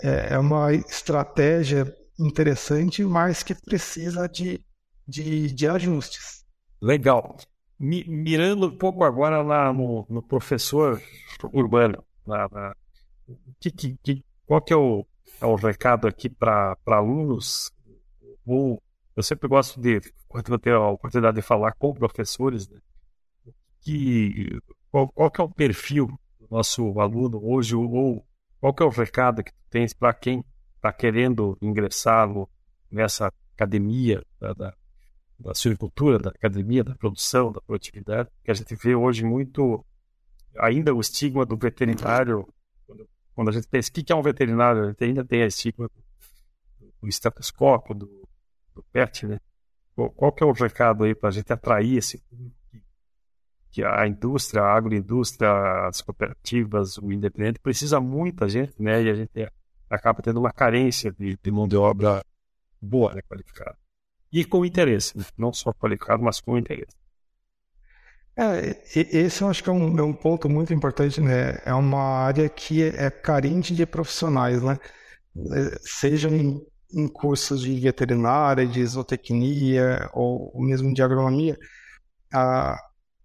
é, 0.03 0.35
é 0.35 0.39
uma 0.39 0.75
estratégia 0.75 1.93
interessante, 2.19 3.03
mas 3.03 3.43
que 3.43 3.55
precisa 3.55 4.29
de 4.29 4.63
de, 5.09 5.51
de 5.53 5.67
ajustes. 5.67 6.45
Legal. 6.81 7.37
mirando 7.81 8.67
um 8.67 8.77
pouco 8.77 9.03
agora 9.03 9.41
lá 9.41 9.73
no, 9.73 10.07
no 10.09 10.23
professor 10.23 11.01
urbano, 11.53 12.05
na, 12.27 12.49
na, 12.49 12.77
que, 13.59 13.71
que, 13.71 14.25
qual 14.47 14.61
que 14.61 14.73
é 14.73 14.77
o, 14.77 15.07
é 15.41 15.47
o 15.47 15.55
recado 15.55 16.07
aqui 16.07 16.29
para 16.29 16.77
alunos? 16.87 17.73
Ou, 18.49 18.83
eu 19.15 19.23
sempre 19.23 19.47
gosto 19.47 19.79
de, 19.79 20.01
quando 20.27 20.59
tenho 20.59 20.77
a 20.77 20.91
oportunidade 20.91 21.37
de 21.37 21.43
falar 21.43 21.73
com 21.73 21.93
professores, 21.93 22.67
né, 22.69 22.81
que, 23.81 24.59
qual, 24.91 25.09
qual 25.09 25.31
que 25.31 25.41
é 25.41 25.45
o 25.45 25.51
perfil 25.51 26.07
do 26.41 26.47
nosso 26.51 26.99
aluno 26.99 27.39
hoje, 27.45 27.77
ou 27.77 28.27
qual 28.59 28.73
que 28.73 28.83
é 28.83 28.87
o 28.87 28.91
recado 28.91 29.45
que 29.45 29.53
tu 29.53 29.61
tens 29.69 29.93
para 29.93 30.15
quem 30.15 30.43
está 30.77 30.93
querendo 30.93 31.59
ingressar 31.61 32.29
nessa 32.91 33.31
academia 33.55 34.25
da, 34.41 34.55
da, 34.55 34.75
da 35.39 35.55
silvicultura, 35.55 36.19
da 36.19 36.31
academia 36.31 36.83
da 36.83 36.95
produção, 36.95 37.53
da 37.53 37.61
produtividade, 37.61 38.31
que 38.43 38.51
a 38.51 38.55
gente 38.55 38.75
vê 38.77 38.95
hoje 38.95 39.25
muito 39.25 39.85
ainda 40.59 40.95
o 40.95 41.01
estigma 41.01 41.45
do 41.45 41.57
veterinário. 41.57 42.49
Quando, 42.87 43.09
quando 43.35 43.49
a 43.51 43.53
gente 43.53 43.69
pensa 43.69 43.91
o 43.91 43.93
que 43.93 44.11
é 44.11 44.17
um 44.17 44.23
veterinário, 44.23 44.85
a 44.85 44.89
gente 44.89 45.05
ainda 45.05 45.25
tem 45.25 45.43
a 45.43 45.47
estigma 45.47 45.89
do, 45.89 46.93
do 47.03 47.09
estetoscópio, 47.09 47.95
do, 47.95 48.28
do 48.79 48.85
pet, 48.93 49.27
né? 49.27 49.39
Qual, 49.95 50.33
que 50.33 50.45
é 50.45 50.47
o 50.47 50.53
recado 50.53 51.05
aí 51.05 51.15
para 51.15 51.29
a 51.29 51.33
gente 51.33 51.53
atrair 51.53 51.99
esse 51.99 52.23
que 53.71 53.85
a 53.85 54.07
indústria, 54.07 54.63
a 54.63 54.75
agroindústria, 54.75 55.51
as 55.87 56.01
cooperativas, 56.01 56.97
o 56.99 57.13
independente 57.13 57.59
precisa 57.59 58.01
muita 58.01 58.49
gente, 58.49 58.81
né? 58.81 59.03
E 59.03 59.11
a 59.11 59.15
gente 59.15 59.53
acaba 59.91 60.23
tendo 60.23 60.41
uma 60.41 60.53
carência 60.53 61.13
de, 61.13 61.37
de 61.37 61.51
mão 61.51 61.69
de 61.69 61.77
obra 61.77 62.25
boa, 62.81 63.15
né, 63.15 63.23
qualificada. 63.23 63.77
E 64.33 64.45
com 64.45 64.65
interesse, 64.65 65.19
né? 65.19 65.25
não 65.37 65.53
só 65.53 65.73
qualificado, 65.73 66.23
mas 66.23 66.41
com 66.41 66.57
interesse. 66.57 66.97
É, 68.37 68.81
esse 68.95 69.43
eu 69.43 69.49
acho 69.49 69.65
que 69.65 69.69
é 69.69 69.73
um, 69.73 69.99
é 69.99 70.03
um, 70.03 70.13
ponto 70.13 70.49
muito 70.49 70.73
importante, 70.73 71.21
né? 71.21 71.61
É 71.65 71.75
uma 71.75 72.01
área 72.01 72.49
que 72.49 72.85
é 72.85 73.11
carente 73.11 73.75
de 73.75 73.85
profissionais, 73.85 74.63
né? 74.63 74.79
É, 75.37 75.79
seja 75.81 76.29
em, 76.93 77.09
cursos 77.09 77.63
de 77.63 77.79
veterinária, 77.79 78.67
de 78.67 78.85
zootecnia 78.85 80.09
ou 80.13 80.53
mesmo 80.61 80.93
de 80.93 81.03
agronomia, 81.03 81.57
a, 82.33 82.79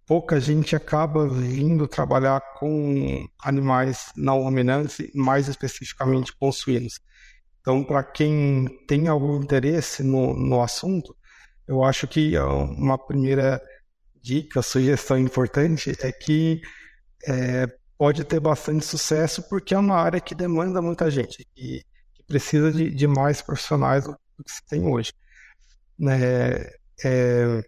pouca 0.06 0.40
gente 0.40 0.76
acaba 0.76 1.28
vindo 1.28 1.88
trabalhar 1.88 2.40
com 2.58 3.26
animais 3.42 4.12
não 4.16 4.42
ruminantes, 4.42 5.10
mais 5.14 5.48
especificamente 5.48 6.32
com 6.36 6.52
suínos. 6.52 7.00
Então, 7.60 7.82
para 7.82 8.02
quem 8.02 8.66
tem 8.86 9.08
algum 9.08 9.42
interesse 9.42 10.02
no, 10.02 10.34
no 10.34 10.60
assunto, 10.62 11.16
eu 11.66 11.82
acho 11.82 12.06
que 12.06 12.36
uma 12.38 12.98
primeira 12.98 13.60
dica, 14.22 14.62
sugestão 14.62 15.18
importante 15.18 15.92
é 16.00 16.12
que 16.12 16.60
é, 17.26 17.66
pode 17.96 18.24
ter 18.24 18.40
bastante 18.40 18.84
sucesso 18.84 19.42
porque 19.48 19.74
é 19.74 19.78
uma 19.78 19.96
área 19.96 20.20
que 20.20 20.34
demanda 20.34 20.82
muita 20.82 21.10
gente 21.10 21.46
e 21.56 21.82
precisa 22.26 22.72
de, 22.72 22.90
de 22.90 23.06
mais 23.06 23.42
profissionais 23.42 24.04
do 24.04 24.16
que 24.44 24.50
se 24.50 24.64
tem 24.66 24.86
hoje. 24.86 25.12
É, 26.08 26.78
é, 27.04 27.64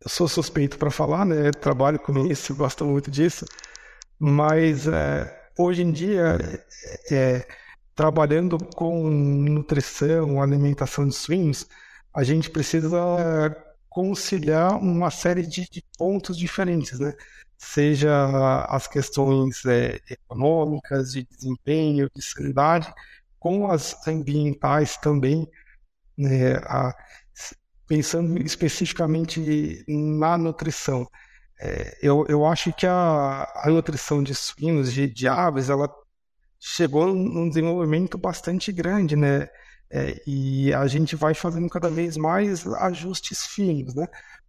eu 0.00 0.10
sou 0.10 0.28
suspeito 0.28 0.78
para 0.78 0.90
falar, 0.90 1.24
né? 1.24 1.50
Trabalho 1.52 1.98
com 1.98 2.26
isso, 2.26 2.54
gosto 2.56 2.84
muito 2.84 3.10
disso, 3.10 3.44
mas 4.18 4.86
é, 4.86 5.50
hoje 5.58 5.82
em 5.82 5.92
dia 5.92 6.38
é, 7.10 7.46
trabalhando 7.94 8.58
com 8.74 9.08
nutrição, 9.10 10.42
alimentação 10.42 11.08
de 11.08 11.14
suínos, 11.14 11.66
a 12.14 12.22
gente 12.22 12.50
precisa 12.50 13.56
conciliar 13.88 14.76
uma 14.78 15.10
série 15.10 15.46
de, 15.46 15.68
de 15.70 15.82
pontos 15.98 16.36
diferentes, 16.36 16.98
né? 16.98 17.14
Seja 17.58 18.66
as 18.68 18.86
questões 18.86 19.64
é, 19.64 19.98
econômicas, 20.10 21.12
de 21.12 21.24
desempenho, 21.24 22.10
de 22.14 22.22
sanidade, 22.22 22.92
com 23.38 23.70
as 23.70 24.06
ambientais 24.06 24.96
também, 24.96 25.48
né? 26.16 26.56
A, 26.64 26.94
pensando 27.86 28.40
especificamente 28.42 29.84
na 29.88 30.36
nutrição. 30.36 31.08
É, 31.60 31.98
eu, 32.02 32.26
eu 32.28 32.44
acho 32.44 32.72
que 32.72 32.86
a, 32.86 33.50
a 33.64 33.70
nutrição 33.70 34.22
de 34.22 34.34
suínos, 34.34 34.92
de, 34.92 35.08
de 35.08 35.28
aves, 35.28 35.70
ela 35.70 35.88
chegou 36.60 37.14
num 37.14 37.48
desenvolvimento 37.48 38.18
bastante 38.18 38.72
grande, 38.72 39.16
né? 39.16 39.48
É, 39.90 40.20
e 40.26 40.74
a 40.74 40.86
gente 40.88 41.14
vai 41.14 41.32
fazendo 41.32 41.68
cada 41.68 41.88
vez 41.88 42.16
mais 42.16 42.66
ajustes 42.66 43.46
finos, 43.46 43.94
né? 43.94 44.08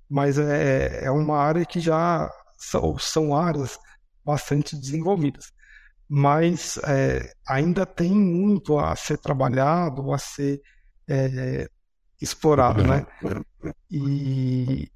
Mas 0.09 0.37
é, 0.39 1.05
é 1.05 1.11
uma 1.11 1.37
área 1.37 1.65
que 1.65 1.79
já 1.79 2.29
são, 2.57 2.97
são 2.97 3.35
áreas 3.35 3.77
bastante 4.25 4.75
desenvolvidas. 4.75 5.51
Mas 6.09 6.77
é, 6.85 7.33
ainda 7.47 7.85
tem 7.85 8.11
muito 8.11 8.79
a 8.79 8.95
ser 8.95 9.17
trabalhado, 9.17 10.13
a 10.13 10.17
ser 10.17 10.61
é, 11.07 11.69
explorado, 12.21 12.83
né? 12.83 13.05
E, 13.91 14.89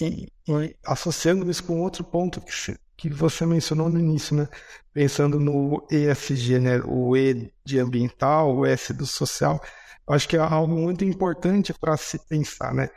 e, 0.00 0.28
e 0.48 0.76
associando 0.86 1.50
isso 1.50 1.64
com 1.64 1.80
outro 1.80 2.02
ponto 2.02 2.40
que 2.40 2.50
que 2.96 3.10
você 3.10 3.44
mencionou 3.44 3.88
no 3.88 3.98
início, 3.98 4.36
né? 4.36 4.48
Pensando 4.92 5.40
no 5.40 5.86
ESG, 5.90 6.58
né? 6.58 6.80
O 6.84 7.16
E 7.16 7.52
de 7.64 7.78
ambiental, 7.78 8.56
o 8.56 8.66
S 8.66 8.92
do 8.92 9.06
social. 9.06 9.60
Acho 10.06 10.28
que 10.28 10.36
é 10.36 10.40
algo 10.40 10.74
muito 10.74 11.04
importante 11.04 11.72
para 11.72 11.96
se 11.96 12.18
pensar, 12.28 12.72
né? 12.74 12.88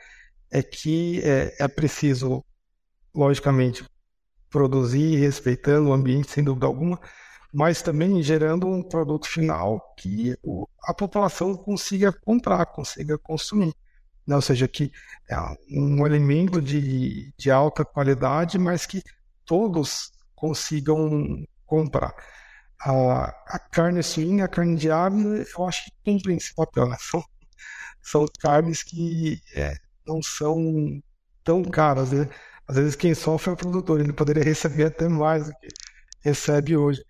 É 0.51 0.61
que 0.61 1.21
é, 1.23 1.55
é 1.59 1.67
preciso, 1.67 2.43
logicamente, 3.13 3.84
produzir 4.49 5.17
respeitando 5.17 5.89
o 5.89 5.93
ambiente, 5.93 6.31
sem 6.31 6.43
dúvida 6.43 6.65
alguma, 6.65 6.99
mas 7.53 7.81
também 7.81 8.21
gerando 8.21 8.67
um 8.67 8.83
produto 8.83 9.27
final 9.27 9.93
que 9.97 10.37
a 10.83 10.93
população 10.93 11.55
consiga 11.55 12.11
comprar, 12.11 12.65
consiga 12.67 13.17
consumir. 13.17 13.73
Né? 14.25 14.35
Ou 14.35 14.41
seja, 14.41 14.67
que 14.67 14.91
é 15.29 15.35
um 15.71 16.03
alimento 16.03 16.61
de, 16.61 17.33
de 17.37 17.49
alta 17.49 17.85
qualidade, 17.85 18.57
mas 18.57 18.85
que 18.85 19.01
todos 19.45 20.11
consigam 20.35 21.45
comprar. 21.65 22.13
A, 22.79 23.25
a 23.47 23.59
carne 23.71 24.03
suína, 24.03 24.45
a 24.45 24.47
carne 24.47 24.75
de 24.75 24.91
ave, 24.91 25.45
eu 25.57 25.65
acho 25.65 25.85
que 25.85 25.91
tem 26.03 26.35
esse 26.35 26.53
papel. 26.53 26.87
Né? 26.87 26.97
São, 26.99 27.23
são 28.01 28.25
carnes 28.39 28.83
que 28.83 29.41
é, 29.55 29.73
não 30.05 30.21
são 30.21 31.01
tão 31.43 31.63
caras. 31.63 32.11
Né? 32.11 32.29
Às 32.68 32.76
vezes 32.76 32.95
quem 32.95 33.13
sofre 33.13 33.51
é 33.51 33.53
o 33.53 33.57
produtor, 33.57 33.99
ele 33.99 34.13
poderia 34.13 34.43
receber 34.43 34.86
até 34.86 35.07
mais 35.07 35.47
do 35.47 35.53
que 35.53 35.68
recebe 36.22 36.76
hoje. 36.76 37.03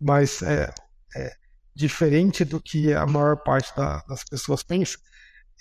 Mas 0.00 0.42
é, 0.42 0.72
é 1.16 1.32
diferente 1.74 2.44
do 2.44 2.60
que 2.60 2.92
a 2.92 3.06
maior 3.06 3.36
parte 3.36 3.74
da, 3.76 4.02
das 4.08 4.24
pessoas 4.24 4.62
pensa, 4.62 4.98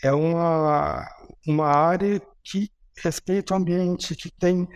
é 0.02 0.12
uma, 0.12 1.08
uma 1.48 1.68
área 1.68 2.22
que 2.44 2.72
respeita 2.98 3.54
o 3.54 3.58
ambiente, 3.58 4.16
que 4.16 4.30
tem 4.32 4.68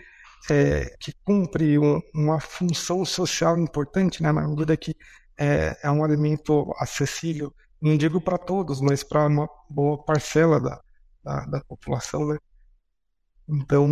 é, 0.50 0.96
que 0.98 1.12
cumpre 1.24 1.78
um, 1.78 2.00
uma 2.14 2.40
função 2.40 3.04
social 3.04 3.58
importante, 3.58 4.22
né, 4.22 4.32
na 4.32 4.46
medida 4.46 4.76
que 4.76 4.96
é, 5.36 5.76
é 5.82 5.90
um 5.90 6.02
alimento 6.02 6.72
acessível, 6.78 7.54
não 7.80 7.96
digo 7.96 8.20
para 8.20 8.38
todos, 8.38 8.80
mas 8.80 9.04
para 9.04 9.26
uma 9.26 9.48
boa 9.68 10.02
parcela 10.02 10.60
da, 10.60 10.80
da, 11.22 11.46
da 11.46 11.60
população. 11.64 12.26
Né? 12.26 12.38
Então, 13.48 13.86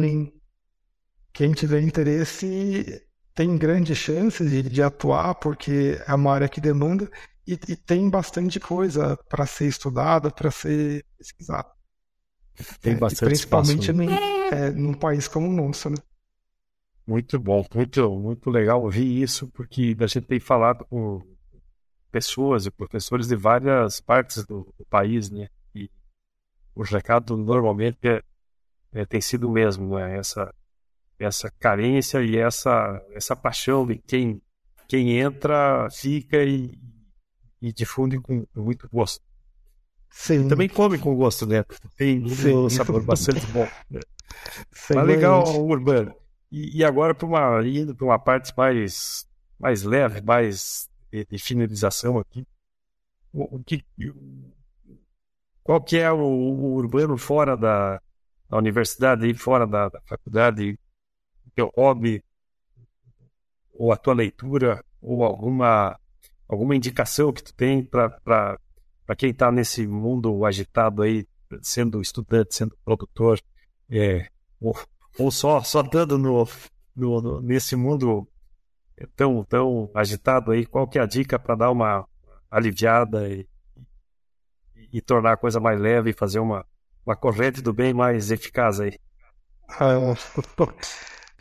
quem 1.37 1.53
tiver 1.53 1.83
interesse 1.83 3.07
tem 3.35 3.59
grandes 3.59 3.99
chances 3.99 4.51
de, 4.51 4.63
de, 4.63 4.83
atuar, 4.83 5.35
porque 5.35 6.01
é 6.09 6.15
uma 6.15 6.33
área 6.33 6.49
que 6.49 6.63
demanda 6.63 7.11
e, 7.47 7.53
e 7.53 7.77
tem 7.77 8.09
bastante 8.09 8.59
coisa 8.59 9.19
para 9.29 9.45
ser 9.45 9.69
estudada, 9.69 10.31
para 10.31 10.51
ser 10.51 11.05
pesquisada. 11.19 11.71
Tem 12.81 12.95
é, 12.95 12.97
bastante 12.97 13.29
Principalmente 13.29 13.91
espaço, 13.91 14.11
né? 14.11 14.17
é, 14.51 14.71
num 14.71 14.95
país 14.95 15.29
como 15.29 15.47
o 15.47 15.53
nosso, 15.53 15.91
né? 15.91 15.97
Muito 17.07 17.39
bom, 17.39 17.67
muito, 17.75 18.11
muito 18.19 18.49
legal 18.49 18.83
ouvir 18.83 19.23
isso, 19.23 19.47
porque 19.49 19.95
a 20.01 20.07
gente 20.07 20.27
tem 20.27 20.41
falado 20.41 20.87
com 20.87 21.21
pessoas 22.11 22.65
e 22.65 22.71
professores 22.71 23.29
de 23.29 23.37
várias 23.37 24.01
partes 24.01 24.43
do, 24.47 24.73
do 24.79 24.87
país, 24.87 25.29
né? 25.29 25.49
E 25.75 25.91
o 26.75 26.83
recado 26.83 27.37
normalmente 27.37 27.99
é, 28.09 28.23
é, 28.95 29.05
tem 29.05 29.21
sido 29.21 29.51
o 29.51 29.53
mesmo, 29.53 29.97
né? 29.97 30.17
Essa, 30.17 30.51
essa 31.19 31.51
carência 31.59 32.23
e 32.23 32.37
essa, 32.37 33.03
essa 33.13 33.35
paixão 33.35 33.87
de 33.87 33.99
quem, 33.99 34.41
quem 34.89 35.19
entra, 35.19 35.89
fica 35.91 36.43
e, 36.43 36.79
e 37.61 37.73
difunde 37.73 38.21
com, 38.21 38.47
muito 38.55 38.89
gosto. 38.93 39.25
Sim. 40.11 40.47
E 40.47 40.49
também 40.49 40.69
come 40.69 40.99
com 40.99 41.15
gosto, 41.15 41.47
né? 41.47 41.65
Tem 41.97 42.23
um 42.25 42.71
sabor 42.71 43.03
bastante 43.03 43.47
bom. 43.49 43.69
Né? 43.91 44.01
Mas 44.95 45.07
legal, 45.07 45.45
Urbano. 45.63 46.15
E, 46.51 46.79
e 46.79 46.85
agora 46.85 47.15
para 47.15 47.27
uma 47.27 47.67
indo 47.67 47.95
para 47.95 48.07
uma 48.07 48.19
parte 48.19 48.53
mais 48.57 49.27
mais 49.59 49.83
leve, 49.83 50.21
mais 50.21 50.89
de, 51.11 51.25
de 51.25 51.39
finalização 51.39 52.19
aqui. 52.19 52.47
O, 53.33 53.57
o 53.57 53.65
que 53.65 53.85
qual 55.63 55.83
que 55.83 55.97
é 55.99 56.11
o, 56.11 56.19
o 56.19 56.75
urbano 56.75 57.19
fora 57.19 57.57
da, 57.57 58.01
da 58.49 58.57
universidade, 58.57 59.33
fora 59.35 59.67
da, 59.67 59.89
da 59.89 60.01
faculdade, 60.03 60.79
teu 61.57 61.73
hobby, 61.75 62.23
ou 63.73 63.91
a 63.91 63.97
tua 63.97 64.15
leitura, 64.15 64.85
ou 65.01 65.25
alguma, 65.25 65.99
alguma 66.47 66.77
indicação 66.77 67.33
que 67.33 67.43
tu 67.43 67.55
tem 67.55 67.83
para 67.83 68.59
quem 69.17 69.31
está 69.31 69.51
nesse 69.51 69.87
mundo 69.87 70.45
agitado 70.45 71.03
aí, 71.03 71.27
sendo 71.63 72.01
estudante, 72.01 72.55
sendo 72.55 72.77
produtor, 72.85 73.41
é, 73.91 74.29
ou, 74.61 74.77
ou 75.19 75.31
só, 75.31 75.63
só 75.63 75.83
dando 75.83 76.19
no, 76.19 76.47
no, 76.95 77.21
no, 77.23 77.41
nesse 77.41 77.75
mundo 77.75 78.29
tão, 79.15 79.43
tão 79.45 79.91
agitado 79.95 80.53
aí, 80.53 80.67
qual 80.67 80.87
que 80.87 80.99
é 80.99 81.03
a 81.03 81.07
dica 81.07 81.39
para 81.39 81.55
dar 81.55 81.71
uma 81.71 82.07
aliviada 82.51 83.29
e, 83.29 83.47
e 84.93 85.01
tornar 85.01 85.33
a 85.33 85.37
coisa 85.37 85.59
mais 85.59 85.81
leve 85.81 86.11
e 86.11 86.15
fazer 86.15 86.39
uma, 86.39 86.67
uma 87.05 87.17
corrente 87.17 87.63
do 87.63 87.73
bem 87.73 87.95
mais 87.95 88.31
eficaz 88.31 88.81
aí? 88.81 88.99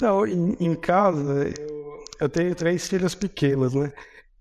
Ah, 0.02 0.06
não, 0.06 0.28
em, 0.28 0.56
em 0.60 0.76
casa 0.76 1.50
eu, 1.58 2.04
eu, 2.20 2.30
tenho 2.30 2.54
três 2.56 2.88
filhos 2.88 3.16
pequenos, 3.16 3.74
né? 3.74 3.92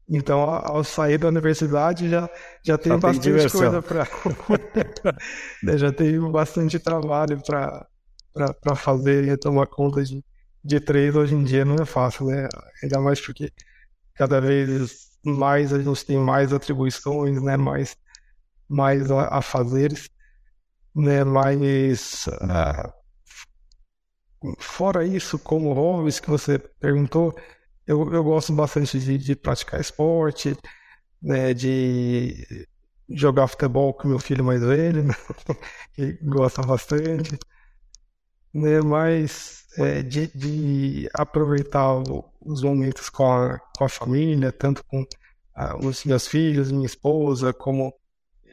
Então, 0.08 0.40
ao 0.40 0.84
sair 0.84 1.16
da 1.16 1.28
universidade 1.28 2.10
já, 2.10 2.28
já 2.62 2.76
tenho 2.76 2.96
já 2.96 3.00
bastante 3.00 3.42
tem 3.42 3.50
coisa 3.50 3.82
para. 3.82 4.06
Né, 5.62 5.78
já 5.78 5.92
tenho 5.92 6.30
bastante 6.30 6.78
trabalho 6.78 7.40
para 7.42 8.76
fazer 8.76 9.28
e 9.28 9.36
tomar 9.36 9.66
conta 9.66 10.02
de, 10.02 10.22
de 10.62 10.80
três 10.80 11.14
hoje 11.16 11.34
em 11.34 11.42
dia 11.42 11.64
não 11.64 11.76
é 11.76 11.86
fácil, 11.86 12.26
né? 12.26 12.48
Ainda 12.82 13.00
mais 13.00 13.20
porque 13.20 13.50
cada 14.14 14.40
vez 14.40 15.14
mais 15.24 15.72
a 15.72 15.80
gente 15.80 16.04
tem 16.04 16.18
mais 16.18 16.52
atribuições, 16.52 17.40
né? 17.42 17.56
Mais 17.56 17.96
mais 18.68 19.02
fazeres, 19.42 20.10
né? 20.94 21.24
Mas 21.24 22.26
uh, 22.26 22.92
fora 24.58 25.04
isso, 25.06 25.38
como 25.38 25.72
hobbies 25.72 26.20
que 26.20 26.30
você 26.30 26.58
perguntou, 26.58 27.34
eu, 27.86 28.12
eu 28.12 28.24
gosto 28.24 28.52
bastante 28.52 28.98
de, 28.98 29.18
de 29.18 29.36
praticar 29.36 29.80
esporte, 29.80 30.56
né? 31.22 31.54
De 31.54 32.66
jogar 33.08 33.48
futebol 33.48 33.92
com 33.94 34.08
meu 34.08 34.18
filho 34.18 34.44
mais 34.44 34.62
velho, 34.62 35.04
que 35.94 36.12
gosta 36.22 36.62
bastante, 36.62 37.38
né? 38.52 38.80
Mas 38.82 39.66
é, 39.78 40.02
de, 40.02 40.28
de, 40.28 41.08
aproveitar 41.14 42.02
os 42.40 42.62
momentos 42.62 43.08
com 43.10 43.30
a, 43.30 43.58
com 43.76 43.84
a 43.84 43.88
família, 43.88 44.52
tanto 44.52 44.84
com 44.84 45.04
ah, 45.54 45.76
os 45.78 46.04
meus 46.04 46.26
filhos, 46.26 46.72
minha 46.72 46.86
esposa, 46.86 47.52
como 47.52 47.94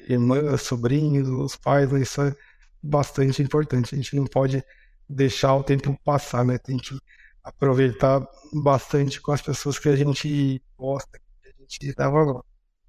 irmãs, 0.09 0.61
sobrinhos, 0.61 1.29
os 1.29 1.55
pais, 1.55 1.91
isso 1.93 2.21
é 2.21 2.35
bastante 2.81 3.41
importante. 3.41 3.93
A 3.95 3.97
gente 3.97 4.15
não 4.15 4.25
pode 4.25 4.63
deixar 5.11 5.55
o 5.55 5.63
tempo 5.63 5.97
passar, 6.03 6.45
né? 6.45 6.57
Tem 6.57 6.77
que 6.77 6.97
aproveitar 7.43 8.25
bastante 8.53 9.21
com 9.21 9.31
as 9.31 9.41
pessoas 9.41 9.79
que 9.79 9.89
a 9.89 9.95
gente 9.95 10.61
gosta, 10.77 11.19
que 11.41 11.49
a 11.49 11.61
gente 11.61 11.95
dá 11.95 12.09
valor. 12.09 12.43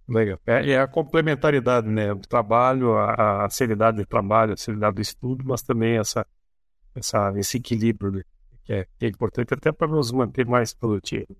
Legal. 0.08 0.38
É, 0.46 0.70
é 0.72 0.80
a 0.80 0.86
complementaridade, 0.86 1.88
né? 1.88 2.12
O 2.12 2.20
trabalho, 2.20 2.94
a, 2.94 3.44
a 3.44 3.50
seriedade 3.50 3.98
do 3.98 4.06
trabalho, 4.06 4.52
a 4.52 4.56
seriedade 4.56 4.96
do 4.96 5.02
estudo, 5.02 5.44
mas 5.46 5.62
também 5.62 5.98
essa, 5.98 6.26
essa, 6.94 7.32
esse 7.36 7.56
equilíbrio, 7.58 8.12
né? 8.12 8.22
que, 8.64 8.72
é, 8.72 8.86
que 8.98 9.06
é 9.06 9.08
importante 9.08 9.54
até 9.54 9.72
para 9.72 9.88
nos 9.88 10.12
manter 10.12 10.46
mais 10.46 10.74
produtivos. 10.74 11.36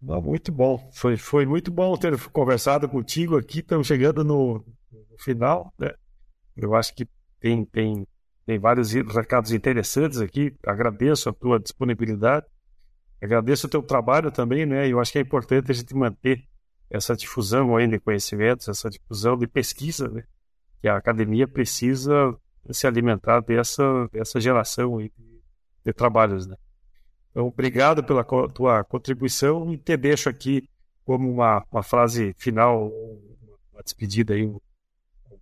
Muito 0.00 0.50
bom. 0.50 0.90
Foi, 0.94 1.16
foi 1.16 1.44
muito 1.44 1.70
bom 1.70 1.96
ter 1.96 2.18
conversado 2.30 2.88
contigo 2.88 3.36
aqui. 3.36 3.58
Estamos 3.58 3.86
chegando 3.86 4.24
no, 4.24 4.64
no 4.90 5.18
final. 5.18 5.72
Né? 5.78 5.92
Eu 6.56 6.74
acho 6.74 6.94
que 6.94 7.06
tem, 7.38 7.64
tem, 7.66 8.06
tem 8.50 8.58
vários 8.58 8.92
recados 8.92 9.52
interessantes 9.52 10.20
aqui. 10.20 10.52
Agradeço 10.66 11.28
a 11.28 11.32
tua 11.32 11.60
disponibilidade. 11.60 12.44
Agradeço 13.22 13.68
o 13.68 13.70
teu 13.70 13.80
trabalho 13.80 14.32
também, 14.32 14.66
né? 14.66 14.88
Eu 14.88 14.98
acho 14.98 15.12
que 15.12 15.18
é 15.18 15.20
importante 15.20 15.70
a 15.70 15.74
gente 15.74 15.94
manter 15.94 16.42
essa 16.90 17.14
difusão 17.14 17.76
aí 17.76 17.86
de 17.86 18.00
conhecimentos, 18.00 18.66
essa 18.66 18.90
difusão 18.90 19.38
de 19.38 19.46
pesquisa, 19.46 20.08
né? 20.08 20.24
Que 20.80 20.88
a 20.88 20.96
academia 20.96 21.46
precisa 21.46 22.36
se 22.72 22.88
alimentar 22.88 23.38
dessa, 23.38 24.08
dessa 24.12 24.40
geração 24.40 24.98
aí 24.98 25.12
de, 25.16 25.42
de 25.84 25.92
trabalhos, 25.92 26.48
né? 26.48 26.56
Então, 27.30 27.46
obrigado 27.46 28.02
pela 28.02 28.24
tua 28.48 28.82
contribuição 28.82 29.72
e 29.72 29.78
te 29.78 29.96
deixo 29.96 30.28
aqui 30.28 30.68
como 31.04 31.30
uma, 31.30 31.64
uma 31.70 31.84
frase 31.84 32.34
final, 32.36 32.88
uma 33.72 33.82
despedida 33.84 34.34
aí, 34.34 34.44
um, 34.44 34.58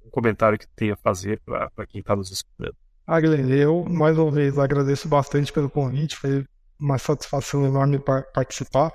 um 0.04 0.11
comentário 0.11 0.59
que 0.59 0.68
tenha 0.76 0.92
a 0.92 0.96
fazer 0.98 1.40
para 1.46 1.86
quem 1.86 2.02
está 2.02 2.14
nos 2.14 2.30
escutando. 2.30 2.76
Guilherme, 3.16 3.56
eu 3.56 3.84
mais 3.86 4.18
uma 4.18 4.30
vez 4.30 4.59
agradeço 4.59 5.09
bastante 5.09 5.50
pelo 5.50 5.70
convite, 5.70 6.16
foi 6.16 6.44
uma 6.78 6.98
satisfação 6.98 7.64
enorme 7.64 7.98
participar. 8.34 8.92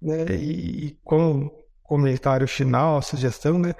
Né? 0.00 0.26
E, 0.30 0.86
e 0.86 0.98
como 1.04 1.50
comentário 1.82 2.46
final, 2.46 3.02
sugestão, 3.02 3.58
né? 3.58 3.74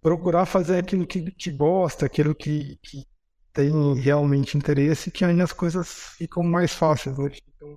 procurar 0.00 0.46
fazer 0.46 0.78
aquilo 0.78 1.04
que, 1.04 1.32
que 1.32 1.50
gosta, 1.50 2.06
aquilo 2.06 2.32
que, 2.32 2.78
que 2.80 3.04
tem 3.52 3.94
realmente 3.94 4.56
interesse, 4.56 5.10
que 5.10 5.24
aí 5.24 5.40
as 5.40 5.52
coisas 5.52 5.88
ficam 6.16 6.44
mais 6.44 6.72
fáceis, 6.72 7.18
né? 7.18 7.28
ficam 7.28 7.76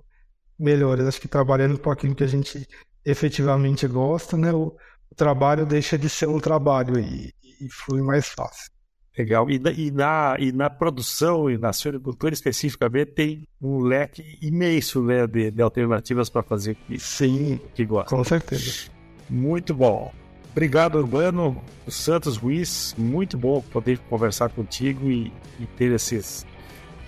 melhores. 0.56 1.06
Acho 1.06 1.20
que 1.20 1.26
trabalhando 1.28 1.76
com 1.76 1.90
aquilo 1.90 2.14
que 2.14 2.24
a 2.24 2.28
gente 2.28 2.68
efetivamente 3.04 3.84
gosta, 3.88 4.36
né? 4.36 4.52
o, 4.52 4.76
o 5.10 5.14
trabalho 5.16 5.66
deixa 5.66 5.98
de 5.98 6.08
ser 6.08 6.28
um 6.28 6.38
trabalho 6.38 7.00
e, 7.00 7.34
e 7.42 7.68
flui 7.68 8.00
mais 8.00 8.28
fácil. 8.28 8.70
Legal. 9.16 9.50
E, 9.50 9.60
e, 9.76 9.90
na, 9.90 10.36
e 10.38 10.52
na 10.52 10.70
produção 10.70 11.50
e 11.50 11.58
na 11.58 11.72
suinocultura 11.72 12.32
especificamente 12.32 13.12
tem 13.12 13.48
um 13.60 13.80
leque 13.80 14.38
imenso 14.40 15.02
né, 15.02 15.26
de, 15.26 15.50
de 15.50 15.62
alternativas 15.62 16.30
para 16.30 16.42
fazer 16.42 16.76
que, 16.86 16.98
Sim, 16.98 17.60
que 17.74 17.84
gosta. 17.84 18.14
Com 18.14 18.22
certeza. 18.22 18.90
Muito 19.28 19.74
bom. 19.74 20.12
Obrigado, 20.52 20.96
Urbano. 20.96 21.62
Santos 21.88 22.36
Ruiz, 22.36 22.94
muito 22.98 23.36
bom 23.36 23.60
poder 23.60 23.98
conversar 24.08 24.48
contigo 24.50 25.10
e, 25.10 25.32
e, 25.58 25.66
ter 25.76 25.92
esses, 25.92 26.46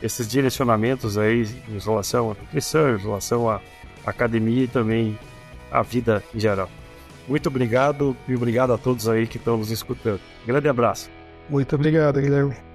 esses 0.03 0.29
direcionamentos 0.29 1.19
aí 1.19 1.47
em 1.69 1.79
relação 1.79 2.33
à 2.33 2.35
nutrição, 2.35 2.97
em 2.97 2.99
relação 2.99 3.49
à 3.49 3.61
academia 4.05 4.65
e 4.65 4.69
também 4.69 5.19
à 5.71 5.83
vida 5.83 6.23
em 6.35 6.39
geral. 6.39 6.71
Muito 7.29 7.49
obrigado 7.49 8.17
e 8.29 8.35
obrigado 8.35 8.73
a 8.73 8.79
todos 8.79 9.09
aí 9.09 9.27
que 9.27 9.39
estão 9.39 9.57
nos 9.57 9.71
escutando. 9.71 10.21
Grande 10.47 10.69
abraço. 10.69 11.09
Muito 11.53 11.77
obrigado, 11.77 12.19
Guilherme. 12.19 12.72